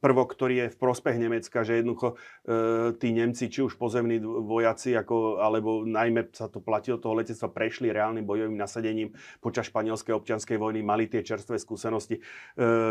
[0.00, 4.96] prvok, ktorý je v prospech Nemecka, že jednoducho e, tí Nemci, či už pozemní vojaci,
[4.96, 10.56] ako, alebo najmä sa to platilo toho letectva, prešli reálnym bojovým nasadením počas španielskej občianskej
[10.60, 12.18] vojny, mali tie čerstvé skúsenosti.
[12.18, 12.22] E,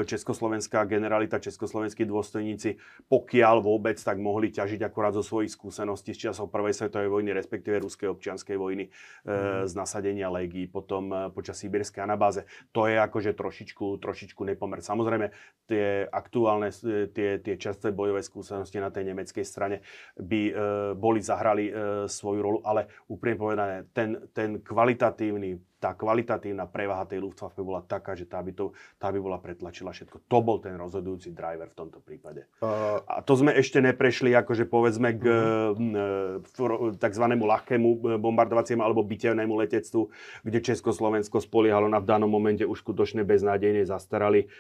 [0.06, 2.79] Československá generalita, československí dôstojníci
[3.10, 7.82] pokiaľ vôbec, tak mohli ťažiť akurát zo svojich skúseností z časov prvej svetovej vojny, respektíve
[7.82, 8.94] ruskej občianskej vojny
[9.26, 9.66] mm.
[9.66, 12.46] z nasadenia legií, potom e, počas sibirskej anabáze.
[12.70, 14.86] To je akože trošičku, trošičku nepomer.
[14.86, 15.34] Samozrejme,
[15.66, 19.82] tie aktuálne, e, tie, tie čerstvé bojové skúsenosti na tej nemeckej strane
[20.14, 20.54] by e,
[20.94, 21.74] boli, zahrali e,
[22.06, 28.12] svoju rolu, ale úprimne povedané, ten, ten kvalitatívny tá kvalitatívna prevaha tej Luftwaffe bola taká,
[28.12, 30.28] že tá by, to, tá by bola pretlačila všetko.
[30.28, 32.46] To bol ten rozhodujúci driver v tomto prípade.
[32.60, 33.00] Uh...
[33.08, 37.00] A to sme ešte neprešli, akože povedzme k uh-huh.
[37.00, 37.26] tzv.
[37.26, 40.12] ľahkému e, bombardovaciemu alebo bitevnému letectvu,
[40.44, 44.52] kde Československo spoliehalo na v danom momente už skutočne beznádejne zastarali.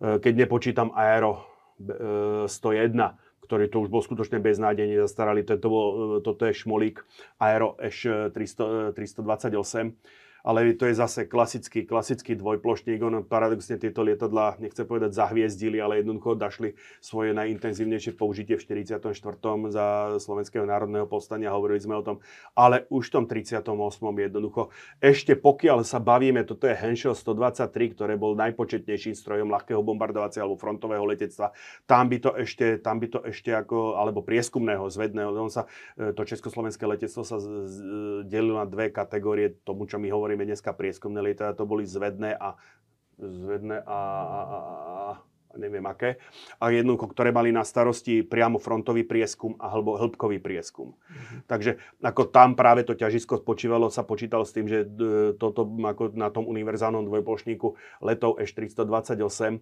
[0.00, 1.44] Keď nepočítam Aero
[2.48, 2.48] 101,
[3.44, 5.42] ktorý to už bol skutočne beznádejne zastarali.
[5.42, 5.86] Toto, bol,
[6.22, 7.02] toto je Šmolík
[7.42, 13.00] Aero Eš 300, 328 ale to je zase klasický, klasický dvojplošník.
[13.02, 19.12] On paradoxne tieto lietadla, nechce povedať zahviezdili, ale jednoducho dašli svoje najintenzívnejšie použitie v 44.
[19.72, 19.86] za
[20.20, 22.16] Slovenského národného povstania, hovorili sme o tom,
[22.52, 23.66] ale už v tom 38.
[24.00, 30.46] jednoducho, ešte pokiaľ sa bavíme, toto je Henschel 123, ktoré bol najpočetnejším strojom ľahkého bombardovacieho
[30.46, 31.52] alebo frontového letectva,
[31.84, 35.66] tam by to ešte, tam by to ešte ako, alebo prieskumného, zvedného, on sa,
[35.98, 37.36] e, to československé letectvo sa
[38.26, 42.38] delilo na dve kategórie, tomu, čo my hovoríme hovoríme dneska prieskumné lietadla, to boli zvedné
[42.38, 42.54] a
[43.18, 44.58] zvedné a, a, a,
[45.58, 46.20] neviem aké,
[46.62, 50.94] a jednoducho, ktoré mali na starosti priamo frontový prieskum a hĺbo, hĺbkový prieskum.
[50.94, 51.40] Mm-hmm.
[51.50, 51.70] Takže
[52.04, 56.30] ako tam práve to ťažisko spočívalo, sa počítalo s tým, že e, toto ako na
[56.30, 57.74] tom univerzálnom dvojplošníku
[58.04, 59.58] letov Eš-328, e,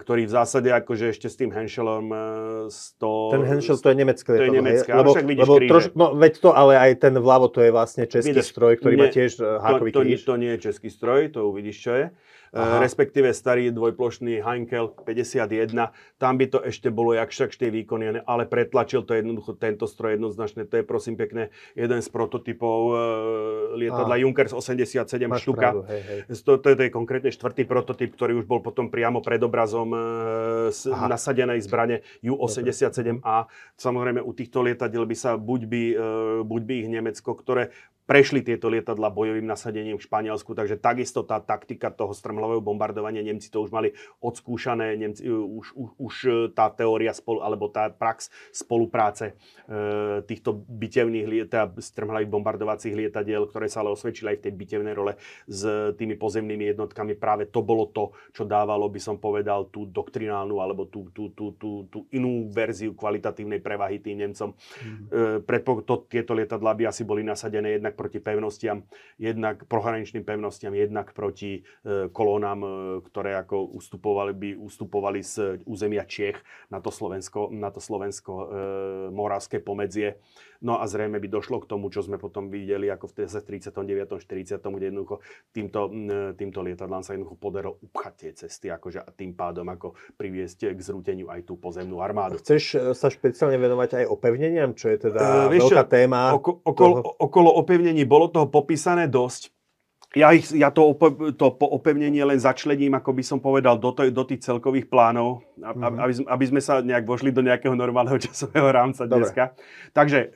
[0.00, 2.10] ktorý v zásade akože ešte s tým Henschelom
[2.66, 3.34] 100...
[3.36, 4.30] Ten Henschel to je nemecké.
[4.34, 7.46] To je nemecké, lebo, však vidíš lebo troš, no, veď to, ale aj ten vľavo
[7.50, 10.34] to je vlastne český vidíš, stroj, ktorý nie, má tiež e, hákový to, to, to
[10.38, 12.06] nie je český stroj, to uvidíš, čo je.
[12.52, 12.84] Aha.
[12.84, 15.72] respektíve starý dvojplošný Heinkel 51.
[16.20, 20.20] Tam by to ešte bolo jak však tej výkony, ale pretlačil to jednoducho tento stroj
[20.20, 20.68] jednoznačne.
[20.68, 22.98] To je prosím pekne jeden z prototypov uh,
[23.72, 25.00] lietadla Junkers 87
[25.32, 25.72] Máš štuka.
[25.72, 26.18] Pravdu, hej, hej.
[26.44, 29.88] To, to, je, to je konkrétne štvrtý prototyp, ktorý už bol potom priamo pred obrazom
[29.96, 33.48] uh, nasadenej zbrane U-87A.
[33.80, 36.04] Samozrejme u týchto lietadiel by sa buď by, uh,
[36.44, 37.72] buď by ich Nemecko, ktoré
[38.04, 43.48] prešli tieto lietadla bojovým nasadením v Španielsku, takže takisto tá taktika toho strmhlavého bombardovania, Nemci
[43.48, 47.88] to už mali odskúšané, Nemci, uh, už, už, už uh, tá teória spolu, alebo tá
[47.88, 49.34] prax spolupráce
[49.66, 54.52] e, týchto bitevných liet, teda strmhlavých bombardovacích lietadiel, ktoré sa ale osvedčili aj v tej
[54.56, 55.12] bitevnej role
[55.44, 55.62] s
[55.96, 60.88] tými pozemnými jednotkami, práve to bolo to, čo dávalo, by som povedal, tú doktrinálnu alebo
[60.88, 64.52] tú, tú, tú, tú, tú inú verziu kvalitatívnej prevahy tým Nemcom.
[64.52, 65.04] Mm.
[65.08, 68.82] E, predpo, to, tieto lietadlá by asi boli nasadené jednak proti pevnostiam,
[69.14, 72.68] jednak prohraničným pevnostiam, jednak proti e, kolónám, e,
[73.06, 78.46] ktoré ako ustupovali, by ustupovali z územia Čiech na to Slovensko, na to Slovensko e,
[79.14, 80.18] moravské pomedzie.
[80.62, 84.22] No a zrejme by došlo k tomu, čo sme potom videli ako v 39.
[84.22, 84.62] 40.
[84.62, 85.18] kde jednoducho
[85.50, 85.90] týmto,
[86.38, 90.80] týmto lietadlám sa jednoducho podarilo upchať tie cesty akože, a tým pádom ako priviesť k
[90.80, 92.38] zrúteniu aj tú pozemnú armádu.
[92.38, 96.32] Chceš sa špeciálne venovať aj opevneniam, čo je teda uh, veľká čo, téma?
[96.38, 97.10] Oko, okolo, toho...
[97.18, 99.50] okolo opevnení bolo toho popísané dosť.
[100.12, 104.12] Ja, ich, ja to, ope, to opevnenie len začlením, ako by som povedal, do, to,
[104.12, 105.96] do tých celkových plánov, mm-hmm.
[106.04, 109.24] aby, aby sme sa nejak vošli do nejakého normálneho časového rámca Dobre.
[109.24, 109.44] dneska.
[109.96, 110.26] Takže e,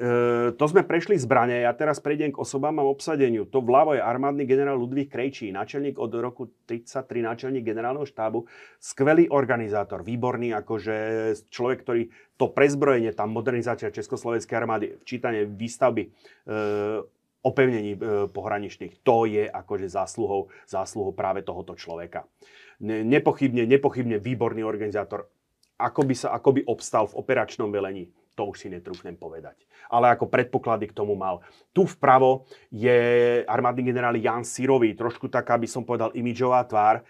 [0.56, 3.44] to sme prešli zbranie, ja teraz prejdem k osobám a obsadeniu.
[3.52, 8.48] To vľavo je armádny generál Ludvík Krejčí, náčelník od roku 33, náčelník generálneho štábu,
[8.80, 10.96] skvelý organizátor, výborný, akože
[11.52, 12.02] človek, ktorý
[12.36, 16.08] to prezbrojenie, tá modernizácia Československej armády, včítanie výstavby e,
[17.46, 19.06] opevnení e, pohraničných.
[19.06, 22.26] To je akože zásluhou, zásluhou práve tohoto človeka.
[22.82, 25.30] Nepochybne, nepochybne výborný organizátor.
[25.78, 29.64] Ako by, sa, ako by obstal v operačnom velení, to už si netrúfnem povedať.
[29.88, 31.40] Ale ako predpoklady k tomu mal.
[31.72, 37.02] Tu vpravo je armádny generál Jan Sirový, trošku taká by som povedal imidžová tvár e,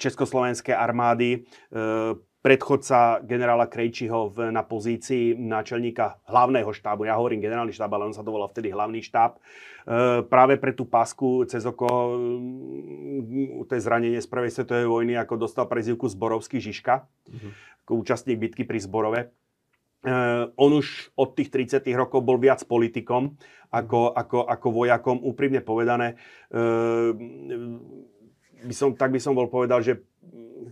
[0.00, 1.44] československej armády.
[2.44, 7.08] Predchodca generála Krejčiho v, na pozícii náčelníka hlavného štábu.
[7.08, 9.40] Ja hovorím generálny štáb, ale on sa to volal vtedy hlavný štáb.
[9.40, 15.16] E, práve pre tú pasku cez oko, mm, to je zranenie z prvej svetovej vojny,
[15.16, 17.50] ako dostal prezivku Zborovský Žižka, mm-hmm.
[17.88, 19.20] ako účastník bitky pri Zborove.
[19.24, 20.12] E,
[20.52, 23.40] on už od tých 30 rokov bol viac politikom
[23.72, 25.16] ako, ako, ako vojakom.
[25.16, 26.20] Úprimne povedané,
[26.52, 26.60] e,
[28.64, 30.00] by som, tak by som bol povedal, že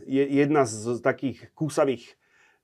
[0.06, 2.16] je jedna z takých kúsavých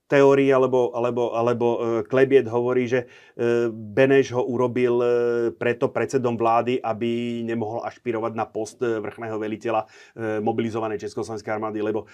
[0.08, 1.78] teórií alebo, alebo, alebo e,
[2.08, 3.04] Klebiet hovorí, že
[3.36, 5.08] e, Beneš ho urobil e,
[5.52, 9.84] preto predsedom vlády, aby nemohol ašpirovať na post vrchného veliteľa
[10.40, 12.08] mobilizovanej Československej armády, lebo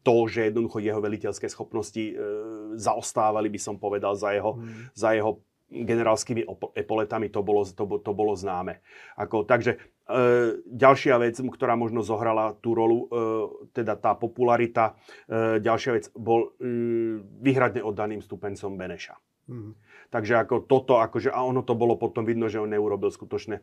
[0.00, 2.14] to, že jednoducho jeho veliteľské schopnosti
[2.78, 4.94] zaostávali, by som povedal, za jeho, hmm.
[4.96, 8.80] za jeho generálskymi epoletami, to bolo, to, to bolo známe.
[9.20, 9.78] Ako, takže e,
[10.64, 13.06] ďalšia vec, ktorá možno zohrala tú rolu, e,
[13.76, 14.96] teda tá popularita,
[15.28, 16.72] e, ďalšia vec bol e,
[17.20, 19.16] vyhradne oddaným stupencom Beneša.
[19.48, 19.72] Mm-hmm.
[20.08, 23.62] Takže ako toto, akože, a ono to bolo potom vidno, že on neurobil skutočne e,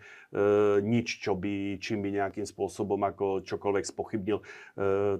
[0.86, 4.44] nič, čo by, čím by nejakým spôsobom ako čokoľvek spochybnil e,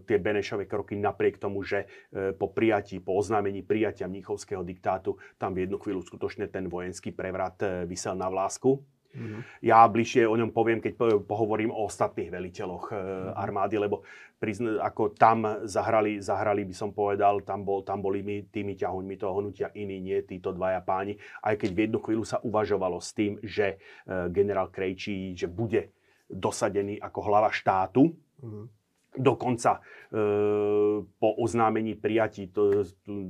[0.06, 5.58] tie Benešové kroky napriek tomu, že e, po prijatí, po oznámení prijatia Mníchovského diktátu tam
[5.58, 8.95] v jednu chvíľu skutočne ten vojenský prevrat e, vysel na vlásku.
[9.16, 9.42] Mm-hmm.
[9.64, 13.34] Ja bližšie o ňom poviem, keď pohovorím o ostatných veliteľoch mm-hmm.
[13.34, 14.04] armády, lebo
[14.36, 19.16] prizn- ako tam zahrali, zahrali, by som povedal, tam, bol, tam boli my, tými ťahuňmi
[19.16, 21.16] toho hnutia iní, nie títo dvaja páni.
[21.40, 25.96] Aj keď v jednu chvíľu sa uvažovalo s tým, že uh, generál Krejčí, že bude
[26.28, 28.12] dosadený ako hlava štátu,
[28.44, 28.85] mm-hmm
[29.16, 29.80] Dokonca e,
[31.08, 32.84] po oznámení prijatí, to,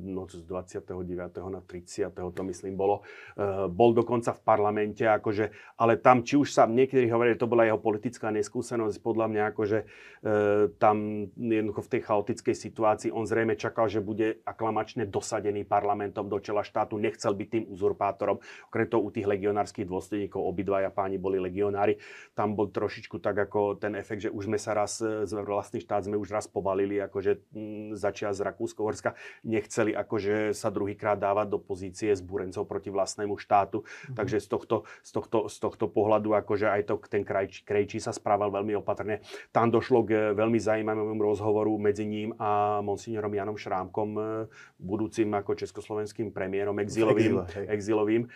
[0.06, 1.38] noc z 29.
[1.50, 2.10] na 30.
[2.10, 3.06] to myslím bolo,
[3.38, 7.70] e, bol dokonca v parlamente, akože, ale tam, či už sa niektorí hovorili, to bola
[7.70, 9.86] jeho politická neskúsenosť, podľa mňa akože e,
[10.82, 16.42] tam jednoducho v tej chaotickej situácii on zrejme čakal, že bude aklamačne dosadený parlamentom do
[16.42, 18.42] čela štátu, nechcel byť tým uzurpátorom.
[18.74, 22.02] Okrem toho u tých legionárskych dôstojníkov obidvaja páni boli legionári.
[22.34, 25.84] Tam bol trošičku tak ako ten efekt, že už sme sa raz z vlastne vlastný
[25.84, 31.52] štát sme už raz povalili, akože mm, začia z Rakúsko-Horska, nechceli akože sa druhýkrát dávať
[31.52, 33.84] do pozície zbúrencov proti vlastnému štátu.
[33.84, 34.16] Mm-hmm.
[34.16, 38.16] Takže z tohto, z, tohto, z tohto pohľadu akože aj to, ten krajči, krajčí sa
[38.16, 39.20] správal veľmi opatrne.
[39.52, 44.22] Tam došlo k veľmi zaujímavému rozhovoru medzi ním a monsignorom Janom Šrámkom, e,
[44.80, 48.30] budúcim ako československým premiérom, exilovým, Exil, exilovým e,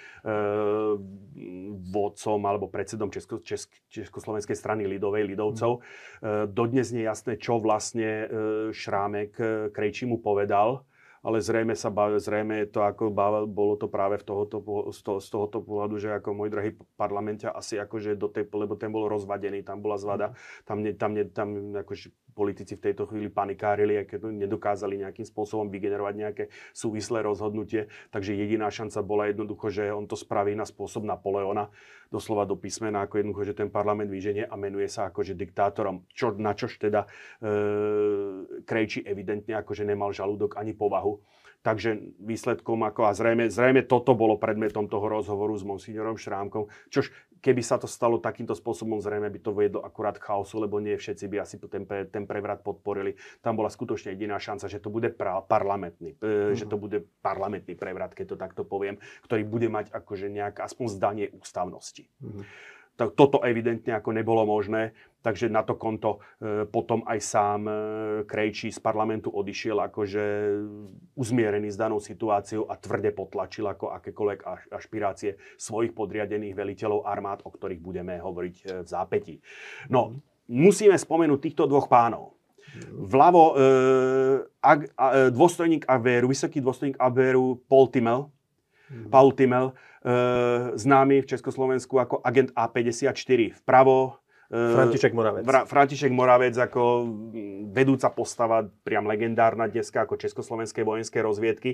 [1.88, 5.80] vodcom alebo predsedom Česko, Česk, Československej strany Lidovej, Lidovcov.
[5.80, 5.84] Mm.
[6.20, 8.28] E, dodnes nie je jasné, čo vlastne e,
[8.74, 10.82] Šrámek e, Krejči mu povedal,
[11.22, 15.14] ale zrejme, sa bav, zrejme to ako bav, bolo to práve v tohoto, z, to,
[15.20, 19.06] z tohoto pohľadu, že ako môj drahý parlament asi akože do tej, lebo ten bol
[19.12, 20.34] rozvadený, tam bola zvada,
[20.64, 25.68] tam, ne, tam, ne, tam akože politici v tejto chvíli panikárili, keď nedokázali nejakým spôsobom
[25.68, 27.92] vygenerovať nejaké súvislé rozhodnutie.
[28.16, 31.68] Takže jediná šanca bola jednoducho, že on to spraví na spôsob Napoleona,
[32.08, 36.08] doslova do písmena, ako jednoducho, že ten parlament vyženie a menuje sa akože diktátorom.
[36.16, 37.04] Čo, na čož teda
[37.44, 41.20] e, Krejči evidentne akože nemal žalúdok ani povahu.
[41.60, 47.12] Takže výsledkom, ako a zrejme, zrejme toto bolo predmetom toho rozhovoru s monsignorom Šrámkom, čož
[47.44, 51.26] keby sa to stalo takýmto spôsobom, zrejme by to viedlo akurát chaosu, lebo nie všetci
[51.28, 53.16] by asi ten, ten prevrat podporili.
[53.44, 56.56] Tam bola skutočne jediná šanca, že to bude pra, parlamentný, mm-hmm.
[56.56, 60.86] že to bude parlamentný prevrat, keď to takto poviem, ktorý bude mať akože nejak aspoň
[60.96, 62.08] zdanie ústavnosti.
[62.20, 64.92] Mm-hmm tak toto evidentne ako nebolo možné,
[65.24, 67.74] takže na to konto e, potom aj sám e,
[68.28, 70.24] Krejčí z parlamentu odišiel akože
[71.16, 74.40] uzmierený s danou situáciou a tvrde potlačil ako akékoľvek
[74.76, 79.36] ašpirácie svojich podriadených veliteľov armád, o ktorých budeme hovoriť e, v zápätí.
[79.88, 80.20] No,
[80.52, 82.36] musíme spomenúť týchto dvoch pánov.
[82.92, 83.54] Vľavo e,
[84.60, 88.28] ag, a, dôstojník Averu, vysoký dôstojník Averu Paul Timmel,
[88.92, 89.08] mm.
[89.08, 89.72] Paul Timmel,
[90.76, 93.60] známy v Československu ako agent A54.
[93.64, 94.16] Vpravo
[94.48, 95.44] eh, František Moravec.
[95.68, 101.72] František Moravec ako mm, vedúca postava, priam legendárna dneska ako Československej vojenskej rozviedky.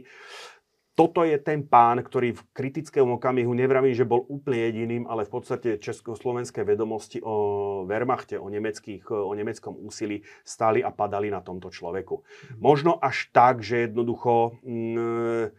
[0.95, 5.31] Toto je ten pán, ktorý v kritickom okamihu, nevravím, že bol úplne jediným, ale v
[5.35, 11.67] podstate československé vedomosti o Wehrmachte, o, nemeckých, o nemeckom úsilí stáli a padali na tomto
[11.67, 12.23] človeku.
[12.63, 14.55] Možno až tak, že jednoducho...
[14.63, 15.51] Mm,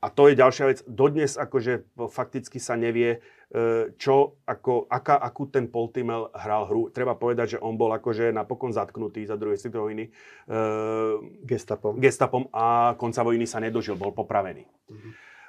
[0.00, 0.78] a to je ďalšia vec.
[0.88, 3.20] Dodnes akože fakticky sa nevie,
[3.52, 6.88] e, čo, ako, aká, akú ten Poltimel hral hru.
[6.88, 11.98] Treba povedať, že on bol akože napokon zatknutý za druhej svetovej vojny uh, gestapom.
[11.98, 14.70] gestapom a konca vojny sa nedožil, bol popravený.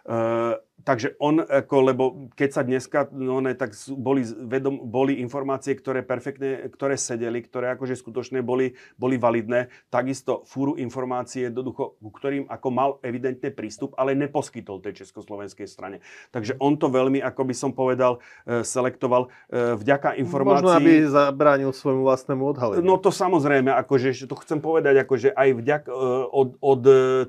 [0.02, 2.04] Uh, takže on, ako, lebo
[2.34, 7.74] keď sa dneska, no ne, tak boli, vedom, boli informácie, ktoré perfektne, ktoré sedeli, ktoré
[7.74, 9.72] akože skutočne boli, boli validné.
[9.90, 16.04] Takisto fúru informácie, jednoducho, ku ktorým ako mal evidentne prístup, ale neposkytol tej československej strane.
[16.34, 20.66] Takže on to veľmi, ako by som povedal, uh, selektoval uh, vďaka informácií.
[20.66, 22.86] Možno, aby zabránil svojmu vlastnému odhaleniu.
[22.86, 26.82] No to samozrejme, akože to chcem povedať, akože aj vďaka, uh, od, od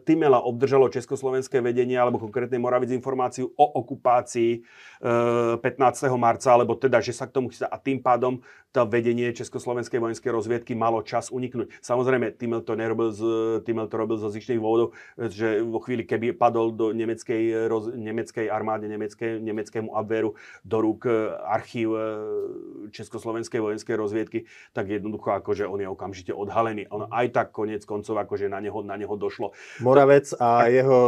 [0.04, 4.62] Timela obdržalo československé vedenie, alebo konkrétne Moravic informáciu o okupácii
[5.02, 5.58] 15.
[5.58, 7.66] E, marca, alebo teda, že sa k tomu chystá.
[7.66, 8.38] A tým pádom
[8.72, 11.68] to vedenie Československej vojenskej rozviedky malo čas uniknúť.
[11.84, 13.20] Samozrejme, Timmel to nerobil z,
[13.68, 18.48] Timmel to robil zo zištných dôvodov, že vo chvíli, keby padol do nemeckej, roz, nemeckej
[18.48, 22.00] armáde, nemeckej, nemeckému Abwehru do rúk e, archív e,
[22.96, 26.88] Československej vojenskej rozviedky, tak jednoducho akože on je okamžite odhalený.
[26.88, 29.52] On aj tak konec koncov akože na neho, na neho došlo.
[29.84, 30.98] Moravec a jeho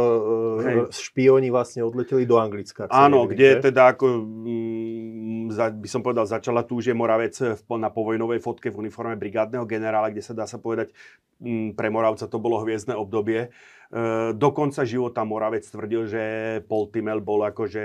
[0.61, 0.77] hej.
[0.93, 2.87] špioni vlastne odleteli do Anglicka.
[2.87, 7.35] Áno, kde teda ako, mm, by som povedal, začala tu, že Moravec
[7.75, 10.95] na povojnovej fotke v uniforme brigádneho generála, kde sa dá sa povedať,
[11.43, 13.51] mm, pre Moravca to bolo hviezdne obdobie.
[13.91, 16.23] E, do konca života Moravec tvrdil, že
[16.65, 17.83] Paul Timmel bol akože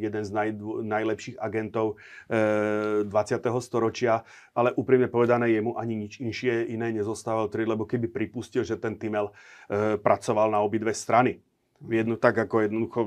[0.00, 0.48] jeden z naj,
[0.82, 3.06] najlepších agentov 20.
[3.06, 4.26] E, storočia,
[4.56, 8.98] ale úprimne povedané jemu ani nič inšie iné nezostával tri, lebo keby pripustil, že ten
[8.98, 11.38] Timmel e, pracoval na obidve strany
[11.84, 13.00] jednu, tak ako jednoducho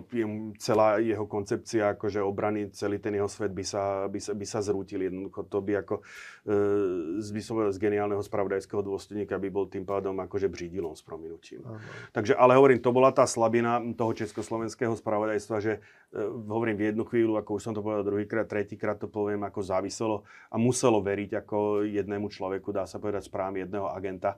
[0.62, 4.60] celá jeho koncepcia akože obrany, celý ten jeho svet by sa, by sa, by sa
[4.62, 5.50] zrútil jednoducho.
[5.50, 6.04] To by ako e,
[7.18, 11.66] z, z geniálneho spravodajského dôstojníka by bol tým pádom akože břídilom s prominutím.
[11.66, 11.82] Aha.
[12.14, 17.04] Takže, ale hovorím, to bola tá slabina toho československého spravodajstva, že e, hovorím v jednu
[17.10, 20.18] chvíľu, ako už som to povedal druhýkrát, tretíkrát to poviem, ako záviselo
[20.54, 24.38] a muselo veriť ako jednému človeku, dá sa povedať správam jedného agenta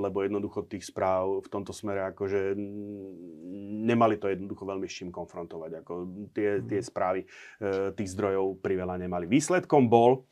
[0.00, 2.54] lebo jednoducho tých správ v tomto smere akože
[3.86, 5.70] nemali to jednoducho veľmi s čím konfrontovať.
[5.82, 5.92] Ako
[6.34, 6.86] tie, tie mhm.
[6.86, 9.30] správy eh, tých zdrojov priveľa nemali.
[9.30, 10.26] Výsledkom bol,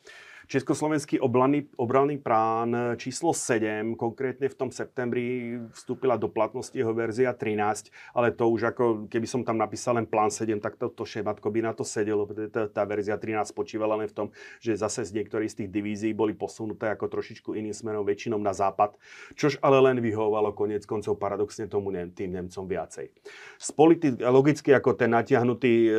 [0.47, 7.33] Československý obranný, obranný plán číslo 7, konkrétne v tom septembri vstúpila do platnosti jeho verzia
[7.33, 11.09] 13, ale to už ako, keby som tam napísal len plán 7, tak to, to
[11.09, 14.27] šematko by na to sedelo, pretože tá, tá verzia 13 spočívala len v tom,
[14.61, 18.53] že zase z niektorých z tých divízií boli posunuté ako trošičku iným smerom, väčšinou na
[18.53, 19.01] západ,
[19.35, 23.09] čož ale len vyhovovalo konec koncov paradoxne tomu ne, tým Nemcom viacej.
[23.57, 25.93] Z politi- logicky ako ten natiahnutý, e,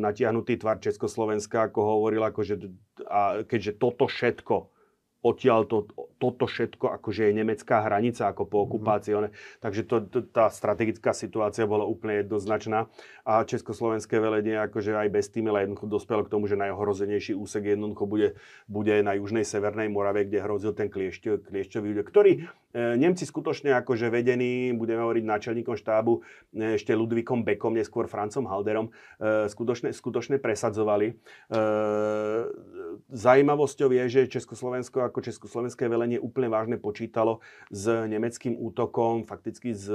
[0.00, 2.54] natiahnutý tvar Československa, ako hovoril, akože,
[3.10, 4.74] a keďže toto všetko
[5.24, 5.88] odtiaľ to,
[6.24, 8.64] toto všetko akože je nemecká hranica ako po mhm.
[8.64, 9.12] okupácii.
[9.12, 9.60] Mm-hmm.
[9.60, 12.88] Takže to, to, tá strategická situácia bola úplne jednoznačná
[13.28, 18.04] a československé velenie akože aj bez ale jednoducho dospelo k tomu, že najohrozenejší úsek jednoducho
[18.06, 18.28] bude,
[18.70, 23.74] bude na južnej severnej Morave, kde hrozil ten kliešť, kliešťový údek, ktorý e, Nemci skutočne
[23.82, 26.22] akože vedení, budeme hovoriť náčelníkom štábu,
[26.54, 31.06] e, ešte Ludvíkom Bekom, neskôr Francom Halderom, e, skutočne, skutočne presadzovali.
[31.10, 31.14] E,
[33.10, 39.74] zajímavosťou je, že Československo ako československé velenie nie úplne vážne počítalo s nemeckým útokom fakticky
[39.74, 39.86] z,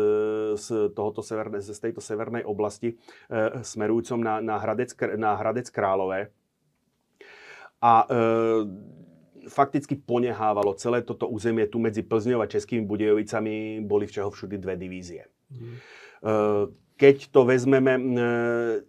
[0.60, 3.00] z, tohoto severné, z tejto severnej oblasti
[3.32, 6.36] e, smerujúcom na, na, Hradec, na Hradec Králové.
[7.80, 8.08] A e,
[9.48, 14.60] fakticky ponehávalo celé toto územie tu medzi Plzňou a Českými Budejovicami, boli v čeho všudy
[14.60, 15.26] dve divízie.
[15.50, 15.76] Mm.
[17.00, 18.02] Keď to vezmeme, e,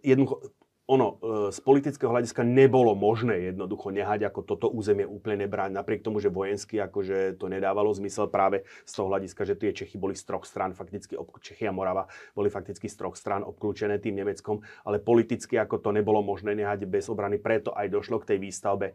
[0.03, 0.51] jednoducho,
[0.91, 1.07] ono
[1.55, 6.27] z politického hľadiska nebolo možné jednoducho nehať ako toto územie úplne nebráť, napriek tomu, že
[6.27, 10.43] vojensky akože to nedávalo zmysel práve z toho hľadiska, že tie Čechy boli z troch
[10.43, 15.55] strán, fakticky Čechy a Morava boli fakticky z troch strán obklúčené tým Nemeckom, ale politicky
[15.55, 18.93] ako to nebolo možné nehať bez obrany, preto aj došlo k tej výstavbe e,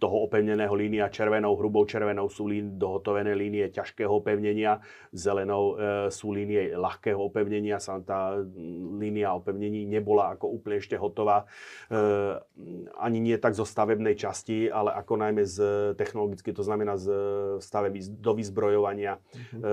[0.00, 4.80] toho opevneného línia červenou, hrubou červenou sú lín, dohotovené línie ťažkého opevnenia,
[5.12, 8.40] zelenou e, sú línie ľahkého opevnenia, sa tá
[8.96, 11.44] línia opevnení nebola ako úplne ešte hotová,
[11.92, 11.96] e,
[12.96, 15.56] ani nie tak zo stavebnej časti, ale ako najmä z
[16.00, 17.12] technologicky, to znamená z
[17.60, 19.60] stave do vyzbrojovania, mm-hmm.
[19.60, 19.70] e,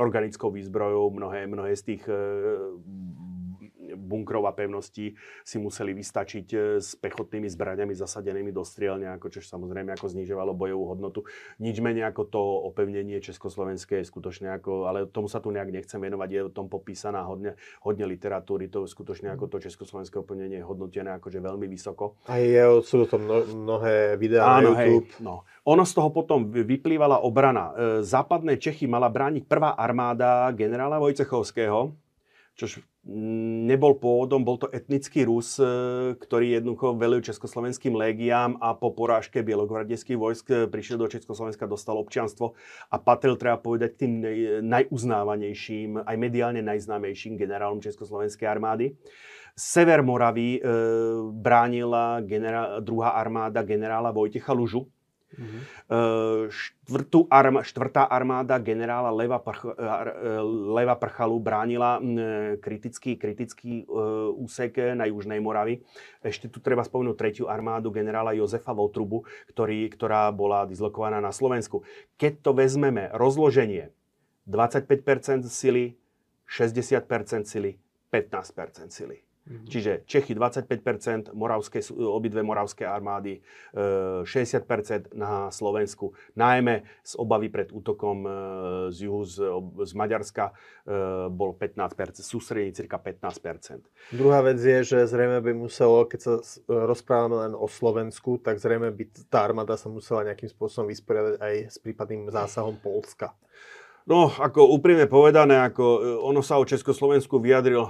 [0.00, 2.16] organickou výzbrojou, mnohé, mnohé z tých e,
[3.96, 9.40] bunkrov a pevností si museli vystačiť e, s pechotnými zbraniami zasadenými do strielne, ako čo
[9.40, 11.20] samozrejme ako znižovalo bojovú hodnotu.
[11.62, 16.02] Nič menej ako to opevnenie československé je skutočne ako, ale tomu sa tu nejak nechcem
[16.02, 20.60] venovať, je o tom popísaná hodne, hodne literatúry, to je skutočne ako to československé opevnenie
[20.60, 22.18] je hodnotené akože veľmi vysoko.
[22.28, 25.10] A je, sú to mnohé videá Áno, na YouTube.
[25.10, 25.46] Hej, no.
[25.64, 27.72] Ono z toho potom vyplývala obrana.
[27.72, 32.03] E, západné Čechy mala brániť prvá armáda generála Vojcechovského,
[32.54, 35.66] čož mm, nebol pôvodom, bol to etnický Rus, e,
[36.14, 41.98] ktorý jednoducho velil československým légiám a po porážke bielogvardieských vojsk e, prišiel do Československa, dostal
[41.98, 42.54] občianstvo
[42.90, 44.12] a patril, treba povedať, tým
[44.62, 48.94] najuznávanejším, aj mediálne najznámejším generálom Československej armády.
[49.54, 50.60] Sever Moravy e,
[51.30, 54.90] bránila generál, druhá armáda generála Vojtecha Lužu,
[56.48, 61.98] Štvrtú arm, štvrtá armáda generála Leva, Prch, eh, Leva Prchalu bránila
[62.60, 63.86] kritický, kritický
[64.38, 65.82] úsek na Južnej Moravi.
[66.24, 71.82] Ešte tu treba spomenúť tretiu armádu generála Jozefa Votrubu, ktorý, ktorá bola dislokovaná na Slovensku.
[72.16, 73.90] Keď to vezmeme, rozloženie
[74.46, 75.96] 25% sily,
[76.48, 77.80] 60% sily,
[78.12, 79.24] 15% sily.
[79.44, 79.68] Mm-hmm.
[79.68, 83.44] Čiže Čechy 25%, moravské, obidve moravské armády
[83.76, 86.16] 60% e, na Slovensku.
[86.32, 88.30] Najmä z obavy pred útokom e,
[88.88, 89.44] z juhu z,
[89.84, 90.52] z Maďarska e,
[91.28, 93.84] bol 15%, sústredení cirka 15%.
[94.16, 96.32] Druhá vec je, že zrejme by muselo, keď sa
[96.64, 101.54] rozprávame len o Slovensku, tak zrejme by tá armáda sa musela nejakým spôsobom vysporiadať aj
[101.68, 103.36] s prípadným zásahom Polska.
[104.08, 105.84] No, ako úprimne povedané, ako
[106.24, 107.88] ono sa o Československu vyjadril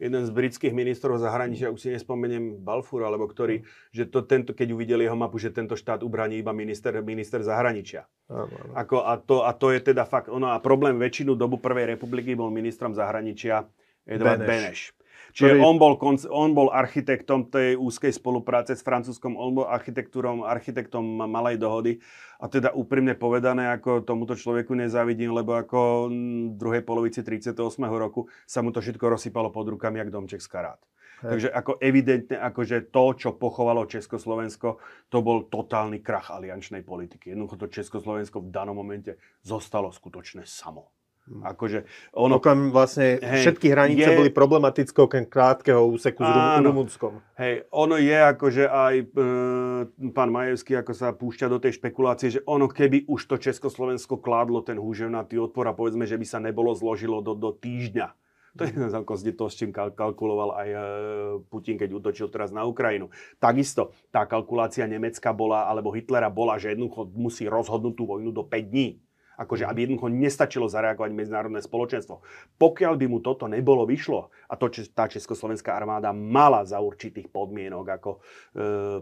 [0.00, 3.60] jeden z britských ministrov zahraničia, už si nespomeniem Balfour, alebo ktorý,
[3.92, 8.08] že to, tento, keď uvideli jeho mapu, že tento štát ubraní iba minister, minister zahraničia.
[8.32, 8.72] Áno, áno.
[8.72, 12.32] Ako, a, to, a to je teda fakt, ono a problém väčšinu dobu Prvej republiky
[12.32, 13.68] bol ministrom zahraničia
[14.08, 14.48] Edvard Beneš.
[14.48, 14.80] Beneš.
[15.32, 15.94] Čiže on bol,
[16.30, 22.02] on bol architektom tej úzkej spolupráce s Francúzskom, on bol architektom, architektom malej dohody.
[22.40, 27.52] A teda úprimne povedané, ako tomuto človeku nezávidím, lebo ako v druhej polovici 38.
[27.84, 30.80] roku sa mu to všetko rozsypalo pod rukami, jak domček z karát.
[31.20, 31.30] Hej.
[31.36, 34.80] Takže ako evidentne, akože to, čo pochovalo Československo,
[35.12, 37.36] to bol totálny krach aliančnej politiky.
[37.36, 40.88] Jednoducho to Československo v danom momente zostalo skutočne samo.
[41.28, 41.46] Hm.
[41.46, 41.78] Akože
[42.16, 42.40] ono...
[42.40, 47.12] Okrem vlastne hej, všetky hranice je, boli problematické okrem krátkeho úseku áno, s Rumunskom.
[47.36, 49.04] Hej, ono je akože aj e,
[50.10, 54.64] pán Majevský ako sa púšťa do tej špekulácie, že ono keby už to Československo kládlo
[54.64, 58.16] ten húževnatý odpor a povedzme, že by sa nebolo zložilo do, do týždňa.
[58.58, 60.78] To je celkom to, s čím kalkuloval aj e,
[61.46, 63.06] Putin, keď útočil teraz na Ukrajinu.
[63.38, 68.42] Takisto tá kalkulácia Nemecka bola, alebo Hitlera bola, že jednoducho musí rozhodnúť tú vojnu do
[68.42, 68.98] 5 dní
[69.40, 72.20] akože aby jednoducho nestačilo zareagovať medzinárodné spoločenstvo.
[72.60, 77.86] Pokiaľ by mu toto nebolo vyšlo, a to tá Československá armáda mala za určitých podmienok
[77.96, 78.18] ako e,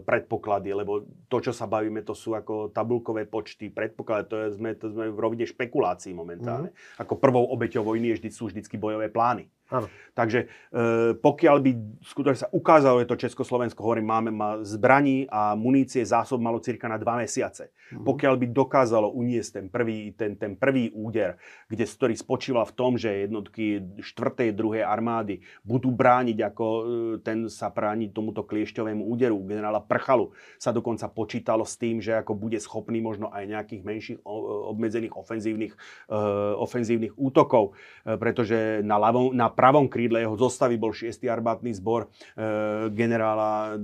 [0.07, 4.69] predpoklady, lebo to, čo sa bavíme, to sú ako tabulkové počty, predpoklady, to, je, sme,
[4.79, 6.71] to sme v rovine špekulácií momentálne.
[6.71, 7.03] Mm-hmm.
[7.03, 9.51] Ako prvou obeťou vojny je vždy, sú vždycky bojové plány.
[9.69, 9.87] Áno.
[10.17, 11.71] Takže e, pokiaľ by
[12.03, 16.89] skutočne sa ukázalo, že to Československo, hovorím, máme má zbraní a munície zásob malo cirka
[16.91, 17.71] na dva mesiace.
[17.71, 18.03] Mm-hmm.
[18.03, 21.39] Pokiaľ by dokázalo uniesť ten prvý, ten, ten prvý úder,
[21.69, 24.51] kde, ktorý spočíval v tom, že jednotky 4.
[24.51, 24.83] 2.
[24.83, 26.81] armády budú brániť, ako e,
[27.23, 32.35] ten sa brániť tomuto kliešťovému úderu generála Prchalu, sa dokonca počítalo s tým, že ako
[32.35, 35.73] bude schopný možno aj nejakých menších obmedzených ofenzívnych,
[36.09, 36.17] e,
[36.59, 41.19] ofenzívnych útokov, e, pretože na, ľavom, na pravom krídle jeho zostavy bol 6.
[41.27, 43.75] armátny zbor e, generála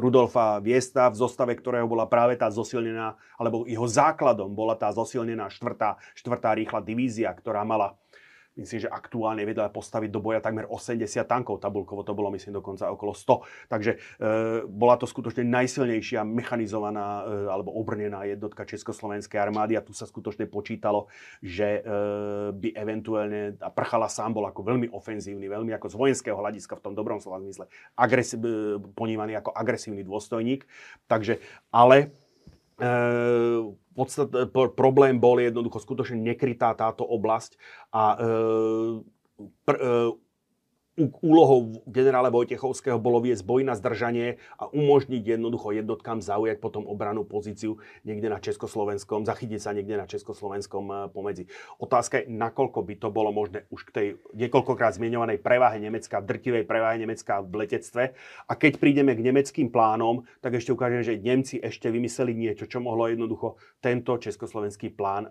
[0.00, 5.52] Rudolfa Viesta, v zostave ktorého bola práve tá zosilnená, alebo jeho základom bola tá zosilnená
[5.52, 6.00] 4.
[6.16, 6.60] 4.
[6.64, 7.99] rýchla divízia, ktorá mala
[8.60, 11.64] myslím, že aktuálne vedela postaviť do boja takmer 80 tankov.
[11.64, 13.72] Tabulkovo to bolo, myslím, dokonca okolo 100.
[13.72, 13.98] Takže e,
[14.68, 20.44] bola to skutočne najsilnejšia mechanizovaná e, alebo obrnená jednotka Československej armády a tu sa skutočne
[20.46, 21.08] počítalo,
[21.40, 21.90] že e,
[22.52, 26.84] by eventuálne, a Prchala sám bol ako veľmi ofenzívny, veľmi ako z vojenského hľadiska v
[26.84, 27.66] tom dobrom slova zmysle,
[27.96, 30.68] agresi- e, ponímaný ako agresívny dôstojník.
[31.08, 31.40] Takže,
[31.72, 32.12] ale
[33.94, 34.28] podstat,
[34.76, 37.60] problém bol jednoducho skutočne nekrytá táto oblasť
[37.92, 38.26] a e,
[39.68, 39.74] pr,
[40.98, 47.22] úlohou generála Vojtechovského bolo viesť boj na zdržanie a umožniť jednoducho jednotkám zaujať potom obranú
[47.22, 51.44] pozíciu niekde na Československom, zachytiť sa niekde na Československom eh, pomedzi.
[51.78, 56.66] Otázka je, nakoľko by to bolo možné už k tej niekoľkokrát zmienovanej prevahe Nemecka, drtivej
[56.66, 58.02] prevahe Nemecka v letectve.
[58.50, 62.82] A keď prídeme k nemeckým plánom, tak ešte ukážem, že Nemci ešte vymysleli niečo, čo
[62.82, 65.30] mohlo jednoducho tento československý plán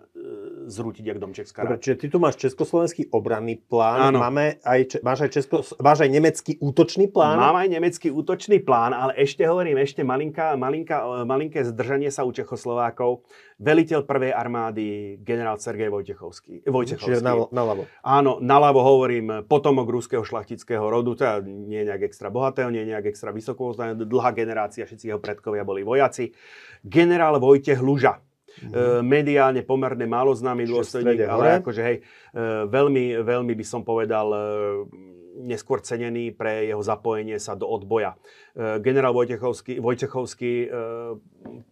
[0.66, 1.62] zrútiť jak dom Česká.
[1.62, 4.18] Dobre, čiže ty tu máš československý obranný plán, Áno.
[4.22, 7.34] Máme aj, máš aj Česko, máš aj nemecký útočný plán?
[7.34, 12.30] Mám aj nemecký útočný plán, ale ešte hovorím, ešte malinká, malinká, malinké zdržanie sa u
[12.30, 13.26] Čechoslovákov.
[13.58, 16.64] Veliteľ prvej armády, generál Sergej Vojtechovský.
[16.70, 17.18] Vojtechovský.
[17.18, 17.82] Čiže na, naľavo.
[18.06, 23.34] Áno, naľavo hovorím, potomok ruského šlachtického rodu, teda nie nejak extra bohatého, nie nejak extra
[23.34, 26.30] vysoko, dlhá generácia, všetci jeho predkovia boli vojaci.
[26.86, 29.06] Generál Vojtech Luža, Mm-hmm.
[29.06, 34.40] mediálne pomerne málo známy dôstojník, ale akože hej, e, veľmi, veľmi by som povedal e,
[35.40, 38.14] neskôr cenený pre jeho zapojenie sa do odboja.
[38.52, 40.68] E, generál Vojtechovský, Vojtechovský e,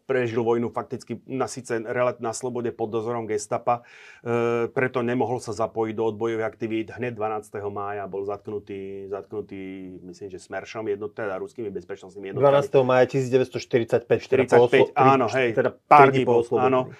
[0.09, 1.78] prežil vojnu fakticky na síce
[2.19, 3.85] na slobode pod dozorom gestapa,
[4.24, 6.89] e, preto nemohol sa zapojiť do odbojových aktivít.
[6.97, 7.61] Hneď 12.
[7.69, 9.61] mája bol zatknutý, zatknutý
[10.09, 12.65] myslím, že Smeršom, jednot, teda ruskými bezpečnostnými jednotkami.
[12.65, 12.89] 12.
[12.89, 14.19] mája 1945.
[14.19, 16.90] 45, teda oslo- áno, hej, teda pár dní po, áno.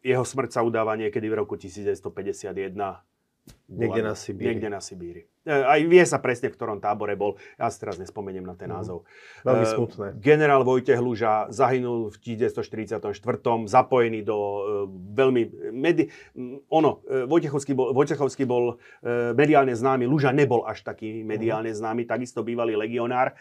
[0.00, 3.11] jeho smrť sa udáva niekedy v roku 1951
[3.72, 4.46] Niekde na Sibíri.
[4.52, 5.22] Niekde na Sibíri.
[5.42, 7.40] E, aj vie sa presne, v ktorom tábore bol.
[7.56, 8.74] Ja si teraz nespomeniem na ten mm.
[8.76, 9.08] názov.
[9.42, 10.06] Veľmi e, smutné.
[10.20, 13.10] Generál Vojtech Hluža zahynul v 1944.
[13.66, 14.60] zapojený do uh,
[15.16, 15.72] veľmi...
[15.72, 16.12] Medi,
[16.68, 18.76] ono, Vojtechovský bol, Vojtechovský bol
[19.34, 21.78] mediálne známy, Luža nebol až taký mediálne mm.
[21.80, 23.34] známy, takisto bývalý legionár.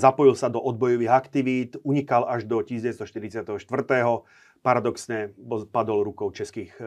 [0.00, 3.60] Zapojil sa do odbojových aktivít, unikal až do 1944
[4.60, 5.32] paradoxne
[5.72, 6.84] padol rukou českých e,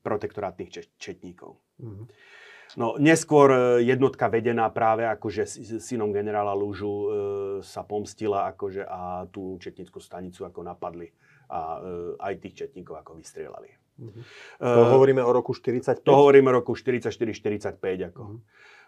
[0.00, 1.60] protektorátnych čet, četníkov.
[1.76, 2.06] Mm-hmm.
[2.78, 5.44] No, neskôr e, jednotka vedená práve akože
[5.82, 7.08] synom generála Lúžu e,
[7.66, 11.10] sa pomstila akože a tú četnickú stanicu ako napadli
[11.50, 11.78] a e,
[12.22, 13.74] aj tých četníkov ako vystrelali.
[14.00, 14.24] Mm-hmm.
[14.64, 16.08] To uh, hovoríme o roku 45?
[16.08, 17.76] To hovoríme o roku 44-45
[18.08, 18.22] ako.
[18.24, 18.40] Mm-hmm.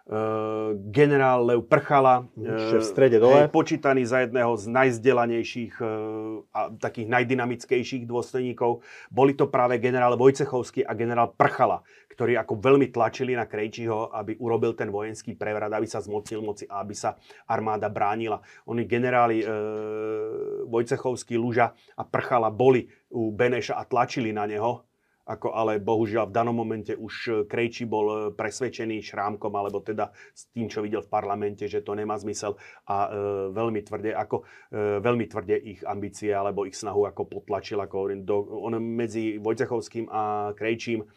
[0.03, 3.47] Uh, generál Lev Prchala, uh, v strede dole.
[3.47, 8.83] Hej, počítaný za jedného z najzdelanejších uh, a takých najdynamickejších dôstojníkov.
[9.07, 14.35] Boli to práve generál Vojcechovský a generál Prchala, ktorí ako veľmi tlačili na Krejčího, aby
[14.43, 17.15] urobil ten vojenský prevrat, aby sa zmocil moci a aby sa
[17.47, 18.43] armáda bránila.
[18.67, 24.83] Oni generáli uh, Vojcechovský, Luža a Prchala boli u Beneša a tlačili na neho,
[25.23, 30.11] ako ale bohužiaľ v danom momente už e, Krejči bol e, presvedčený šrámkom, alebo teda
[30.35, 32.59] s tým, čo videl v parlamente, že to nemá zmysel
[32.91, 33.09] a e,
[33.55, 38.35] veľmi tvrde, ako, e, veľmi tvrde ich ambície alebo ich snahu ako potlačil, ako do,
[38.67, 41.07] on medzi Vojcechovským a Krejčím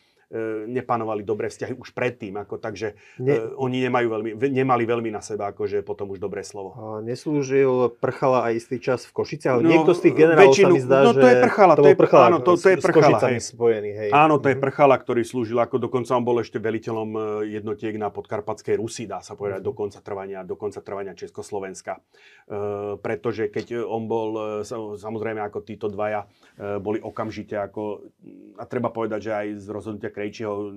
[0.67, 3.39] nepanovali dobré vzťahy už predtým, ako, takže ne...
[3.39, 6.75] e, oni nemajú veľmi, nemali veľmi na seba akože potom už dobré slovo.
[6.75, 10.67] A neslúžil Prchala aj istý čas v Košice, ale no, niekto z tých generálov väčšinu,
[10.67, 12.79] sa mi zdá, no, to je Prchala, to, to je Prchala, áno, to, to je
[12.83, 13.39] Prchala, hej.
[13.39, 14.11] spojený, hej.
[14.11, 14.63] Áno, to je mhm.
[14.67, 17.21] Prchala, ktorý slúžil, ako dokonca on bol ešte veliteľom e,
[17.55, 19.67] jednotiek na podkarpatskej Rusi, dá sa povedať, mm.
[19.71, 22.03] do konca trvania, do konca trvania Československa.
[22.03, 24.67] E, pretože keď on bol, e,
[24.99, 26.27] samozrejme ako títo dvaja,
[26.59, 28.11] e, boli okamžite ako,
[28.59, 30.73] a treba povedať, že aj z rozhodnutia Krejčího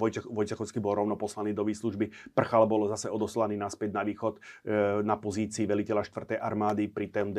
[0.00, 2.32] Vojtech, Vojtechovský bol rovno poslaný do výslužby.
[2.32, 6.40] Prchal bol zase odoslaný naspäť na východ e, na pozícii veliteľa 4.
[6.40, 6.88] armády.
[6.88, 7.36] Pri tom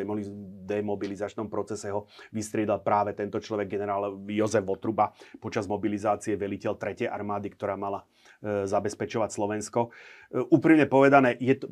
[0.70, 5.10] demobilizačnom procese ho vystriedal práve tento človek, generál Jozef Votruba,
[5.42, 7.10] počas mobilizácie veliteľ 3.
[7.10, 8.06] armády, ktorá mala
[8.46, 9.90] e, zabezpečovať Slovensko.
[10.30, 11.66] E, úprimne povedané, je to,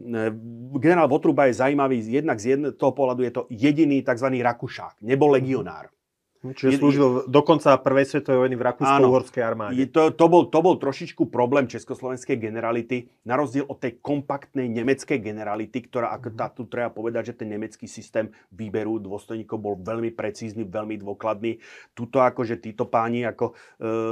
[0.82, 4.34] generál Votruba je zaujímavý jednak z jedného pohľadu, je to jediný tzv.
[4.34, 5.94] Rakušák, nebol legionár.
[6.46, 9.74] Čiže slúžil dokonca prvej svetovej vojny v Rakúsko-Uhorskej armáde.
[9.74, 14.70] Je to, to, bol, to bol trošičku problém československej generality, na rozdiel od tej kompaktnej
[14.70, 19.76] nemeckej generality, ktorá, ako tá, tu treba povedať, že ten nemecký systém výberu dôstojníkov bol
[19.82, 21.58] veľmi precízny, veľmi dôkladný.
[21.98, 23.54] Tuto akože títo páni ako e,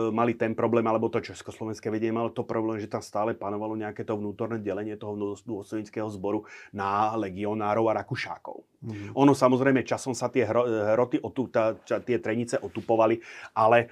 [0.09, 4.01] mali ten problém, alebo to československé vedenie malo to problém, že tam stále panovalo nejaké
[4.01, 8.65] to vnútorné delenie toho dôstojníckého zboru na legionárov a rakušákov.
[8.85, 9.17] Mm-hmm.
[9.17, 13.21] Ono samozrejme časom sa tie hroty, otu, tá, tie trenice otupovali,
[13.53, 13.87] ale e,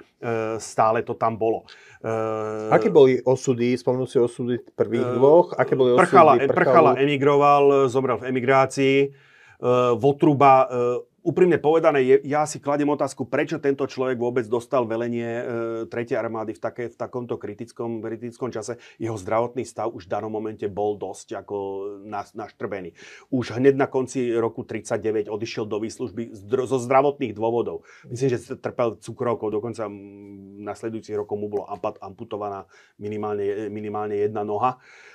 [0.58, 1.70] stále to tam bolo.
[2.02, 5.54] E, Aké boli osudy, spomenul si osudy prvých e, dvoch?
[5.54, 6.02] Aké boli osudy?
[6.02, 8.98] Prchala, Prchala emigroval, zomrel v emigrácii.
[9.06, 9.12] E,
[9.94, 15.92] Votruba e, úprimne povedané, ja si kladem otázku, prečo tento človek vôbec dostal velenie e,
[15.92, 16.20] 3.
[16.20, 18.78] armády v, také, v takomto kritickom, kritickom čase.
[19.00, 21.56] Jeho zdravotný stav už v danom momente bol dosť ako
[22.36, 22.92] naštrbený.
[23.32, 26.36] Už hneď na konci roku 39 odišiel do výslužby
[26.68, 27.88] zo zdravotných dôvodov.
[28.12, 29.88] Myslím, že trpel cukrovkou, dokonca
[30.60, 31.64] nasledujúcich rokov mu bolo
[32.04, 32.68] amputovaná
[33.00, 34.78] minimálne, minimálne jedna noha.
[34.78, 35.13] Uh,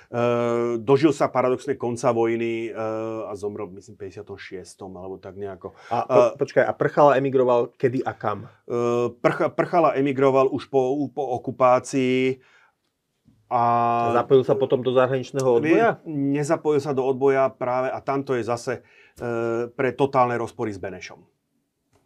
[0.81, 4.73] dožil sa paradoxne konca vojny uh, a zomrel, myslím, v 56.
[4.81, 5.77] alebo tak nejako.
[5.93, 8.49] A po, uh, počkaj, a Prchala emigroval kedy a kam?
[9.21, 12.41] Prch, Prchala emigroval už po, po okupácii.
[13.49, 13.61] A
[14.13, 15.97] zapojil sa potom do zahraničného odboja?
[16.05, 21.38] Nezapojil sa do odboja práve a tamto je zase uh, pre totálne rozpory s Benešom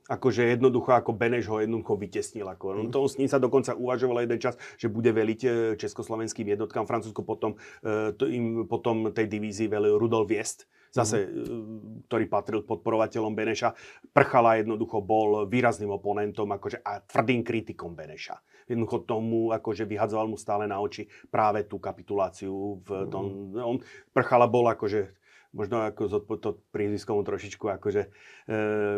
[0.07, 2.47] akože jednoducho ako Beneš ho jednoducho vytesnil.
[2.47, 2.75] Ako.
[2.75, 2.91] Mm.
[2.91, 5.49] To s ním sa dokonca uvažoval jeden čas, že bude veliť e,
[5.79, 6.83] československým jednotkám.
[6.83, 12.07] Francúzsko potom, e, to im potom tej divízii velil Rudolf Viest, zase, mm.
[12.11, 13.71] ktorý patril podporovateľom Beneša.
[14.11, 18.39] Prchala jednoducho bol výrazným oponentom akože, a tvrdým kritikom Beneša.
[18.67, 23.55] Jednoducho tomu akože vyhadzoval mu stále na oči práve tú kapituláciu v tom.
[23.55, 23.63] Mm.
[23.63, 23.77] On,
[24.11, 25.22] Prchala bol akože
[25.53, 26.09] možno ako
[26.41, 28.09] to prízviskom trošičku akože e,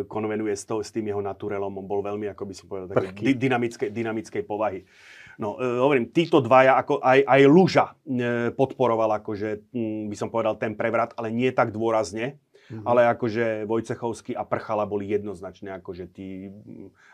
[0.08, 1.76] konvenuje s, to, s tým jeho naturelom.
[1.76, 4.88] On bol veľmi, ako by som povedal, také dy, dynamickej, dynamickej povahy.
[5.36, 10.32] No, e, hovorím, títo dvaja, ako aj, aj Luža e, podporoval, akože, m, by som
[10.32, 12.40] povedal, ten prevrat, ale nie tak dôrazne.
[12.66, 12.82] Mm-hmm.
[12.82, 16.50] Ale akože Vojcechovský a Prchala boli jednoznačne, akože tí,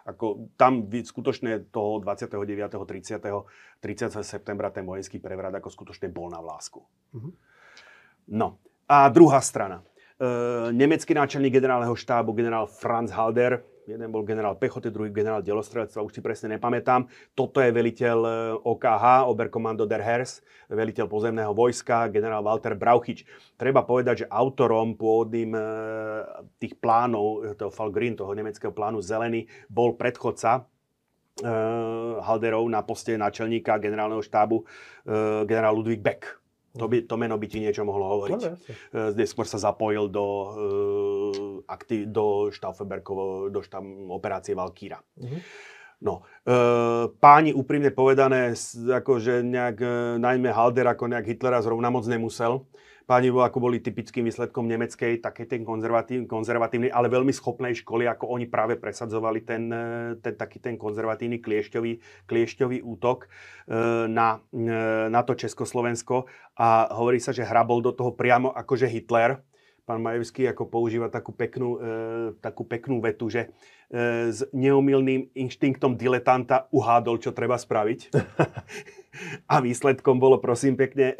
[0.08, 2.40] ako tam skutočne toho 29.
[2.72, 3.20] 30.
[3.84, 4.16] 30.
[4.24, 6.80] septembra ten vojenský prevrat ako skutočne bol na vlásku.
[7.12, 7.34] Mm-hmm.
[8.32, 9.80] No, a druhá strana.
[10.20, 10.28] E,
[10.76, 16.20] nemecký náčelník generálneho štábu, generál Franz Halder, jeden bol generál pechoty, druhý generál delostrelectva, už
[16.20, 17.08] si presne nepamätám.
[17.32, 18.18] Toto je veliteľ
[18.62, 23.24] OKH, Oberkommando der Hers, veliteľ pozemného vojska, generál Walter Brauchič.
[23.56, 25.62] Treba povedať, že autorom pôvodným e,
[26.60, 30.68] tých plánov, toho Falgrin, toho nemeckého plánu Zelený, bol predchodca
[31.40, 31.52] e,
[32.22, 34.64] Halderov na poste náčelníka generálneho štábu, e,
[35.48, 36.41] generál Ludwig Beck
[36.76, 38.42] to, by, to meno by ti niečo mohlo hovoriť.
[38.42, 41.34] No, Neskôr sa zapojil do, uh,
[41.68, 42.52] aktiv, do
[43.52, 45.00] do štam, operácie Valkýra.
[45.20, 45.40] Uh-huh.
[46.02, 46.58] No, e,
[47.22, 48.58] páni úprimne povedané,
[48.90, 52.66] akože nejak, e, najmä Halder ako nejak Hitlera zrovna moc nemusel
[53.06, 58.32] páni ako boli typickým výsledkom nemeckej, také ten konzervatív, konzervatívny, ale veľmi schopnej školy, ako
[58.32, 59.86] oni práve presadzovali ten, e,
[60.22, 63.28] ten taký ten konzervatívny kliešťový, kliešťový útok e,
[64.08, 64.68] na, e,
[65.10, 66.26] na to Československo.
[66.58, 69.42] A hovorí sa, že hrabol do toho priamo akože Hitler,
[69.86, 71.80] pán Majevský ako používa takú peknú, e,
[72.40, 73.50] takú peknú vetu, že
[73.90, 78.00] e, s neumilným inštinktom diletanta uhádol, čo treba spraviť.
[79.52, 81.16] A výsledkom bolo, prosím pekne, e,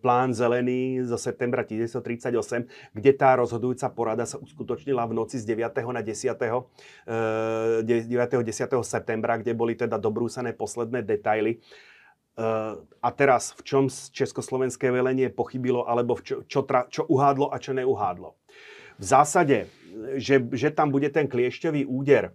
[0.00, 5.84] plán zelený zo septembra 1938, kde tá rozhodujúca porada sa uskutočnila v noci z 9.
[5.92, 6.24] na 10.
[6.24, 8.08] E, 9.
[8.08, 8.72] 10.
[8.80, 11.60] septembra, kde boli teda dobrúsané posledné detaily.
[12.38, 17.56] Uh, a teraz, v čom československé velenie pochybilo, alebo čo, čo, tra, čo uhádlo a
[17.58, 18.38] čo neuhádlo.
[18.96, 19.68] V zásade,
[20.16, 22.32] že, že tam bude ten kliešťový úder,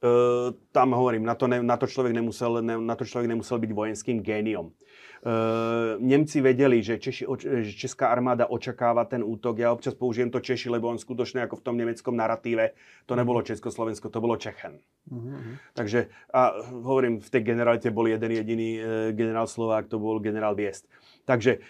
[0.00, 3.60] Uh, tam hovorím, na to, ne, na to, človek nemusel, ne, na to človek nemusel
[3.60, 4.72] byť vojenským géniom.
[5.20, 7.28] Uh, Nemci vedeli, že, Češi,
[7.60, 9.60] že česká armáda očakáva ten útok.
[9.60, 12.72] Ja občas použijem to Češi, lebo on skutočne ako v tom nemeckom narratíve,
[13.04, 14.80] to nebolo Československo, to bolo Čechen.
[15.12, 15.60] Uh-huh.
[15.76, 20.56] Takže a hovorím, v tej generalite bol jeden jediný uh, generál Slovák, to bol generál
[20.56, 20.88] Biest.
[21.24, 21.60] Takže e,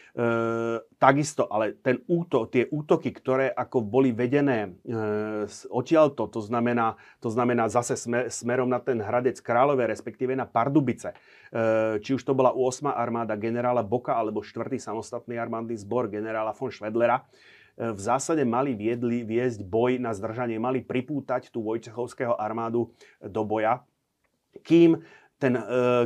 [0.97, 4.95] takisto, ale ten útok, tie útoky, ktoré ako boli vedené e,
[5.69, 11.13] odtiaľto, to znamená, to znamená zase smer, smerom na ten hradec Kráľové, respektíve na Pardubice,
[11.51, 12.89] e, či už to bola 8.
[12.89, 14.79] armáda generála Boka alebo 4.
[14.79, 17.27] samostatný armádny zbor generála von Schwedlera,
[17.77, 23.43] e, v zásade mali viedli, viesť boj na zdržanie, mali pripútať tú Vojcechovského armádu do
[23.43, 23.83] boja,
[24.63, 24.99] kým
[25.41, 25.63] ten, e,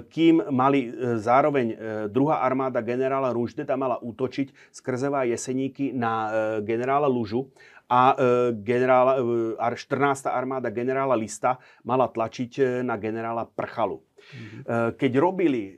[0.07, 6.31] kým mali e, zároveň e, druhá armáda generála Ruždeta mala útočiť z Krzevá Jeseníky na
[6.63, 7.51] generála Lužu
[7.85, 8.17] a
[8.65, 9.21] generála,
[9.61, 10.25] 14.
[10.33, 14.01] armáda generála Lista mala tlačiť na generála Prchalu.
[14.01, 14.63] Mm-hmm.
[14.97, 15.77] Keď robili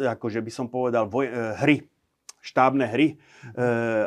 [0.00, 1.28] akože by som povedal, voj,
[1.60, 1.84] hry,
[2.40, 3.20] štábne hry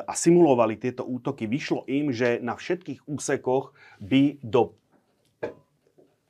[0.10, 4.74] a simulovali tieto útoky, vyšlo im, že na všetkých úsekoch by do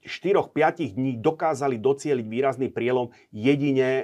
[0.05, 4.03] 4-5 dní dokázali docieliť výrazný prielom, jedine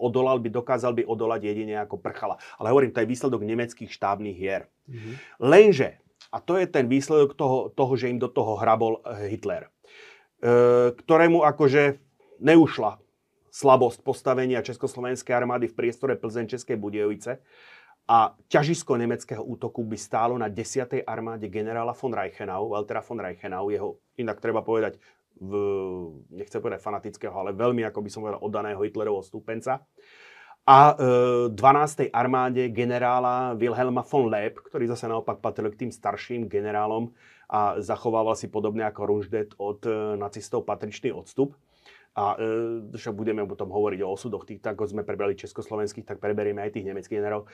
[0.00, 2.40] odolal by, dokázal by odolať jedine ako prchala.
[2.56, 4.68] Ale hovorím, to je výsledok nemeckých štábnych hier.
[4.88, 5.14] Mm-hmm.
[5.40, 5.88] Lenže,
[6.32, 9.70] a to je ten výsledok toho, toho, že im do toho hrabol e, Hitler, e,
[10.96, 12.00] ktorému akože
[12.42, 12.98] neušla
[13.54, 17.38] slabosť postavenia Československej armády v priestore Plzeň Českej Budejovice
[18.04, 21.06] a ťažisko nemeckého útoku by stálo na 10.
[21.08, 25.00] armáde generála von Reichenau, Waltera von Reichenau, jeho, inak treba povedať,
[25.40, 25.52] v,
[26.30, 29.82] nechcem povedať fanatického, ale veľmi, ako by som povedal, oddaného Hitlerovho stúpenca.
[30.64, 32.08] A e, 12.
[32.08, 37.12] armáde generála Wilhelma von Leeb, ktorý zase naopak patril k tým starším generálom
[37.52, 41.52] a zachovával si podobne ako Rundstedt od e, nacistov patričný odstup.
[42.16, 46.16] A e, však budeme potom hovoriť o osudoch tých, tak ako sme prebrali československých, tak
[46.16, 47.44] preberieme aj tých nemeckých generálov.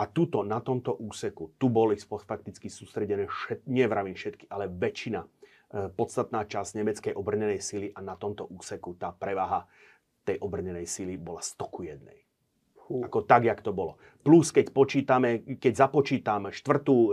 [0.00, 5.20] A tuto, na tomto úseku, tu boli fakticky sústredené, všet, nevravím všetky, ale väčšina
[5.72, 9.66] podstatná časť nemeckej obrnenej sily a na tomto úseku tá prevaha
[10.24, 12.24] tej obrnenej sily bola stoku jednej.
[12.84, 13.00] Hú.
[13.04, 13.96] Ako tak, jak to bolo.
[14.20, 17.10] Plus, keď počítame, keď započítame štvrtú e,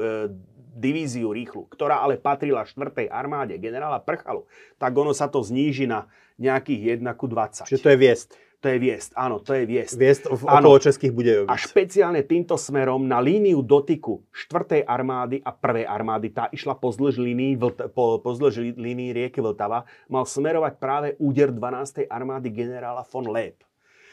[0.75, 6.11] divíziu rýchlu, ktorá ale patrila štvrtej armáde generála Prchalu, tak ono sa to zníži na
[6.39, 7.67] nejakých 1 ku 20.
[7.67, 8.29] Čiže to je viest.
[8.61, 9.97] To je Viest, áno, to je Viest.
[9.97, 11.49] Viest v okolo Českých Budejovic.
[11.49, 14.85] A špeciálne týmto smerom na líniu dotyku 4.
[14.85, 15.81] armády a 1.
[15.89, 17.57] armády, tá išla pozdĺž línii,
[17.89, 22.05] po, pozdĺž línii rieky Vltava, mal smerovať práve úder 12.
[22.05, 23.57] armády generála von Leeb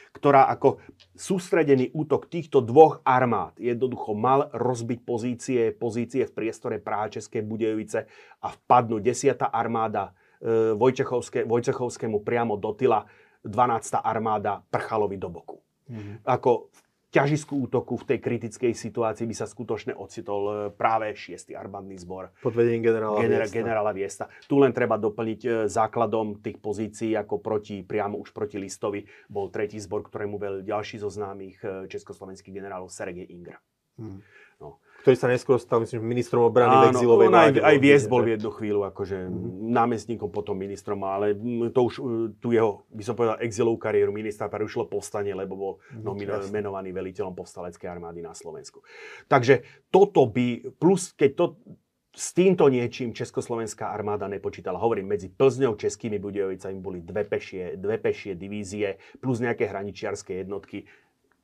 [0.08, 0.80] ktorá ako
[1.12, 8.08] sústredený útok týchto dvoch armád jednoducho mal rozbiť pozície, pozície v priestore Praha České Budejovice
[8.40, 9.36] a vpadnúť 10.
[9.52, 13.04] armáda e, Vojtechovské, Vojtechovskému priamo do tyla
[13.44, 13.98] 12.
[14.02, 15.58] armáda Prchalovi do boku.
[15.88, 16.26] Mm-hmm.
[16.26, 16.78] Ako v
[17.08, 21.56] ťažisku útoku v tej kritickej situácii by sa skutočne ocitol e, práve 6.
[21.56, 22.28] armádny zbor.
[22.44, 23.56] Pod vedením generála, Gener- Viesta.
[23.56, 24.24] generála Viesta.
[24.44, 29.48] Tu len treba doplniť e, základom tých pozícií, ako proti, priamo už proti Listovi, bol
[29.48, 33.56] tretí zbor, ktorému vel ďalší zo známych e, československých generálov Sergej Ingra.
[33.96, 34.20] Mm.
[34.60, 37.58] No ktorý sa neskôr stal, myslím, ministrom obrany Áno, v exilovej vláde.
[37.62, 39.70] Aj, aj Viest bol v jednu chvíľu akože mm-hmm.
[39.70, 41.38] námestníkom, potom ministrom, ale
[41.70, 42.02] to už e,
[42.42, 46.90] tu jeho, by som povedal, exilovú kariéru ministra prerušilo povstanie, lebo bol mm, nomino- menovaný
[46.90, 48.82] veliteľom povstaleckej armády na Slovensku.
[49.30, 49.62] Takže
[49.94, 51.44] toto by, plus keď to,
[52.18, 54.82] s týmto niečím Československá armáda nepočítala.
[54.82, 60.90] Hovorím, medzi Plzňou, Českými Budejovicami boli dve pešie, dve pešie divízie plus nejaké hraničiarske jednotky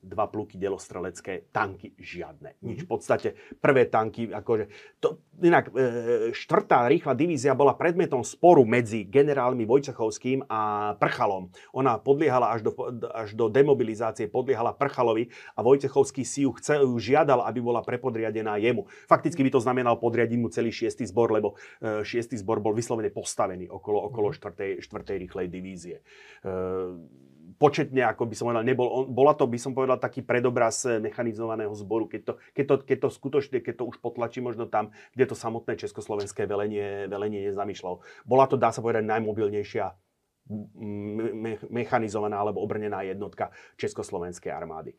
[0.05, 2.61] dva pluky delostrelecké, tanky žiadne.
[2.61, 2.79] Nič.
[2.79, 2.85] Mhm.
[2.85, 4.69] V podstate prvé tanky, akože...
[5.01, 11.49] To, inak e, štvrtá rýchla divízia bola predmetom sporu medzi generálmi Vojcechovským a Prchalom.
[11.73, 12.71] Ona podliehala až do,
[13.11, 18.61] až do demobilizácie, podliehala Prchalovi a Vojcechovský si ju, chcel, ju žiadal, aby bola prepodriadená
[18.61, 18.85] jemu.
[19.09, 23.09] Fakticky by to znamenalo podriadiť mu celý šiestý zbor, lebo e, šiestý zbor bol vyslovene
[23.09, 24.35] postavený okolo, okolo mhm.
[24.37, 25.95] štvrtej, štvrtej rýchlej divízie.
[25.99, 27.24] E,
[27.55, 30.99] početne, ako by som povedal, nebol, on, bola to, by som povedal, taký predobraz eh,
[30.99, 34.91] mechanizovaného zboru, keď to, keď to, keď to skutočne, keď to už potlačí možno tam,
[35.15, 38.03] kde to samotné československé velenie, velenie nezamýšľalo.
[38.27, 40.04] Bola to, dá sa povedať, najmobilnejšia
[40.49, 43.49] me- mechanizovaná alebo obrnená jednotka
[43.81, 44.93] Československej armády.
[44.93, 44.97] E,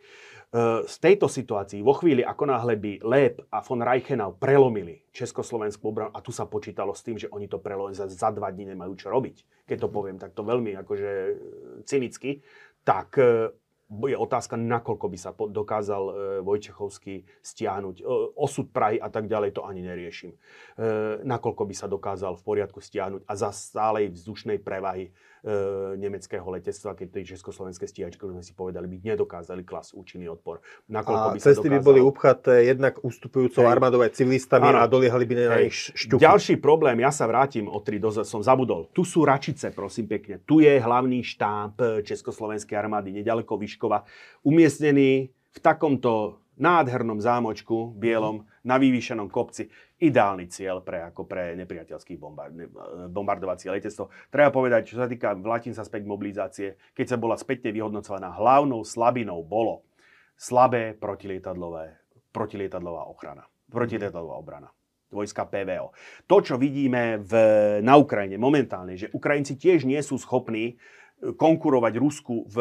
[0.86, 6.10] z tejto situácii, vo chvíli, ako náhle by Leb a von Reichenau prelomili Československú obranu,
[6.14, 9.08] a tu sa počítalo s tým, že oni to prelomili za, dva dní nemajú čo
[9.08, 11.10] robiť, keď to poviem takto veľmi akože
[11.86, 12.42] cynicky,
[12.82, 13.54] tak e,
[13.86, 16.12] je otázka, nakoľko by sa dokázal e,
[16.42, 18.02] Vojčechovský stiahnuť.
[18.34, 20.34] Osud Prahy a tak ďalej, to ani neriešim.
[21.22, 25.10] Nakoľko by sa dokázal v poriadku stiahnuť a za stálej vzdušnej prevahy e,
[25.96, 30.58] nemeckého letectva, keď tej československé stíhačky, sme si povedali, by nedokázali klas účinný odpor.
[30.90, 31.74] Nakoľko a by cesty dokázal...
[31.74, 33.70] by boli upchaté jednak ustupujúcou hey.
[33.70, 34.82] armádou aj civilistami ano.
[34.82, 36.18] a doliehali by na nich šťuchy.
[36.18, 38.90] Ďalší problém, ja sa vrátim o tri doze, som zabudol.
[38.90, 40.42] Tu sú Račice, prosím pekne.
[40.42, 44.02] Tu je hlavný štáb Československej armády, nedaleko Vyškova,
[44.42, 49.68] umiestnený v takomto nádhernom zámočku, bielom, na vyvýšenom kopci.
[49.96, 52.52] Ideálny cieľ pre, ako pre nepriateľský bombard,
[53.12, 54.12] bombardovacie letectvo.
[54.28, 58.84] Treba povedať, čo sa týka, vrátim sa späť mobilizácie, keď sa bola späťne vyhodnocovaná, hlavnou
[58.84, 59.84] slabinou bolo
[60.36, 61.96] slabé protilietadlové,
[62.32, 64.68] protilietadlová ochrana, protilietadlová obrana
[65.06, 65.94] vojska PVO.
[66.26, 67.32] To, čo vidíme v,
[67.80, 70.76] na Ukrajine momentálne, že Ukrajinci tiež nie sú schopní
[71.20, 72.56] konkurovať Rusku v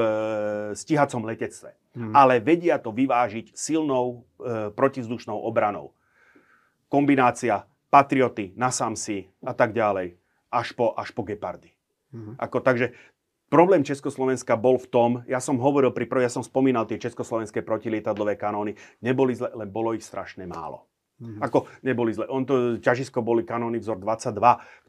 [0.73, 1.76] stíhacom letectve.
[1.95, 2.15] Hmm.
[2.15, 5.91] Ale vedia to vyvážiť silnou e, protizdušnou obranou.
[6.88, 10.15] Kombinácia patrioty, nasamsi a tak ďalej,
[10.52, 11.72] až po, až po gepardy.
[12.11, 12.36] Hmm.
[12.40, 12.95] Ako, takže
[13.52, 18.40] problém Československa bol v tom, ja som hovoril pri ja som spomínal tie československé protilietadlové
[18.40, 20.88] kanóny, neboli zle, len bolo ich strašne málo.
[21.16, 21.40] Mm-hmm.
[21.48, 22.28] Ako neboli zle.
[22.28, 24.36] On to, ťažisko boli kanóny vzor 22,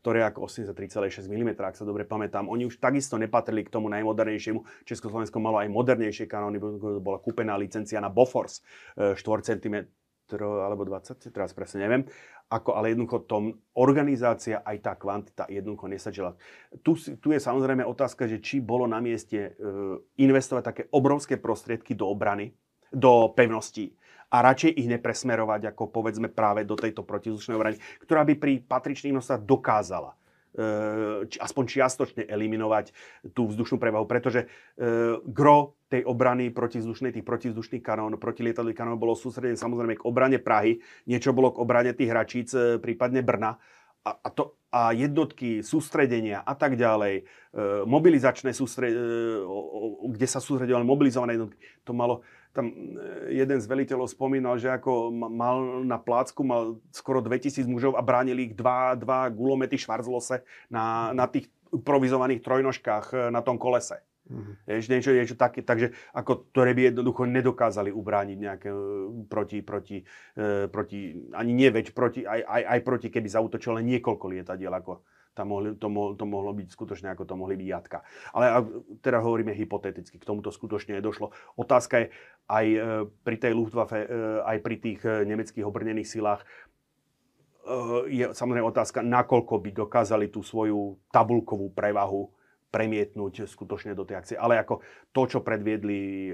[0.02, 2.50] ktoré ako 83,6 mm, ak sa dobre pamätám.
[2.50, 4.82] Oni už takisto nepatrili k tomu najmodernejšiemu.
[4.82, 6.58] Československo malo aj modernejšie kanóny,
[6.98, 8.66] bola kúpená licencia na Bofors
[8.98, 9.86] 4 cm
[10.34, 12.02] alebo 20, teraz presne neviem.
[12.50, 16.34] Ako, ale jednoducho tom organizácia aj tá kvantita jednoducho nesačila.
[16.82, 19.50] Tu, tu je samozrejme otázka, že či bolo na mieste e,
[20.18, 22.54] investovať také obrovské prostriedky do obrany,
[22.90, 23.94] do pevností
[24.30, 29.14] a radšej ich nepresmerovať ako povedzme práve do tejto protizdušnej obrany, ktorá by pri patričných
[29.14, 30.18] nosách dokázala
[30.56, 32.90] e, či aspoň čiastočne eliminovať
[33.36, 34.46] tú vzdušnú prevahu, pretože e,
[35.22, 40.82] gro tej obrany protizdušnej, tých protizdušných kanón, protilietadlových kanón bolo sústredené samozrejme k obrane Prahy,
[41.06, 43.54] niečo bolo k obrane tých hračíc, e, prípadne Brna.
[44.06, 47.22] A, a, to, a jednotky sústredenia a tak ďalej, e,
[47.86, 49.42] mobilizačné sústredenie, e,
[50.14, 52.22] kde sa sústredovali mobilizované jednotky, to malo
[52.56, 52.74] tam e,
[53.36, 58.48] jeden z veliteľov spomínal, že ako mal na plácku mal skoro 2000 mužov a bránili
[58.50, 60.40] ich dva, dva gulomety Schwarzlose
[60.72, 64.00] na, na tých provizovaných trojnožkách e, na tom kolese.
[64.26, 64.54] Mm-hmm.
[64.66, 68.78] Jež, niečo, niečo také, takže ako, ktoré by jednoducho nedokázali ubrániť nejaké e,
[69.30, 70.02] proti, proti,
[70.34, 74.74] e, proti ani nie veď, proti, aj, aj, aj proti, keby zautočilo len niekoľko lietadiel,
[74.74, 75.06] ako,
[75.36, 78.00] tam mohli, to, mo, to mohlo byť skutočne, ako to mohli byť jatka.
[78.32, 78.64] Ale
[79.04, 81.36] teda hovoríme hypoteticky, k tomuto skutočne nedošlo.
[81.60, 82.06] Otázka je
[82.48, 82.78] aj e,
[83.20, 84.08] pri tej Luftwaffe, e,
[84.40, 86.40] aj pri tých e, nemeckých obrnených silách,
[88.06, 92.30] je samozrejme otázka, nakoľko by dokázali tú svoju tabulkovú prevahu
[92.70, 94.36] premietnúť skutočne do tej akcie.
[94.38, 96.30] Ale ako to, čo predviedli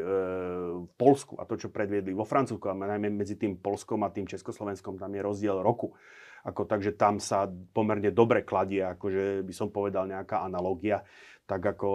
[0.77, 4.29] v Polsku a to, čo predviedli vo Francúzsku, a najmä medzi tým Polskom a tým
[4.29, 5.97] Československom, tam je rozdiel roku.
[6.43, 11.06] Ako, takže tam sa pomerne dobre kladie, akože by som povedal nejaká analogia.
[11.47, 11.89] Tak ako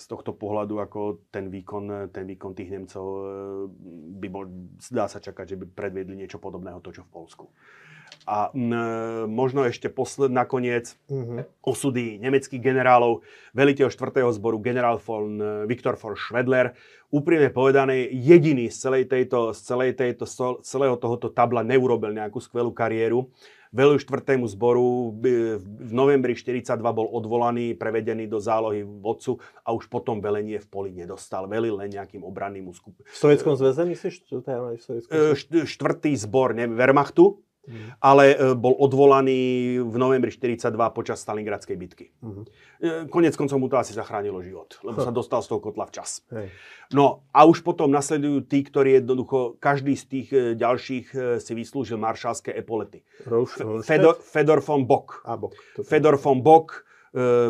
[0.00, 3.20] z tohto pohľadu ako ten výkon, ten výkon tých Nemcov e,
[4.20, 4.44] by bol,
[4.92, 7.44] dá sa čakať, že by predviedli niečo podobného to, čo v Polsku.
[8.24, 8.72] A m,
[9.28, 11.44] možno ešte posled, nakoniec uh-huh.
[11.60, 13.20] osudy nemeckých generálov,
[13.52, 14.24] veliteľ 4.
[14.32, 15.36] zboru generál von
[15.68, 16.72] Viktor von Schwedler,
[17.12, 22.40] úprimne povedané, jediný z celej tejto, z celej tejto, z celého tohoto tabla neurobil nejakú
[22.40, 23.28] skvelú kariéru
[23.74, 30.22] velil štvrtému zboru, v novembri 42 bol odvolaný, prevedený do zálohy vodcu a už potom
[30.22, 31.50] velenie v poli nedostal.
[31.50, 32.94] Velil len nejakým obranným úskup.
[33.02, 34.30] V Sovjetskom zväze myslíš?
[35.10, 37.96] E, štvrtý zbor ne, Wehrmachtu, Mm.
[38.00, 39.40] ale e, bol odvolaný
[39.80, 42.12] v novembri 42 počas Stalingradskej bitky.
[42.20, 42.44] Mm.
[43.08, 46.20] Konec koncov mu to asi zachránilo život, lebo sa dostal z toho kotla včas.
[46.28, 46.52] Hej.
[46.92, 51.96] No a už potom nasledujú tí, ktorí jednoducho, každý z tých e, ďalších si vyslúžil
[51.96, 53.00] maršalské epolety.
[53.80, 55.24] Fedor, Fedor von Bock.
[55.24, 55.56] A, Bock.
[55.80, 56.84] Fedor von Bock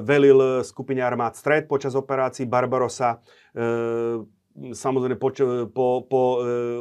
[0.04, 3.24] velil skupine armád Stred počas operácií Barbarossa
[4.54, 5.34] samozrejme po,
[5.74, 6.40] po, po e,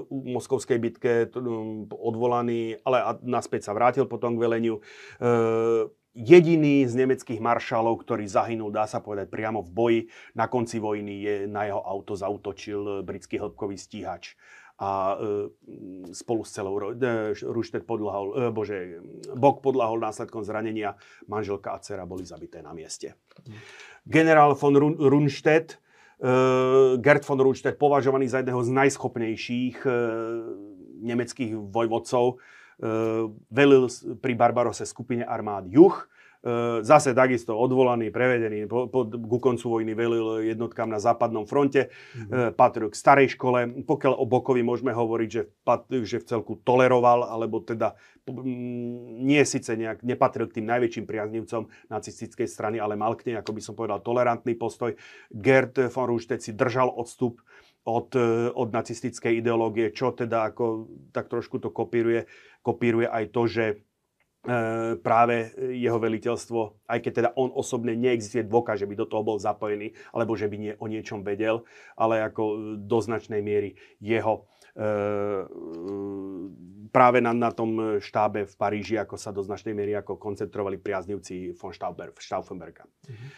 [0.09, 4.77] moskovskej bitke t, um, odvolaný, ale naspäť sa vrátil potom k veleniu.
[4.77, 4.81] E,
[6.13, 9.99] jediný z nemeckých maršalov, ktorý zahynul, dá sa povedať, priamo v boji
[10.37, 14.37] na konci vojny, je na jeho auto zautočil britský hĺbkový stíhač
[14.77, 15.49] a e,
[16.13, 19.01] spolu s celou e, Ruštet podlahol, e, bože,
[19.33, 20.97] Bok podlahol následkom zranenia,
[21.29, 23.17] manželka a dcera boli zabité na mieste.
[24.05, 25.82] Generál von Runstedt Uh,
[27.03, 29.91] Gerd von Rundstedt považovaný za jedného z najschopnejších uh,
[31.03, 32.39] nemeckých vojvodcov.
[32.79, 33.91] Uh, velil
[34.23, 36.07] pri Barbarose skupine armád Juch
[36.83, 42.51] zase takisto odvolaný, prevedený, po, po, ku koncu vojny velil jednotkám na západnom fronte, mm-hmm.
[42.59, 43.87] patril k starej škole.
[43.87, 47.95] Pokiaľ o Bokovi môžeme hovoriť, že, pat, že v celku toleroval, alebo teda
[48.27, 53.51] nie síce nejak, nepatril k tým najväčším priaznivcom nacistickej strany, ale mal k nej, ako
[53.55, 54.95] by som povedal, tolerantný postoj.
[55.31, 57.39] Gerd von Rundstedt si držal odstup
[57.87, 62.27] od, e, od nacistickej ideológie, čo teda ako tak trošku to kopíruje,
[62.63, 63.92] kopíruje aj to, že E,
[64.99, 69.39] práve jeho veliteľstvo, aj keď teda on osobne neexistuje dôkaz, že by do toho bol
[69.39, 71.63] zapojený, alebo že by nie, o niečom vedel,
[71.95, 74.43] ale ako do značnej miery jeho
[74.75, 74.83] e,
[76.91, 81.55] práve na, na tom štábe v Paríži, ako sa do značnej miery ako koncentrovali priaznivci
[81.55, 82.83] von Stauber, Stauffenberga.
[82.83, 83.29] Mm-hmm.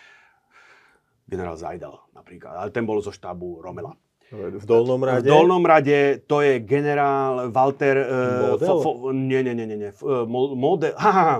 [1.25, 3.93] Generál Zajdel napríklad, ale ten bol zo štábu Romela.
[4.33, 5.25] V dolnom rade?
[5.25, 7.95] V dolnom rade to je generál Walter...
[8.01, 9.91] Uh, Fo, fo, nie, nie, nie, nie.
[10.01, 10.97] Uh, model...
[10.97, 11.37] Ha, ha, ha.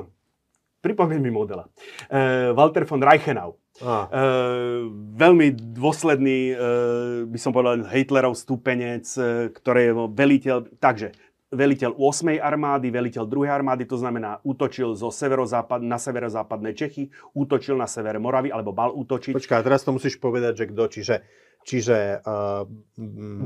[0.85, 1.65] Pripomeň mi modela.
[2.13, 3.57] Uh, Walter von Reichenau.
[3.81, 4.87] Uh,
[5.19, 6.57] veľmi dôsledný, uh,
[7.27, 11.11] by som povedal, Hitlerov stupenec, uh, ktorý je veliteľ, takže
[11.51, 12.39] veliteľ 8.
[12.39, 13.51] armády, veliteľ 2.
[13.51, 18.91] armády, to znamená útočil zo severozápad, na severozápadné Čechy, útočil na sever Moravy, alebo mal
[18.95, 19.33] útočiť.
[19.33, 21.15] Počkaj, teraz to musíš povedať, že kto, čiže,
[21.65, 22.69] čiže uh,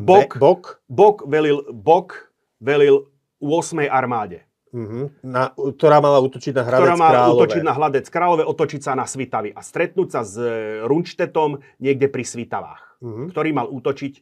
[0.03, 2.29] Bok, Bok, Bok velil, Bok
[2.59, 3.07] velil
[3.39, 3.87] 8.
[3.87, 4.43] armáde.
[4.69, 5.09] Uh-huh.
[5.25, 7.33] Na, ktorá mala útočiť na Hradec Ktorá mala Králové.
[7.41, 12.05] útočiť na Hradec Králové, otočiť sa na Svitavy a stretnúť sa s e, Runštetom niekde
[12.05, 13.33] pri Svitavách, uh-huh.
[13.33, 14.21] ktorý mal útočiť e,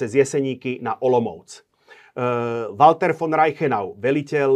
[0.00, 1.60] cez Jeseníky na Olomovc.
[1.60, 2.22] E,
[2.72, 4.50] Walter von Reichenau, veliteľ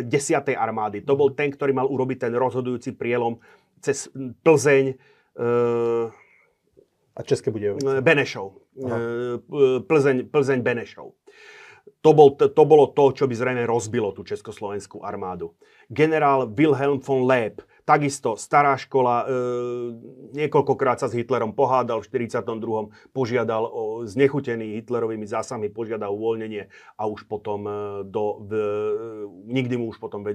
[0.00, 0.56] e, 10.
[0.56, 3.36] armády, to bol ten, ktorý mal urobiť ten rozhodujúci prielom
[3.84, 4.08] cez
[4.40, 5.46] Plzeň, e,
[7.16, 8.00] a České Budějovice.
[8.00, 8.52] Benešov.
[8.76, 8.90] E,
[9.80, 11.12] Plzeň, Plzeň Benešov.
[12.00, 15.58] To, bol, to bolo to, čo by zrejme rozbilo tú československú armádu.
[15.90, 19.26] Generál Wilhelm von Leeb, Takisto stará škola, e,
[20.34, 22.90] niekoľkokrát sa s Hitlerom pohádal, v 42.
[23.14, 26.66] požiadal o znechutený Hitlerovými zásahmi, požiadal uvoľnenie
[26.98, 27.72] a už potom e,
[28.10, 28.50] do, v,
[29.46, 30.26] nikdy mu už potom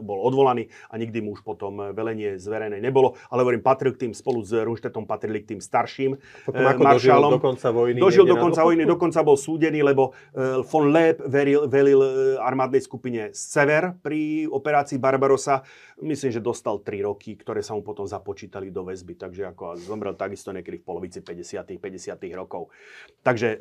[0.00, 3.20] bol odvolaný a nikdy mu už potom velenie zverené nebolo.
[3.28, 6.16] Ale hovorím, patril k tým, spolu s Runštetom patrili k tým starším
[6.48, 7.30] potom, ako maršálom.
[7.30, 7.98] Dožil do konca vojny.
[8.00, 12.08] Dožil do konca vojny, dokonca bol súdený, lebo e, von Leeb velil, velil e,
[12.40, 15.60] armádnej skupine Sever pri operácii Barbarossa.
[16.02, 19.14] Myslím, že dostal 3 roky, ktoré sa mu potom započítali do väzby.
[19.14, 21.78] Takže ako zomrel takisto niekedy v polovici 50.
[21.78, 22.18] 50.
[22.34, 22.74] rokov.
[23.22, 23.58] Takže e,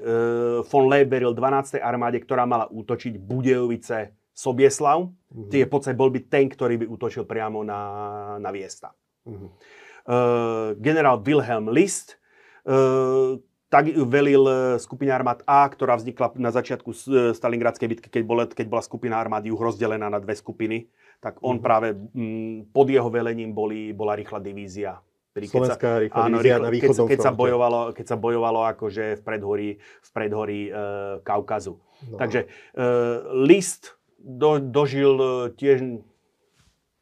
[0.66, 1.78] von Leeb veril 12.
[1.78, 5.14] armáde, ktorá mala útočiť Budejovice Sobieslav.
[5.14, 5.50] Mm-hmm.
[5.54, 7.82] Tie podstate bol by ten, ktorý by útočil priamo na,
[8.42, 8.98] na Viesta.
[9.30, 9.50] Mm-hmm.
[10.10, 10.16] E,
[10.82, 12.18] generál Wilhelm List
[12.66, 13.38] e,
[13.70, 16.98] tak velil e, skupina armád A, ktorá vznikla na začiatku e,
[17.38, 20.90] Stalingradskej bitky, keď bola, keď bola skupina armád juh rozdelená na dve skupiny
[21.24, 21.64] tak on mm-hmm.
[21.64, 25.00] práve m, pod jeho velením boli, bola rýchla divízia.
[25.34, 29.22] Slovenská rýchla áno, rýchlo, na východnom keď, keď, sa bojovalo, keď sa bojovalo akože v
[29.26, 30.72] predhorí, v predhorí e,
[31.26, 31.82] Kaukazu.
[32.12, 32.18] No.
[32.22, 32.48] Takže e,
[33.42, 35.28] list do, dožil e,
[35.58, 36.06] tiež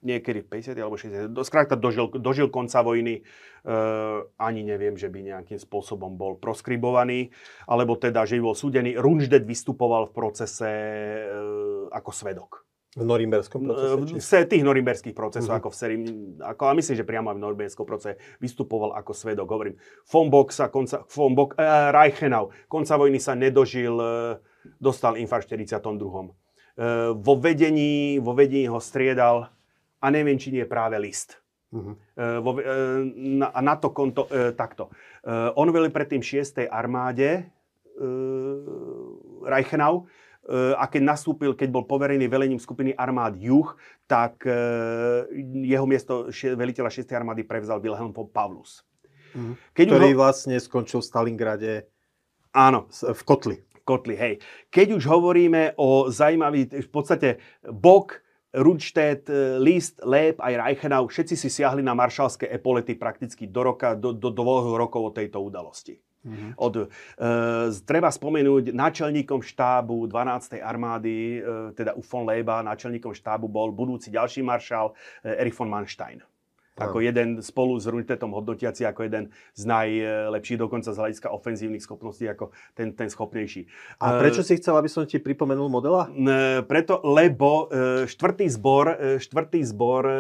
[0.02, 3.74] niekedy v 50 alebo 60, do, skrátka dožil, dožil konca vojny, e,
[4.40, 7.30] ani neviem, že by nejakým spôsobom bol proskribovaný,
[7.70, 8.98] alebo teda, že by bol súdený.
[8.98, 11.22] Runždet vystupoval v procese e,
[11.94, 12.52] ako svedok.
[12.92, 14.44] V norimberskom procese?
[14.44, 15.64] V tých norimberských procesoch, uh-huh.
[15.64, 15.98] ako v sérii,
[16.44, 19.48] ako, a myslím, že priamo aj v norimberskom procese vystupoval ako svedok.
[19.48, 19.80] Hovorím,
[20.12, 24.36] von Bock sa, konca, von Bock, uh, Reichenau, konca vojny sa nedožil, uh,
[24.76, 26.04] dostal infarkt v 42.
[26.04, 29.48] Uh, vo, vedení, vo vedení ho striedal,
[30.04, 31.40] a neviem, či nie práve list.
[31.72, 31.96] Uh-huh.
[32.20, 34.92] Uh, vo, uh, na, na to konto, uh, takto.
[35.24, 36.68] Uh, on veľmi predtým 6.
[36.68, 37.48] armáde,
[38.04, 40.12] uh, Reichenau,
[40.50, 43.78] a keď nastúpil, keď bol poverený velením skupiny armád Juh,
[44.10, 45.30] tak eh,
[45.70, 47.06] jeho miesto veliteľa 6.
[47.14, 48.82] armády prevzal Wilhelm von Pavlus.
[49.38, 49.56] Mm.
[49.78, 50.20] Keď ktorý ho...
[50.20, 51.72] vlastne skončil v Stalingrade
[52.52, 52.92] Áno.
[52.92, 53.58] v Kotli.
[53.88, 54.34] Kotli, hej.
[54.68, 58.20] Keď už hovoríme o zaujímavý, v podstate Bok,
[59.32, 64.12] eh, List, Lép aj Reichenau, všetci si siahli na maršalské epolety prakticky do roka, do,
[64.12, 66.02] do dvoch rokov od tejto udalosti.
[66.22, 66.52] Mm-hmm.
[66.62, 66.86] Od, e,
[67.82, 70.62] treba spomenúť náčelníkom štábu 12.
[70.62, 74.94] armády, e, teda u von Leba, náčelníkom štábu bol budúci ďalší maršál
[75.26, 76.22] e, Erich von Manstein.
[76.82, 82.26] Ako jeden spolu s Runtetom hodnotiaci ako jeden z najlepších, dokonca z hľadiska ofenzívnych schopností,
[82.26, 83.70] ako ten, ten schopnejší.
[84.02, 86.10] A prečo si chcel, aby som ti pripomenul modela?
[86.66, 90.16] Preto, lebo e, štvrtý zbor, e, štvrtý zbor e,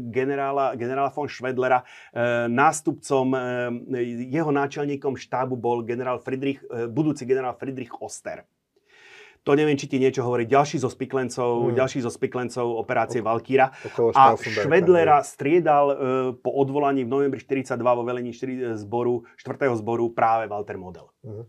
[0.00, 1.84] generála, generála von Schwedlera,
[2.48, 3.36] nástupcom,
[4.28, 8.44] jeho náčelníkom štábu bol generál Friedrich, budúci generál Friedrich Oster.
[9.44, 10.44] To neviem, či ti niečo hovorí.
[10.46, 11.76] Ďalší zo spiklencov, hmm.
[11.76, 13.66] ďalší zo spiklencov operácie ok, Valkýra.
[14.16, 15.96] A Švedlera striedal uh,
[16.36, 19.56] po odvolaní v novembri 42 vo velení 4 zboru, 4.
[19.76, 21.08] zboru práve Walter Model.
[21.24, 21.46] Hmm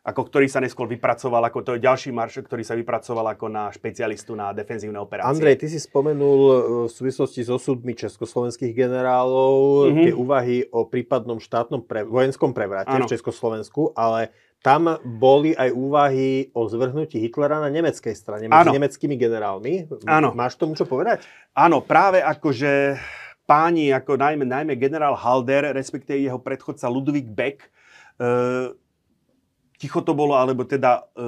[0.00, 3.68] ako ktorý sa neskôr vypracoval, ako to je ďalší marš, ktorý sa vypracoval ako na
[3.68, 5.28] špecialistu na defenzívne operácie.
[5.28, 6.56] Andrej, ty si spomenul e,
[6.88, 10.04] v súvislosti s osudmi československých generálov mm-hmm.
[10.08, 13.04] tie úvahy o prípadnom štátnom pre, vojenskom prevrate ano.
[13.04, 14.32] v Československu, ale
[14.64, 18.72] tam boli aj úvahy o zvrhnutí Hitlera na nemeckej strane, medzi ano.
[18.72, 19.84] nemeckými generálmi.
[20.08, 20.32] Áno.
[20.32, 21.28] Máš tomu čo povedať?
[21.52, 22.96] Áno, práve akože
[23.44, 27.68] páni, ako najmä, najmä generál Halder, respektíve jeho predchodca Ludwig Beck,
[28.16, 28.72] e,
[29.80, 31.24] ticho to bolo, alebo teda e,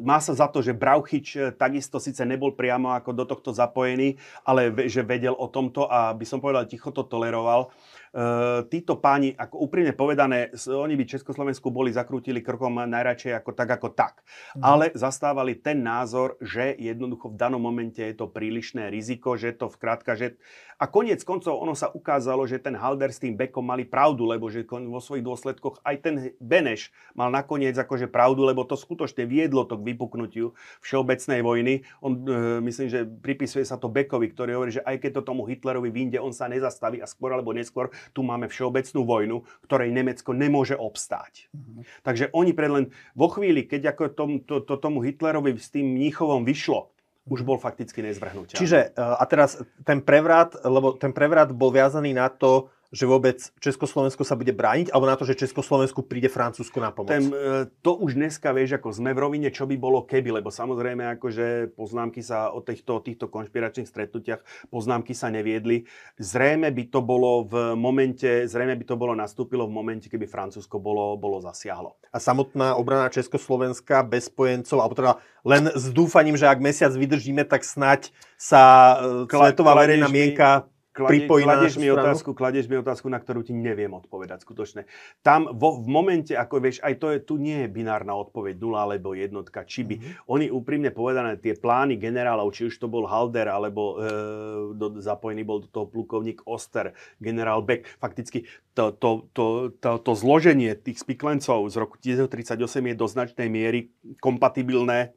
[0.00, 4.72] má sa za to, že Brauchyč takisto síce nebol priamo ako do tohto zapojený, ale
[4.88, 7.70] že vedel o tomto a by som povedal, ticho to toleroval.
[8.10, 13.70] Uh, títo páni, ako úprimne povedané, oni by Československu boli zakrútili krkom najradšej ako tak,
[13.78, 14.26] ako tak.
[14.58, 14.66] Mm.
[14.66, 19.70] Ale zastávali ten názor, že jednoducho v danom momente je to prílišné riziko, že to
[19.70, 20.34] vkrátka, že
[20.80, 24.48] a koniec koncov ono sa ukázalo, že ten Halder s tým Bekom mali pravdu, lebo
[24.48, 29.68] že vo svojich dôsledkoch aj ten Beneš mal nakoniec akože pravdu, lebo to skutočne viedlo
[29.68, 31.74] to k vypuknutiu všeobecnej vojny.
[32.00, 35.44] On, e, myslím, že pripisuje sa to Bekovi, ktorý hovorí, že aj keď to tomu
[35.46, 39.36] Hitlerovi vyjde, on sa nezastaví a skôr alebo neskôr tu máme všeobecnú vojnu,
[39.66, 41.50] ktorej Nemecko nemôže obstáť.
[41.52, 41.82] Mm-hmm.
[42.06, 46.46] Takže oni predlen vo chvíli, keď ako tom, to, to, tomu Hitlerovi s tým Mníchovom
[46.46, 46.90] vyšlo,
[47.30, 48.58] už bol fakticky nezvrhnutelný.
[48.58, 53.38] Čiže, e, a teraz ten prevrat, lebo ten prevrat bol viazaný na to, že vôbec
[53.62, 57.14] Československo sa bude brániť, alebo na to, že Československu príde Francúzsko na pomoc?
[57.14, 60.50] Ten, e, to už dneska vieš, ako sme v rovine, čo by bolo keby, lebo
[60.50, 64.42] samozrejme, akože poznámky sa o týchto, týchto konšpiračných stretnutiach,
[64.74, 65.86] poznámky sa neviedli.
[66.18, 70.82] Zrejme by to bolo v momente, zrejme by to bolo nastúpilo v momente, keby Francúzsko
[70.82, 71.94] bolo, bolo zasiahlo.
[72.10, 75.12] A samotná obrana Československa bez spojencov, alebo teda
[75.46, 78.62] len s dúfaním, že ak mesiac vydržíme, tak snať sa
[78.98, 83.94] e, svetová verejná mienka pripojí kladeš mi, otázku, kladeš mi otázku, na ktorú ti neviem
[83.94, 84.90] odpovedať skutočne.
[85.22, 88.90] Tam vo, v momente, ako vieš, aj to je, tu nie je binárna odpoveď, nula
[88.90, 89.96] alebo jednotka, či by.
[89.96, 90.30] Mm-hmm.
[90.30, 95.42] Oni úprimne povedané, tie plány generálov, či už to bol Halder, alebo e, do, zapojený
[95.46, 96.90] bol do toho plukovník Oster,
[97.22, 99.46] generál Beck, fakticky to, to, to,
[99.82, 102.58] to, to zloženie tých spiklencov z roku 1938
[102.90, 103.90] je do značnej miery
[104.22, 105.12] kompatibilné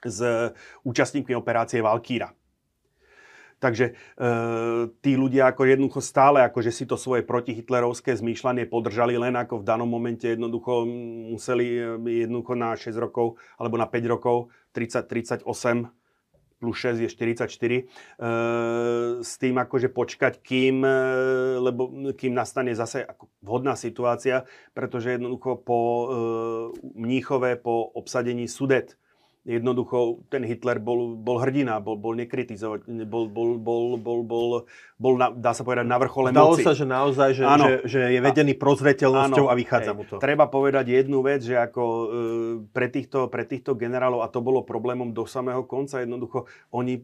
[0.00, 0.20] s
[0.82, 2.32] účastníkmi operácie Valkýra.
[3.60, 4.28] Takže e,
[5.04, 9.68] tí ľudia ako jednoducho stále akože si to svoje protihitlerovské zmýšľanie podržali len ako v
[9.68, 10.88] danom momente jednoducho
[11.36, 15.44] museli e, jednoducho na 6 rokov alebo na 5 rokov 30, 38
[16.60, 17.82] plus 6 je 44, e,
[19.24, 20.96] s tým akože počkať, kým, e,
[21.56, 24.44] lebo, kým nastane zase ako vhodná situácia,
[24.76, 26.06] pretože jednoducho po e,
[27.00, 29.00] Mníchove, po obsadení Sudet,
[29.48, 34.48] jednoducho ten Hitler bol, bol hrdina, bol, bol nekritizovať, bol, bol, bol, bol, bol,
[35.00, 36.64] bol na, dá sa povedať, na vrchole Dalo moci.
[36.64, 40.20] sa, že naozaj, že, že, že je vedený prozreteľnosťou a vychádza hej, mu to.
[40.20, 42.04] Treba povedať jednu vec, že ako e,
[42.68, 47.00] pre, týchto, pre týchto generálov, a to bolo problémom do samého konca, jednoducho oni,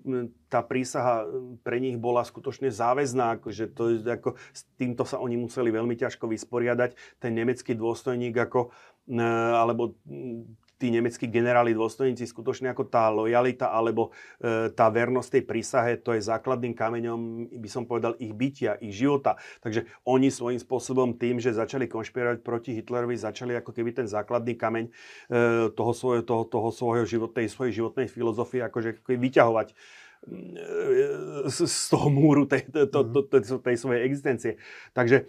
[0.53, 1.25] tá prísaha
[1.65, 6.29] pre nich bola skutočne záväzná, akože to, ako, s týmto sa oni museli veľmi ťažko
[6.29, 7.17] vysporiadať.
[7.17, 8.71] Ten nemecký dôstojník ako
[9.07, 9.95] alebo
[10.77, 16.13] tí nemeckí generáli dôstojníci skutočne ako tá lojalita alebo e, tá vernosť tej prísahe, to
[16.13, 19.41] je základným kameňom, by som povedal, ich bytia, ich života.
[19.65, 24.55] Takže oni svojím spôsobom tým, že začali konšpirovať proti Hitlerovi, začali ako keby ten základný
[24.55, 24.93] kameň e,
[25.73, 29.73] toho, svojho, toho, toho svojho životnej, svojej životnej filozofie akože vyťahovať
[31.47, 33.63] z toho múru tej, to, to, to, mhm.
[33.63, 34.53] tej svojej existencie.
[34.91, 35.25] Takže e,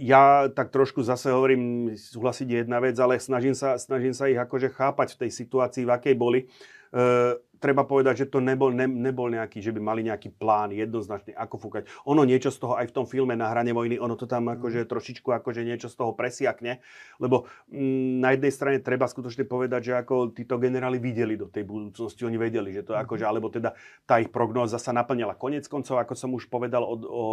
[0.00, 4.72] ja tak trošku zase hovorím, súhlasiť jedna vec, ale snažím sa, snažím sa ich akože
[4.72, 6.40] chápať v tej situácii, v akej boli.
[7.62, 11.62] Treba povedať, že to nebol, ne, nebol nejaký, že by mali nejaký plán jednoznačný, ako
[11.62, 11.86] fúkať.
[12.10, 14.82] Ono niečo z toho aj v tom filme Na hrane vojny, ono to tam akože
[14.82, 14.90] mhm.
[14.90, 16.82] trošičku akože niečo z toho presiakne,
[17.22, 21.46] lebo m, mm, na jednej strane treba skutočne povedať, že ako títo generáli videli do
[21.46, 23.06] tej budúcnosti, oni vedeli, že to mhm.
[23.06, 25.38] akože, alebo teda tá ich prognóza sa naplnila.
[25.38, 27.24] Konec koncov, ako som už povedal o, o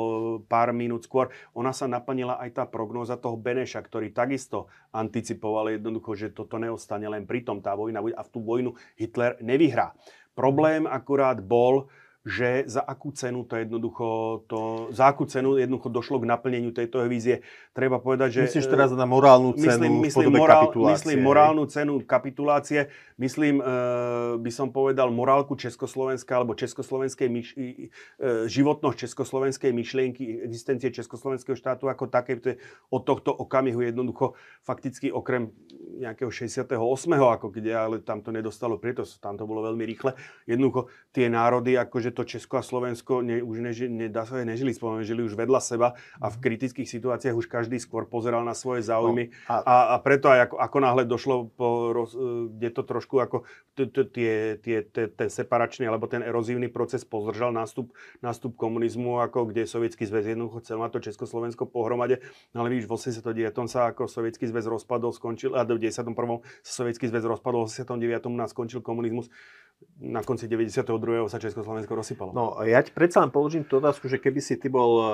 [0.46, 6.14] pár minút skôr, ona sa naplnila aj tá prognóza toho Beneša, ktorý takisto anticipoval jednoducho,
[6.14, 9.96] že toto neostane len pri tom, tá vojna a v tú vojnu Hitler nevyhrá.
[10.40, 11.92] Problém akurát bol,
[12.28, 14.08] že za akú cenu to jednoducho,
[14.52, 17.48] to, za akú cenu jednoducho došlo k naplneniu tejto vízie.
[17.72, 18.42] Treba povedať, že...
[18.52, 20.94] Myslíš teraz na morálnu cenu myslím, myslím, morál, kapitulácie?
[21.00, 22.80] Myslím morálnu cenu kapitulácie,
[23.16, 23.66] myslím, e,
[24.36, 27.88] by som povedal, morálku Československa alebo československej myš, e,
[28.52, 32.36] životnosť československej myšlienky, existencie československého štátu ako také.
[32.94, 35.50] Od tohto okamihu jednoducho fakticky okrem
[36.00, 36.72] nejakého 68.
[37.16, 40.16] ako kde, ale tam to nedostalo prieto, tam to bolo veľmi rýchle.
[40.48, 44.42] Jednoducho tie národy akože že to Česko a Slovensko ne, už neži, ne, dá sa
[44.42, 46.42] nežili spolu, žili už vedľa seba a v mhm.
[46.42, 49.30] kritických situáciách už každý skôr pozeral na svoje záujmy.
[49.46, 49.56] No, a...
[49.62, 52.18] A, a preto aj ako, ako náhle došlo, po, roz,
[52.58, 53.46] kde to trošku ako
[53.78, 57.94] tie, tie, ten separačný alebo ten erozívny proces pozdržal nástup,
[58.26, 62.24] nástup komunizmu, ako kde Sovietský zväz jednoducho chcel na to Československo pohromade.
[62.58, 63.70] No ale vidíš, v 89.
[63.70, 66.18] sa ako Sovietský zväz rozpadol, skončil, a v 91.
[66.66, 68.26] sa Sovietský zväz rozpadol, v 89.
[68.34, 69.30] nás skončil komunizmus
[70.00, 71.28] na konci 92.
[71.28, 72.32] sa Československo rozsypalo.
[72.32, 75.08] No, ja ti predsa len položím tú otázku, že keby si ty bol eh,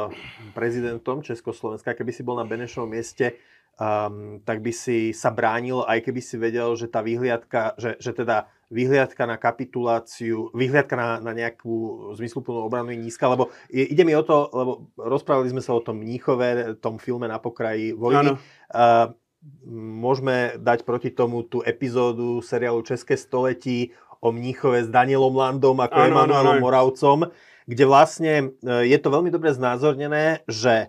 [0.54, 3.34] prezidentom Československa, keby si bol na Benešovom mieste,
[3.82, 8.14] um, tak by si sa bránil, aj keby si vedel, že tá vyhliadka, že, že
[8.14, 14.04] teda vyhliadka na kapituláciu, vyhliadka na, na nejakú zmysluplnú obranu je nízka, lebo je, ide
[14.06, 18.38] mi o to, lebo rozprávali sme sa o tom Mníchove, tom filme na pokraji vojny.
[18.70, 19.14] Uh,
[19.70, 23.94] môžeme dať proti tomu tú epizódu seriálu České století
[24.26, 27.30] o Mníchove s Danielom Landom ako ano, Emanuelom Moravcom,
[27.70, 28.34] kde vlastne
[28.66, 30.88] e, je to veľmi dobre znázornené, že e,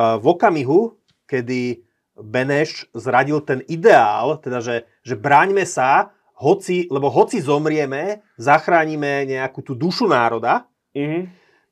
[0.00, 0.96] v okamihu,
[1.28, 1.84] kedy
[2.16, 9.60] Beneš zradil ten ideál, teda že, že bráňme sa, hoci, lebo hoci zomrieme, zachránime nejakú
[9.60, 10.64] tú dušu národa,
[10.96, 11.22] mm-hmm.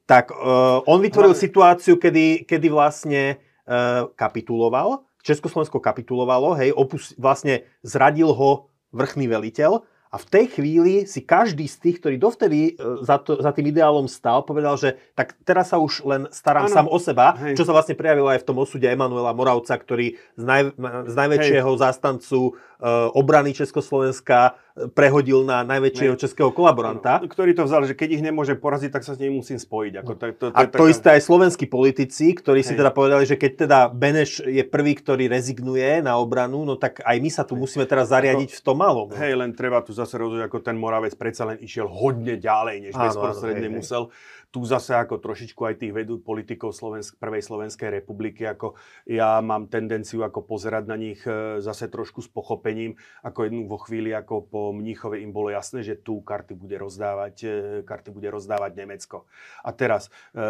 [0.05, 1.41] tak uh, on vytvoril Ale...
[1.41, 9.85] situáciu, kedy, kedy vlastne uh, kapituloval, Československo kapitulovalo, hej, opus, vlastne zradil ho vrchný veliteľ
[10.09, 13.69] a v tej chvíli si každý z tých, ktorý dovtedy e, za, to, za tým
[13.69, 16.75] ideálom stal, povedal, že tak teraz sa už len starám ano.
[16.75, 17.61] sám o seba, Hej.
[17.61, 20.73] čo sa vlastne prejavilo aj v tom osude Emanuela Moravca, ktorý z, naj,
[21.09, 21.81] z najväčšieho Hej.
[21.85, 24.57] zástancu uh, obrany Československa
[24.95, 26.21] prehodil na najväčšieho ne.
[26.21, 27.19] českého kolaboranta.
[27.25, 29.93] Ktorý to vzal, že keď ich nemôže poraziť, tak sa s ním musím spojiť.
[30.03, 32.69] Ako to, to, to, a to, to isté aj slovenskí politici, ktorí Hej.
[32.71, 37.03] si teda povedali, že keď teda Beneš je prvý, ktorý rezignuje na obranu, no tak
[37.03, 39.07] aj my sa tu musíme teraz zariadiť ako, v tom malom.
[39.11, 39.19] No.
[39.19, 42.93] Hej, len treba tu zase rozhodnúť, ako ten Moravec predsa len išiel hodne ďalej, než
[42.95, 44.03] áno, bezprostredne áno, hej, musel.
[44.09, 49.45] Hej tu zase ako trošičku aj tých vedú politikov Slovensk, Prvej Slovenskej republiky, ako ja
[49.45, 54.09] mám tendenciu ako pozerať na nich e, zase trošku s pochopením, ako jednu vo chvíli
[54.17, 57.49] ako po Mníchove im bolo jasné, že tu karty bude rozdávať, e,
[57.85, 59.29] karty bude rozdávať Nemecko.
[59.61, 60.41] A teraz e,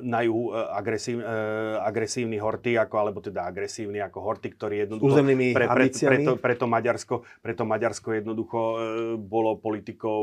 [0.00, 1.20] na juhu agresív,
[1.84, 5.12] agresívny horty, ako, alebo teda agresívny ako horty, ktorý jednoducho...
[5.12, 7.14] územnými pre, pre, preto, preto, Maďarsko,
[7.44, 8.60] preto Maďarsko jednoducho
[9.20, 10.20] bolo politikou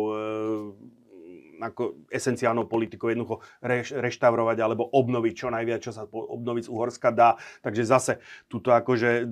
[1.60, 7.10] ako esenciálnou politikou jednoducho reš, reštaurovať alebo obnoviť čo najviac, čo sa obnoviť z Uhorska
[7.11, 7.36] dá.
[7.61, 8.11] Takže zase
[8.48, 9.27] tuto akože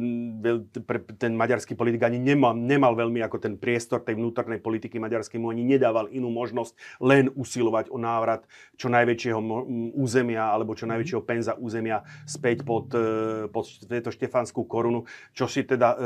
[1.18, 5.52] ten maďarský politik ani nemal, nemal veľmi ako ten priestor tej vnútornej politiky maďarskej mu
[5.52, 8.44] ani nedával inú možnosť len usilovať o návrat
[8.76, 9.40] čo najväčšieho
[9.96, 10.92] územia alebo čo mhm.
[10.96, 13.66] najväčšieho penza územia späť pod, e, pod
[14.08, 15.98] štefanskú korunu, čo si teda e,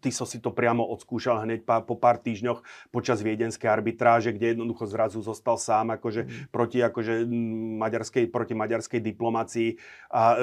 [0.00, 2.62] Tiso si to priamo odskúšal hneď po pár týždňoch
[2.94, 6.54] počas viedenskej arbitráže, kde jednoducho zrazu zostal sám akože mm.
[6.54, 7.26] proti, akože
[7.82, 9.74] maďarskej, proti maďarskej diplomácii
[10.14, 10.36] a e,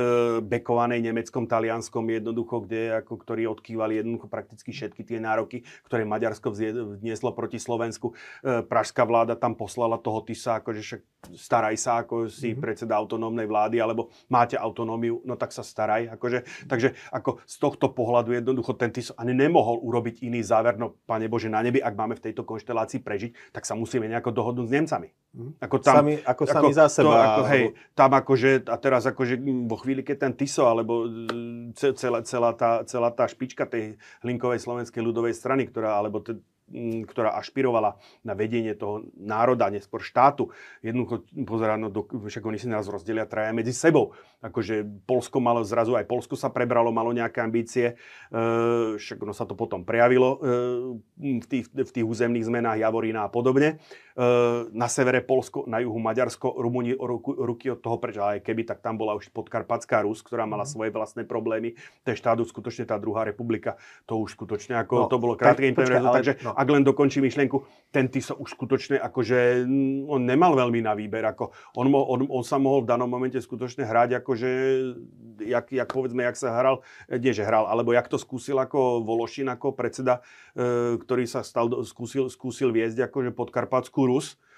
[0.44, 6.52] bekovanej nemeckom, talianskom jednoducho, kde, ako, ktorí odkývali jednoducho prakticky všetky tie nároky, ktoré Maďarsko
[7.00, 8.12] vnieslo proti Slovensku.
[8.44, 11.02] E, pražská vláda tam poslala toho Tisa, akože však
[11.32, 12.60] staraj sa, ako si mm.
[12.60, 16.12] predseda autonómnej vlády, alebo máte autonómiu, no tak sa staraj.
[16.12, 21.00] Akože, takže ako z tohto pohľadu jednoducho ten Tis ani nemohol urobiť iný záver, no
[21.08, 24.68] pane Bože, na nebi, ak máme v tejto konštelácii prežiť, tak sa musíme nejako dohodnúť
[24.68, 25.10] Nemcami.
[25.34, 25.52] Mhm.
[25.66, 27.10] Ako, tam, sami, ako, ako sami za seba.
[27.10, 27.64] To, ako, hej,
[27.98, 29.36] tam akože, a teraz akože
[29.66, 31.10] vo chvíli, keď ten Tiso, alebo
[31.74, 36.38] celá, celá, tá, celá tá špička tej hlinkovej slovenskej ľudovej strany, ktorá, alebo t-
[37.08, 40.50] ktorá ašpirovala na vedenie toho národa, neskôr štátu.
[40.82, 44.18] Jednoducho pozerá, no, do, však oni si nás rozdelia traja medzi sebou.
[44.44, 47.96] Akože Polsko malo zrazu, aj Polsko sa prebralo, malo nejaké ambície,
[48.30, 53.24] e, však ono sa to potom prejavilo e, v, tých, v tých územných zmenách Javorína
[53.24, 53.80] a podobne.
[54.14, 54.26] E,
[54.76, 58.84] na severe Polsko, na juhu Maďarsko, Rumúni ruku, ruky od toho preč, aj keby, tak
[58.84, 60.72] tam bola už podkarpatská Rus, ktorá mala mhm.
[60.76, 61.80] svoje vlastné problémy.
[62.04, 66.18] Ten štát skutočne tá druhá republika, to už skutočne ako, no, to bolo krátke ale,
[66.20, 67.60] takže no ak len dokončím myšlienku,
[67.92, 71.28] ten Tiso už skutočne akože mm, on nemal veľmi na výber.
[71.36, 74.50] Ako on, mo, on, on, sa mohol v danom momente skutočne hrať akože,
[75.44, 76.80] jak, jak povedzme, jak sa hral,
[77.12, 80.24] nie že hral, alebo jak to skúsil ako Vološin, ako predseda,
[80.56, 84.53] e, ktorý sa stal, skúsil, skúsil viesť akože podkarpatskú Rus Eh,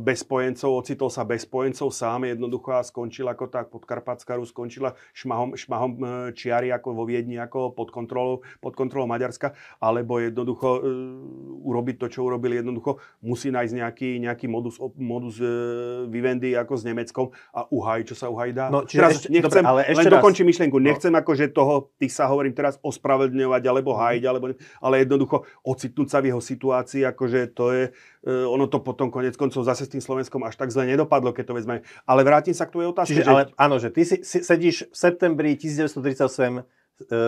[0.00, 4.96] bez spojencov, ocitol sa bez spojencov sám jednoducho a skončil ako tak podkarpatská Rus, skončila
[5.12, 9.52] šmahom, šmahom eh, čiary ako vo Viedni, ako pod kontrolou, pod kontrolou Maďarska,
[9.82, 16.08] alebo jednoducho uh, urobiť to, čo urobili jednoducho, musí nájsť nejaký, nejaký modus, modus uh,
[16.08, 18.66] vivendi ako s Nemeckom a uhajiť, čo sa uhajiť dá.
[18.72, 20.14] No, teraz ešte, nechcem, dobre, ale ešte len raz.
[20.20, 20.84] dokončím myšlienku, no.
[20.86, 24.44] nechcem akože toho, tých sa hovorím teraz ospravedlňovať alebo hájiť, alebo,
[24.80, 29.34] ale jednoducho ocitnúť sa v jeho situácii, akože to je, uh, ono to potom konec
[29.42, 31.82] koncov zase s tým Slovenskom až tak zle nedopadlo, keď to vezme.
[32.06, 33.10] Ale vrátim sa k tvojej otázke.
[33.18, 33.30] Čiže, že...
[33.30, 36.62] ale, áno, že ty si, si, sedíš v septembri 1938, uh, e,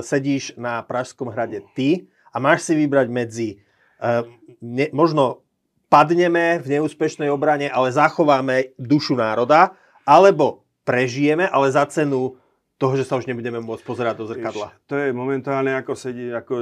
[0.06, 3.48] sedíš na Pražskom hrade ty a máš si vybrať medzi
[3.98, 4.22] uh,
[4.62, 5.42] ne, možno
[5.90, 12.34] padneme v neúspešnej obrane, ale zachováme dušu národa, alebo prežijeme, ale za cenu
[12.78, 14.74] toho, že sa už nebudeme môcť pozerať do zrkadla.
[14.74, 16.54] Víš, to je momentálne ako sedí, ako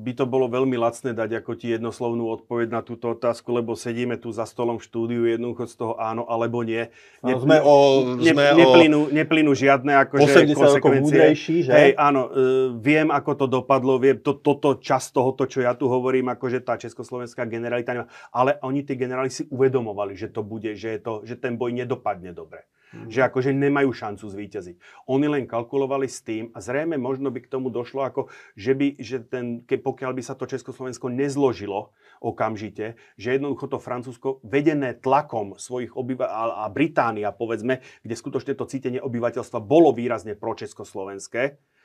[0.00, 4.16] by to bolo veľmi lacné dať ako ti jednoslovnú odpoveď na túto otázku, lebo sedíme
[4.16, 6.88] tu za stolom v štúdiu, jednoducho z toho áno alebo nie.
[7.20, 7.74] Ne, sme o,
[8.16, 9.10] ne, sme neplynú, o...
[9.12, 11.36] neplynú žiadne akože konsekvencie.
[11.36, 11.72] že?
[11.72, 12.32] Hej, áno, uh,
[12.80, 16.80] viem, ako to dopadlo, viem, to, toto čas tohoto, čo ja tu hovorím, akože tá
[16.80, 21.12] československá generalita nemá, ale oni tí generáli si uvedomovali, že to bude, že, je to,
[21.28, 22.64] že ten boj nedopadne dobre.
[22.90, 23.06] Mm.
[23.06, 25.06] Že akože nemajú šancu zvíťaziť.
[25.06, 28.26] Oni len kalkulovali s tým a zrejme možno by k tomu došlo, ako
[28.58, 33.78] že by, že ten, ke, pokiaľ by sa to Československo nezložilo okamžite, že jednoducho to
[33.80, 40.36] Francúzsko vedené tlakom svojich obyvateľov a Británia, povedzme, kde skutočne to cítenie obyvateľstva bolo výrazne
[40.36, 41.78] pročeskoslovenské, Eh,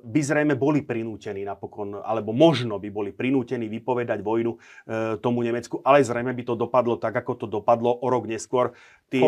[0.00, 5.80] by zrejme boli prinútení napokon, alebo možno by boli prinútení vypovedať vojnu eh, tomu Nemecku,
[5.80, 8.76] ale zrejme by to dopadlo tak, ako to dopadlo o rok neskôr.
[9.10, 9.26] Tým,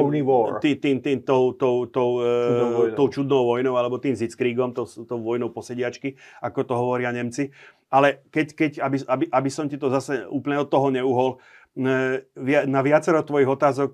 [0.62, 5.18] tým, tým, tým tou, tou, tou, eh, tou čudnou vojnou, alebo tým Zitzkriegom, tou, tou
[5.18, 6.14] vojnou posediačky,
[6.44, 7.50] ako to hovoria Nemci.
[7.92, 11.40] Ale keď, keď aby, aby, aby som ti to zase úplne od toho neuhol,
[11.72, 13.92] na viacero tvojich otázok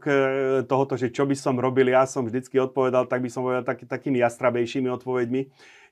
[0.66, 3.86] tohoto, že čo by som robil, ja som vždycky odpovedal, tak by som povedal tak,
[3.86, 5.40] takými jastrabejšími odpoveďmi.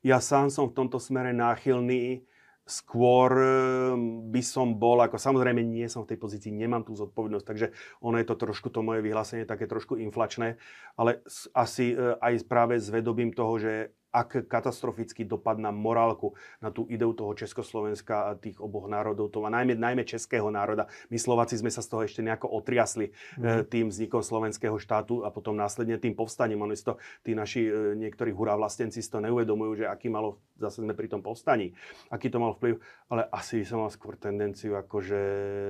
[0.07, 2.23] Ja sám som v tomto smere náchylný.
[2.63, 7.47] Skôr ehm, by som bol, ako samozrejme nie som v tej pozícii, nemám tú zodpovednosť,
[7.47, 7.67] takže
[8.03, 10.59] ono je to trošku, to moje vyhlásenie také trošku inflačné,
[10.99, 11.23] ale
[11.55, 16.33] asi e, aj práve s vedobím toho, že ak katastrofický dopad na morálku,
[16.65, 20.89] na tú ideu toho Československa a tých oboch národov, to má najmä, najmä českého národa.
[21.13, 23.69] My Slováci sme sa z toho ešte nejako otriasli mm.
[23.69, 26.65] tým vznikom slovenského štátu a potom následne tým povstaním.
[26.65, 30.81] Oni to, tí naši e, niektorí hurá vlastenci si to neuvedomujú, že aký malo, zase
[30.81, 31.77] sme pri tom povstaní,
[32.09, 32.81] aký to mal vplyv,
[33.13, 35.21] ale asi som mal skôr tendenciu akože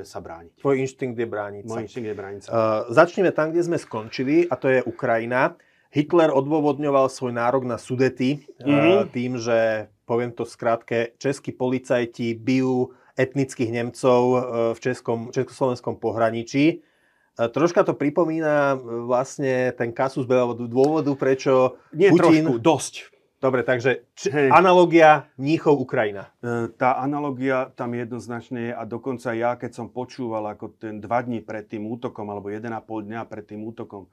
[0.07, 0.63] sa brániť.
[0.63, 1.71] Tvoj inštinkt je brániť sa.
[1.75, 2.49] Môj inštinkt je brániť sa.
[2.53, 2.57] Uh,
[2.95, 5.59] začneme tam, kde sme skončili a to je Ukrajina.
[5.95, 9.11] Hitler odôvodňoval svoj nárok na sudety mm-hmm.
[9.15, 14.39] tým, že, poviem to skrátke, českí policajti bijú etnických Nemcov e,
[14.77, 16.65] v českom, československom pohraničí.
[16.69, 18.77] E, troška to pripomína
[19.09, 22.45] vlastne ten kasus Belavodu dôvodu, prečo Nie Putin...
[22.45, 22.95] trošku, dosť.
[23.37, 26.33] Dobre, takže č- analogia Mníchov Ukrajina.
[26.81, 31.45] Tá analogia tam jednoznačne je a dokonca ja, keď som počúval ako ten dva dní
[31.45, 34.09] pred tým útokom, alebo jeden a pol dňa pred tým útokom,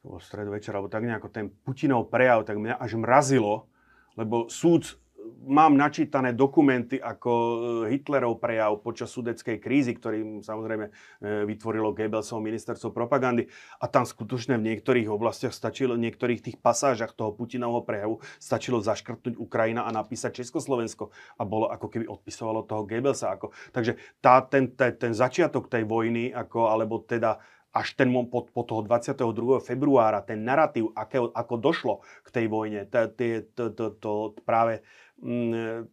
[0.00, 3.68] to bol stredu večera, alebo tak nejako ten Putinov prejav, tak mňa až mrazilo,
[4.16, 5.00] lebo súd,
[5.40, 7.56] mám načítané dokumenty ako e,
[7.92, 10.92] Hitlerov prejav počas sudeckej krízy, ktorým samozrejme e,
[11.48, 13.48] vytvorilo Goebbelsov ministerstvo propagandy.
[13.80, 18.80] A tam skutočne v niektorých oblastiach stačilo, v niektorých tých pasážach toho Putinovho prejavu stačilo
[18.84, 21.12] zaškrtnúť Ukrajina a napísať Československo.
[21.40, 23.32] A bolo ako keby odpisovalo toho Goebbelsa.
[23.36, 27.40] Ako, takže tá, ten, ten, ten začiatok tej vojny, ako, alebo teda
[27.70, 29.62] až ten po, po toho 22.
[29.62, 31.94] februára, ten narratív, aké, ako došlo
[32.26, 34.82] k tej vojne, to, práve
[35.22, 35.86] mm,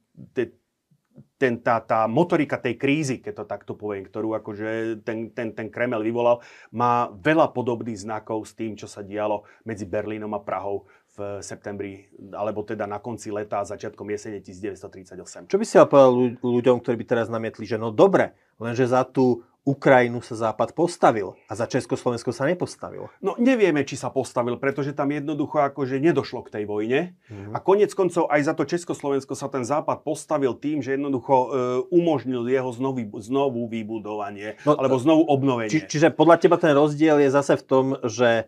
[1.37, 5.67] ten, tá, tá motorika tej krízy, keď to takto poviem, ktorú akože ten, ten, ten
[5.69, 6.41] Kreml vyvolal,
[6.73, 10.85] má veľa podobných znakov s tým, čo sa dialo medzi Berlínom a Prahou
[11.17, 15.49] v septembri, alebo teda na konci leta a začiatkom jesene 1938.
[15.49, 19.41] Čo by si povedal ľuďom, ktorí by teraz namietli, že no dobre, lenže za tú
[19.67, 23.11] Ukrajinu sa Západ postavil a za Československo sa nepostavil.
[23.19, 27.19] No nevieme, či sa postavil, pretože tam jednoducho akože nedošlo k tej vojne.
[27.27, 27.51] Mm-hmm.
[27.51, 31.47] A konec koncov aj za to Československo sa ten Západ postavil tým, že jednoducho e,
[31.91, 35.67] umožnil jeho znovu, znovu vybudovanie no, alebo znovu obnovenie.
[35.67, 38.47] Či, čiže podľa teba ten rozdiel je zase v tom, že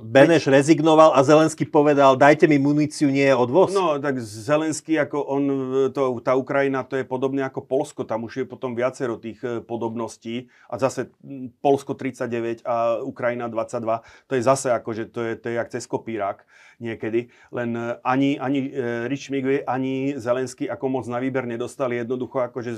[0.00, 3.76] Beneš rezignoval a Zelenský povedal, dajte mi muníciu, nie je odvoz.
[3.76, 5.44] No, tak Zelenský, ako on,
[5.92, 9.60] to, tá Ukrajina, to je podobne ako Polsko, tam už je potom viacero tých e,
[9.60, 11.12] podobností a zase
[11.60, 15.68] Polsko 39 a Ukrajina 22, to je zase ako, že to je, to je jak
[15.68, 16.40] cez kopírák
[16.80, 18.72] niekedy, len ani, ani
[19.12, 22.72] Rich Miguel, ani Zelenský ako moc na výber nedostali, jednoducho akože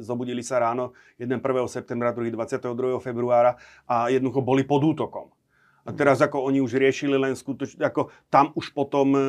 [0.00, 1.28] zobudili sa ráno 1.
[1.28, 1.44] 1.
[1.68, 2.32] septembra, 2.
[2.32, 2.96] 22.
[3.04, 5.28] februára a jednoducho boli pod útokom.
[5.82, 9.20] A teraz ako oni už riešili len skutočne, ako tam už potom e,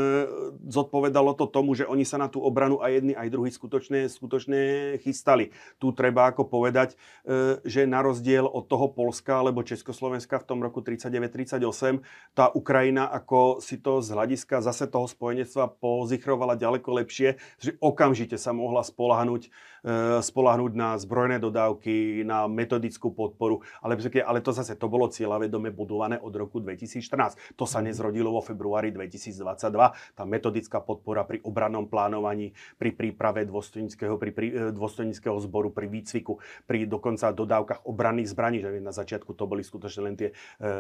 [0.69, 4.59] zodpovedalo to tomu, že oni sa na tú obranu aj jedni, aj druhí skutočne, skutočne
[5.01, 5.49] chystali.
[5.81, 6.93] Tu treba ako povedať,
[7.25, 12.05] e, že na rozdiel od toho Polska alebo Československa v tom roku 39-38,
[12.37, 18.37] tá Ukrajina ako si to z hľadiska zase toho spojenectva pozichrovala ďaleko lepšie, že okamžite
[18.37, 19.49] sa mohla spolahnúť
[20.23, 26.15] spolahnúť na zbrojné dodávky, na metodickú podporu, ale, ale to zase to bolo cieľavedome budované
[26.23, 27.59] od roku 2014.
[27.59, 27.91] To sa mhm.
[27.91, 30.15] nezrodilo vo februári 2022.
[30.15, 36.39] Tá metodická podpora pri obrannom plánovaní, pri príprave dôstojnického, pri, pri, dôstojnického zboru, pri výcviku,
[36.63, 40.33] pri dokonca dodávkach obranných zbraní, že na začiatku to boli skutočne len tie e,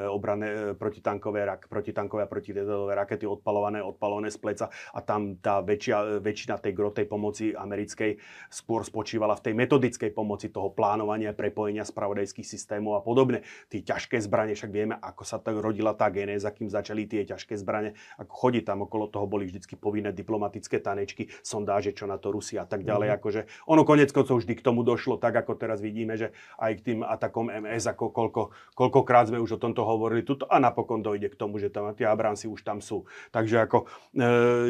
[0.07, 5.59] obranné e, protitankové, rak, protitankové a protidedové rakety odpalované, odpalované z pleca a tam tá
[5.59, 8.17] väčšia, väčšina tej grotej pomoci americkej
[8.47, 13.41] skôr spočívala v tej metodickej pomoci toho plánovania, prepojenia spravodajských systémov a podobne.
[13.73, 17.57] Tí ťažké zbranie, však vieme, ako sa tak rodila tá genéza, kým začali tie ťažké
[17.57, 22.29] zbranie, ako chodí tam okolo toho boli vždycky povinné diplomatické tanečky, sondáže, čo na to
[22.29, 23.09] Rusia a tak ďalej.
[23.09, 23.17] Mm-hmm.
[23.17, 26.29] Akože ono konec koncov vždy k tomu došlo, tak ako teraz vidíme, že
[26.61, 28.41] aj k tým atakom MS, ako koľko,
[28.77, 32.05] koľkokrát sme už o tomto hovorili tuto a napokon dojde k tomu, že tam tie
[32.05, 33.09] Abramsy už tam sú.
[33.33, 34.25] Takže ako e,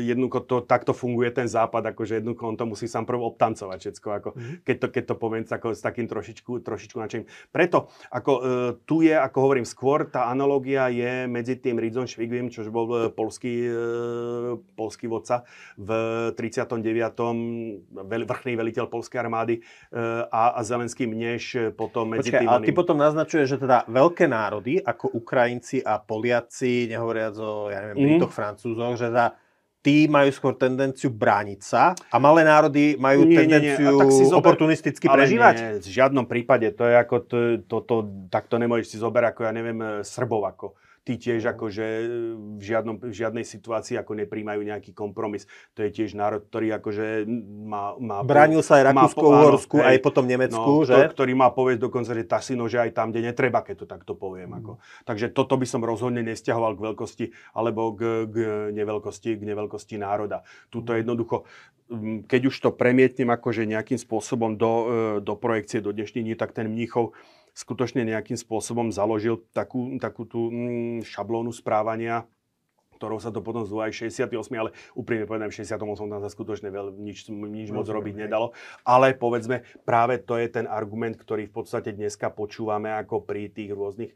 [0.08, 4.08] jednoducho to, takto funguje ten západ, akože jednoducho on to musí sám prv obtancovať všetko,
[4.14, 4.56] ako, mm-hmm.
[4.66, 7.28] keď, to, keď to poviem ako, s takým trošičku, trošičku načením.
[7.50, 8.42] Preto ako, e,
[8.86, 12.98] tu je, ako hovorím, skôr tá analogia je medzi tým Ridzom Švigvim, čo bol e,
[13.12, 15.46] polský, e, polský vodca
[15.76, 15.90] v
[16.36, 16.84] 39.
[18.04, 19.62] vrchný veliteľ polskej armády e,
[20.30, 22.50] a, a Zelenským, než potom medzi Počkej, tým...
[22.50, 27.80] ale ty potom naznačuje, že teda veľké národy, ako Ukrajinci a Poliaci, nehovoriac o, ja
[27.84, 28.06] neviem, mm.
[28.06, 29.43] Britoch, Francúzoch, že teda
[29.84, 34.02] tí majú skôr tendenciu brániť sa a malé národy majú nie, tendenciu nie, nie.
[34.02, 34.40] Tak si zober...
[34.40, 35.56] oportunisticky ale prežívať?
[35.60, 36.72] Nie, v žiadnom prípade.
[36.72, 37.38] To je ako, to,
[37.68, 37.96] to, to,
[38.32, 40.68] takto nemôžeš si zoberať ako, ja neviem, Srbov ako
[41.04, 41.86] tí tiež akože
[42.58, 45.46] v, žiadnom, v žiadnej situácii ako nepríjmajú nejaký kompromis.
[45.76, 47.28] To je tiež národ, ktorý akože
[47.68, 48.00] má...
[48.00, 50.96] má Bránil sa aj Rakúsko-Uhorsku, aj potom Nemecku, no, že?
[50.96, 54.16] To, ktorý má povedť dokonca, že Tasino, že aj tam, kde netreba, keď to takto
[54.16, 54.56] poviem.
[54.56, 54.58] Mm.
[54.64, 54.72] Ako.
[55.04, 58.36] Takže toto by som rozhodne nestiahoval k veľkosti, alebo k, k
[58.72, 60.48] neveľkosti, k neveľkosti národa.
[60.72, 61.44] Tuto jednoducho,
[61.92, 64.86] mm, keď už to premietnem akože nejakým spôsobom do, e,
[65.20, 67.12] do projekcie, do dnešných dní, tak ten Mníchov
[67.54, 72.26] skutočne nejakým spôsobom založil takú, takú tú mm, šablónu správania,
[73.04, 75.76] ktorou sa to potom zvúva aj 68, ale úprimne povedané, v 68
[76.08, 78.56] tam sa skutočne veľ, nič, nič moc robiť nedalo.
[78.88, 83.76] Ale povedzme, práve to je ten argument, ktorý v podstate dneska počúvame ako pri tých
[83.76, 84.16] rôznych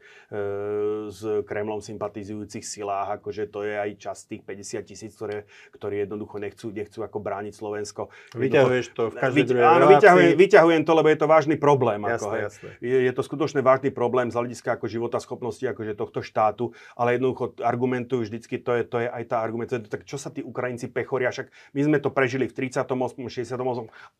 [1.12, 5.44] s Kremlom sympatizujúcich silách, akože to je aj čas tých 50 tisíc, ktoré,
[5.76, 8.08] ktorí jednoducho nechcú, nechcú ako brániť Slovensko.
[8.32, 12.00] Vyťahuješ to v každej druhej Áno, vyťahujem, vyťahujem to, lebo je to vážny problém.
[12.08, 12.68] Jasné, ako, jasné.
[12.80, 17.20] Je, je, to skutočne vážny problém z hľadiska ako života schopnosti akože tohto štátu, ale
[17.20, 19.90] jednoducho argumentujú vždycky to je, to je aj tá argumentácia.
[19.90, 23.58] Tak čo sa tí Ukrajinci pechoria, však my sme to prežili v 38., 68.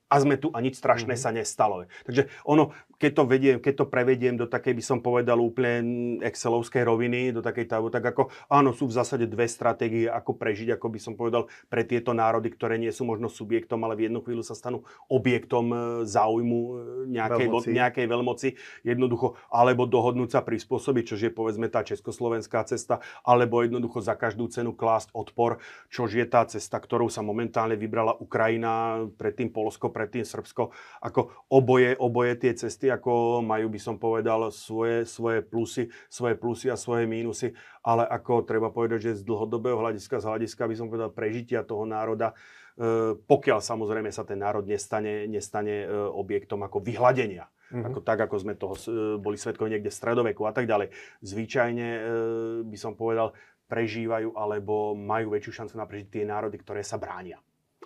[0.08, 1.30] a sme tu a nič strašné mm-hmm.
[1.30, 1.86] sa nestalo.
[2.08, 6.82] Takže ono, keď to, vediem, keď to prevediem do takej, by som povedal, úplne excelovskej
[6.82, 10.86] roviny, do takej tabu, tak ako áno, sú v zásade dve stratégie, ako prežiť, ako
[10.90, 14.42] by som povedal, pre tieto národy, ktoré nie sú možno subjektom, ale v jednu chvíľu
[14.42, 15.76] sa stanú objektom e,
[16.08, 16.70] záujmu e,
[17.12, 17.68] nejakej veľmoci.
[17.70, 18.48] nejakej veľmoci.
[18.82, 24.47] Jednoducho, alebo dohodnúť sa prispôsobiť, čo je povedzme tá československá cesta, alebo jednoducho za každú
[24.48, 25.60] cenu klásť odpor,
[25.92, 30.74] čo je tá cesta, ktorou sa momentálne vybrala Ukrajina, predtým Polsko, predtým Srbsko.
[31.04, 36.72] Ako oboje, oboje tie cesty, ako majú, by som povedal, svoje, svoje plusy, svoje plusy
[36.72, 37.52] a svoje mínusy,
[37.88, 41.88] ale ako treba povedať, že z dlhodobého hľadiska, z hľadiska, by som povedal, prežitia toho
[41.88, 42.36] národa,
[42.76, 47.48] e, pokiaľ samozrejme sa ten národ nestane, nestane e, objektom ako vyhľadenia.
[47.68, 47.84] Mm-hmm.
[47.84, 48.80] Ako tak, ako sme toho e,
[49.20, 50.92] boli svetkovi niekde v stredoveku a tak ďalej.
[51.20, 51.88] Zvyčajne
[52.68, 53.32] by som povedal,
[53.68, 57.38] prežívajú alebo majú väčšiu šancu na prežiť tie národy, ktoré sa bránia.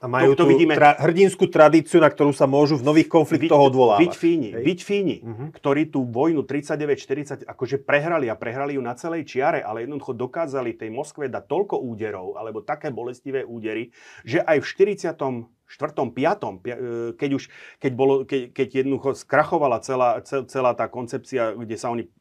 [0.02, 3.70] A majú to, to vidíme, tra- hrdinskú tradíciu, na ktorú sa môžu v nových konfliktoch
[3.70, 4.02] odvolávať.
[4.02, 5.48] Byť fíni, byť fíni uh-huh.
[5.54, 10.74] ktorí tú vojnu 39-40 akože prehrali a prehrali ju na celej čiare, ale jednoducho dokázali
[10.74, 13.94] tej Moskve dať toľko úderov, alebo také bolestivé údery,
[14.26, 14.66] že aj v
[15.14, 17.48] 40 štvrtom, piatom, e, keď už,
[17.80, 22.12] keď, bolo, keď, keď jednoducho skrachovala celá, celá tá koncepcia, kde sa oni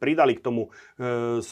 [0.00, 1.44] pridali k tomu e,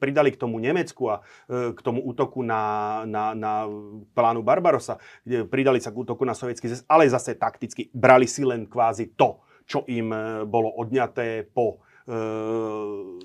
[0.00, 3.68] pridali k tomu Nemecku a e, k tomu útoku na, na, na
[4.16, 8.42] plánu Barbarosa, kde pridali sa k útoku na sovietský zväz, ale zase takticky brali si
[8.42, 11.84] len kvázi to, čo im e, bolo odňaté po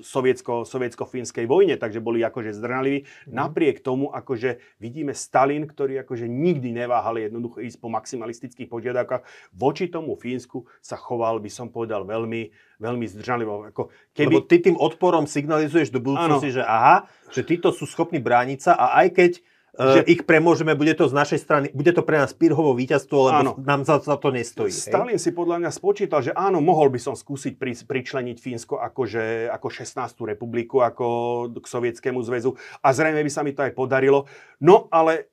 [0.01, 3.03] sovietsko, sovietsko-fínskej vojne, takže boli akože zdrnaliví.
[3.03, 3.33] Mm.
[3.33, 9.25] Napriek tomu akože vidíme Stalin, ktorý akože nikdy neváhal jednoducho ísť po maximalistických požiadavkách.
[9.57, 13.73] Voči tomu Fínsku sa choval, by som povedal, veľmi, veľmi zdržanlivo.
[13.73, 14.33] Ako keby...
[14.33, 18.73] Lebo ty tým odporom signalizuješ do budúcnosti, že aha, že títo sú schopní brániť sa
[18.77, 19.31] a aj keď
[19.77, 23.41] že ich premôžeme, bude to z našej strany, bude to pre nás Pirhovo víťazstvo, lebo
[23.45, 23.51] áno.
[23.61, 24.73] nám za, za to nestojí.
[24.73, 25.23] Stalin hej?
[25.23, 29.67] si podľa mňa spočítal, že áno, mohol by som skúsiť pri, pričleniť Fínsko akože, ako
[29.69, 30.33] 16.
[30.33, 31.05] republiku, ako
[31.53, 34.25] k Sovietskému zväzu a zrejme by sa mi to aj podarilo.
[34.57, 35.29] No ale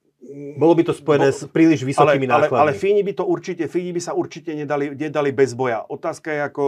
[0.57, 2.57] Bolo by to spojené Bo, s príliš vysokými ale, nákladmi.
[2.57, 5.85] Ale, ale Fíni by to určite, Fíni by sa určite nedali, nedali bez boja.
[5.85, 6.65] Otázka je ako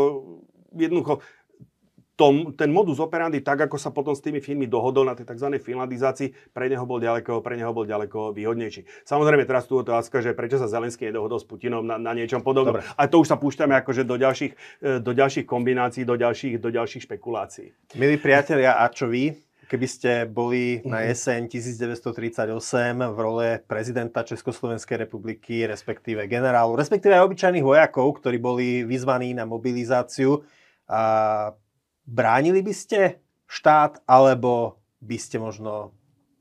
[0.76, 1.24] jednoducho,
[2.16, 5.60] tom, ten modus operandi, tak ako sa potom s tými filmmi dohodol na tej tzv.
[5.60, 8.88] finlandizácii, pre neho bol ďaleko, pre neho bol ďaleko výhodnejší.
[9.04, 12.80] Samozrejme, teraz tu otázka, že prečo sa Zelenský nedohodol s Putinom na, na niečom podobnom.
[12.80, 12.88] Dobre.
[12.96, 16.72] A to už sa púšťame akože do ďalších, e, do ďalších kombinácií, do ďalších, do
[16.72, 17.76] ďalších špekulácií.
[18.00, 19.36] Milí priatelia, a čo vy?
[19.66, 22.54] Keby ste boli na jeseň 1938
[23.02, 29.42] v role prezidenta Československej republiky, respektíve generálu, respektíve aj obyčajných vojakov, ktorí boli vyzvaní na
[29.42, 30.46] mobilizáciu,
[30.86, 31.50] a
[32.06, 33.18] bránili by ste
[33.50, 35.92] štát, alebo by ste možno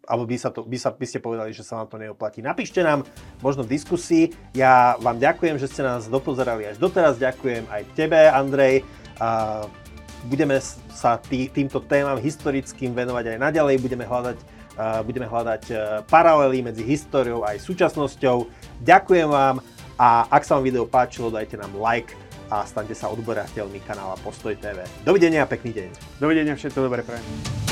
[0.05, 2.37] alebo by, sa to, by, sa, by ste povedali, že sa vám to neoplatí.
[2.37, 3.09] Napíšte nám
[3.41, 4.29] možno v diskusii.
[4.53, 7.17] Ja vám ďakujem, že ste nás dopozerali až doteraz.
[7.17, 8.85] Ďakujem aj tebe, Andrej.
[9.17, 9.65] A
[10.29, 10.61] budeme
[10.93, 13.81] sa tý, týmto témam historickým venovať aj naďalej.
[13.81, 14.37] Budeme hľadať,
[14.77, 18.45] uh, budeme hľadať uh, paralely medzi históriou a aj súčasnosťou.
[18.85, 19.57] Ďakujem vám
[19.97, 24.53] a ak sa vám video páčilo, dajte nám like a staňte sa odberateľmi kanála Postoj
[24.57, 24.85] TV.
[25.01, 25.89] Dovidenia a pekný deň.
[26.21, 27.64] Dovidenia, všetko dobré prajem.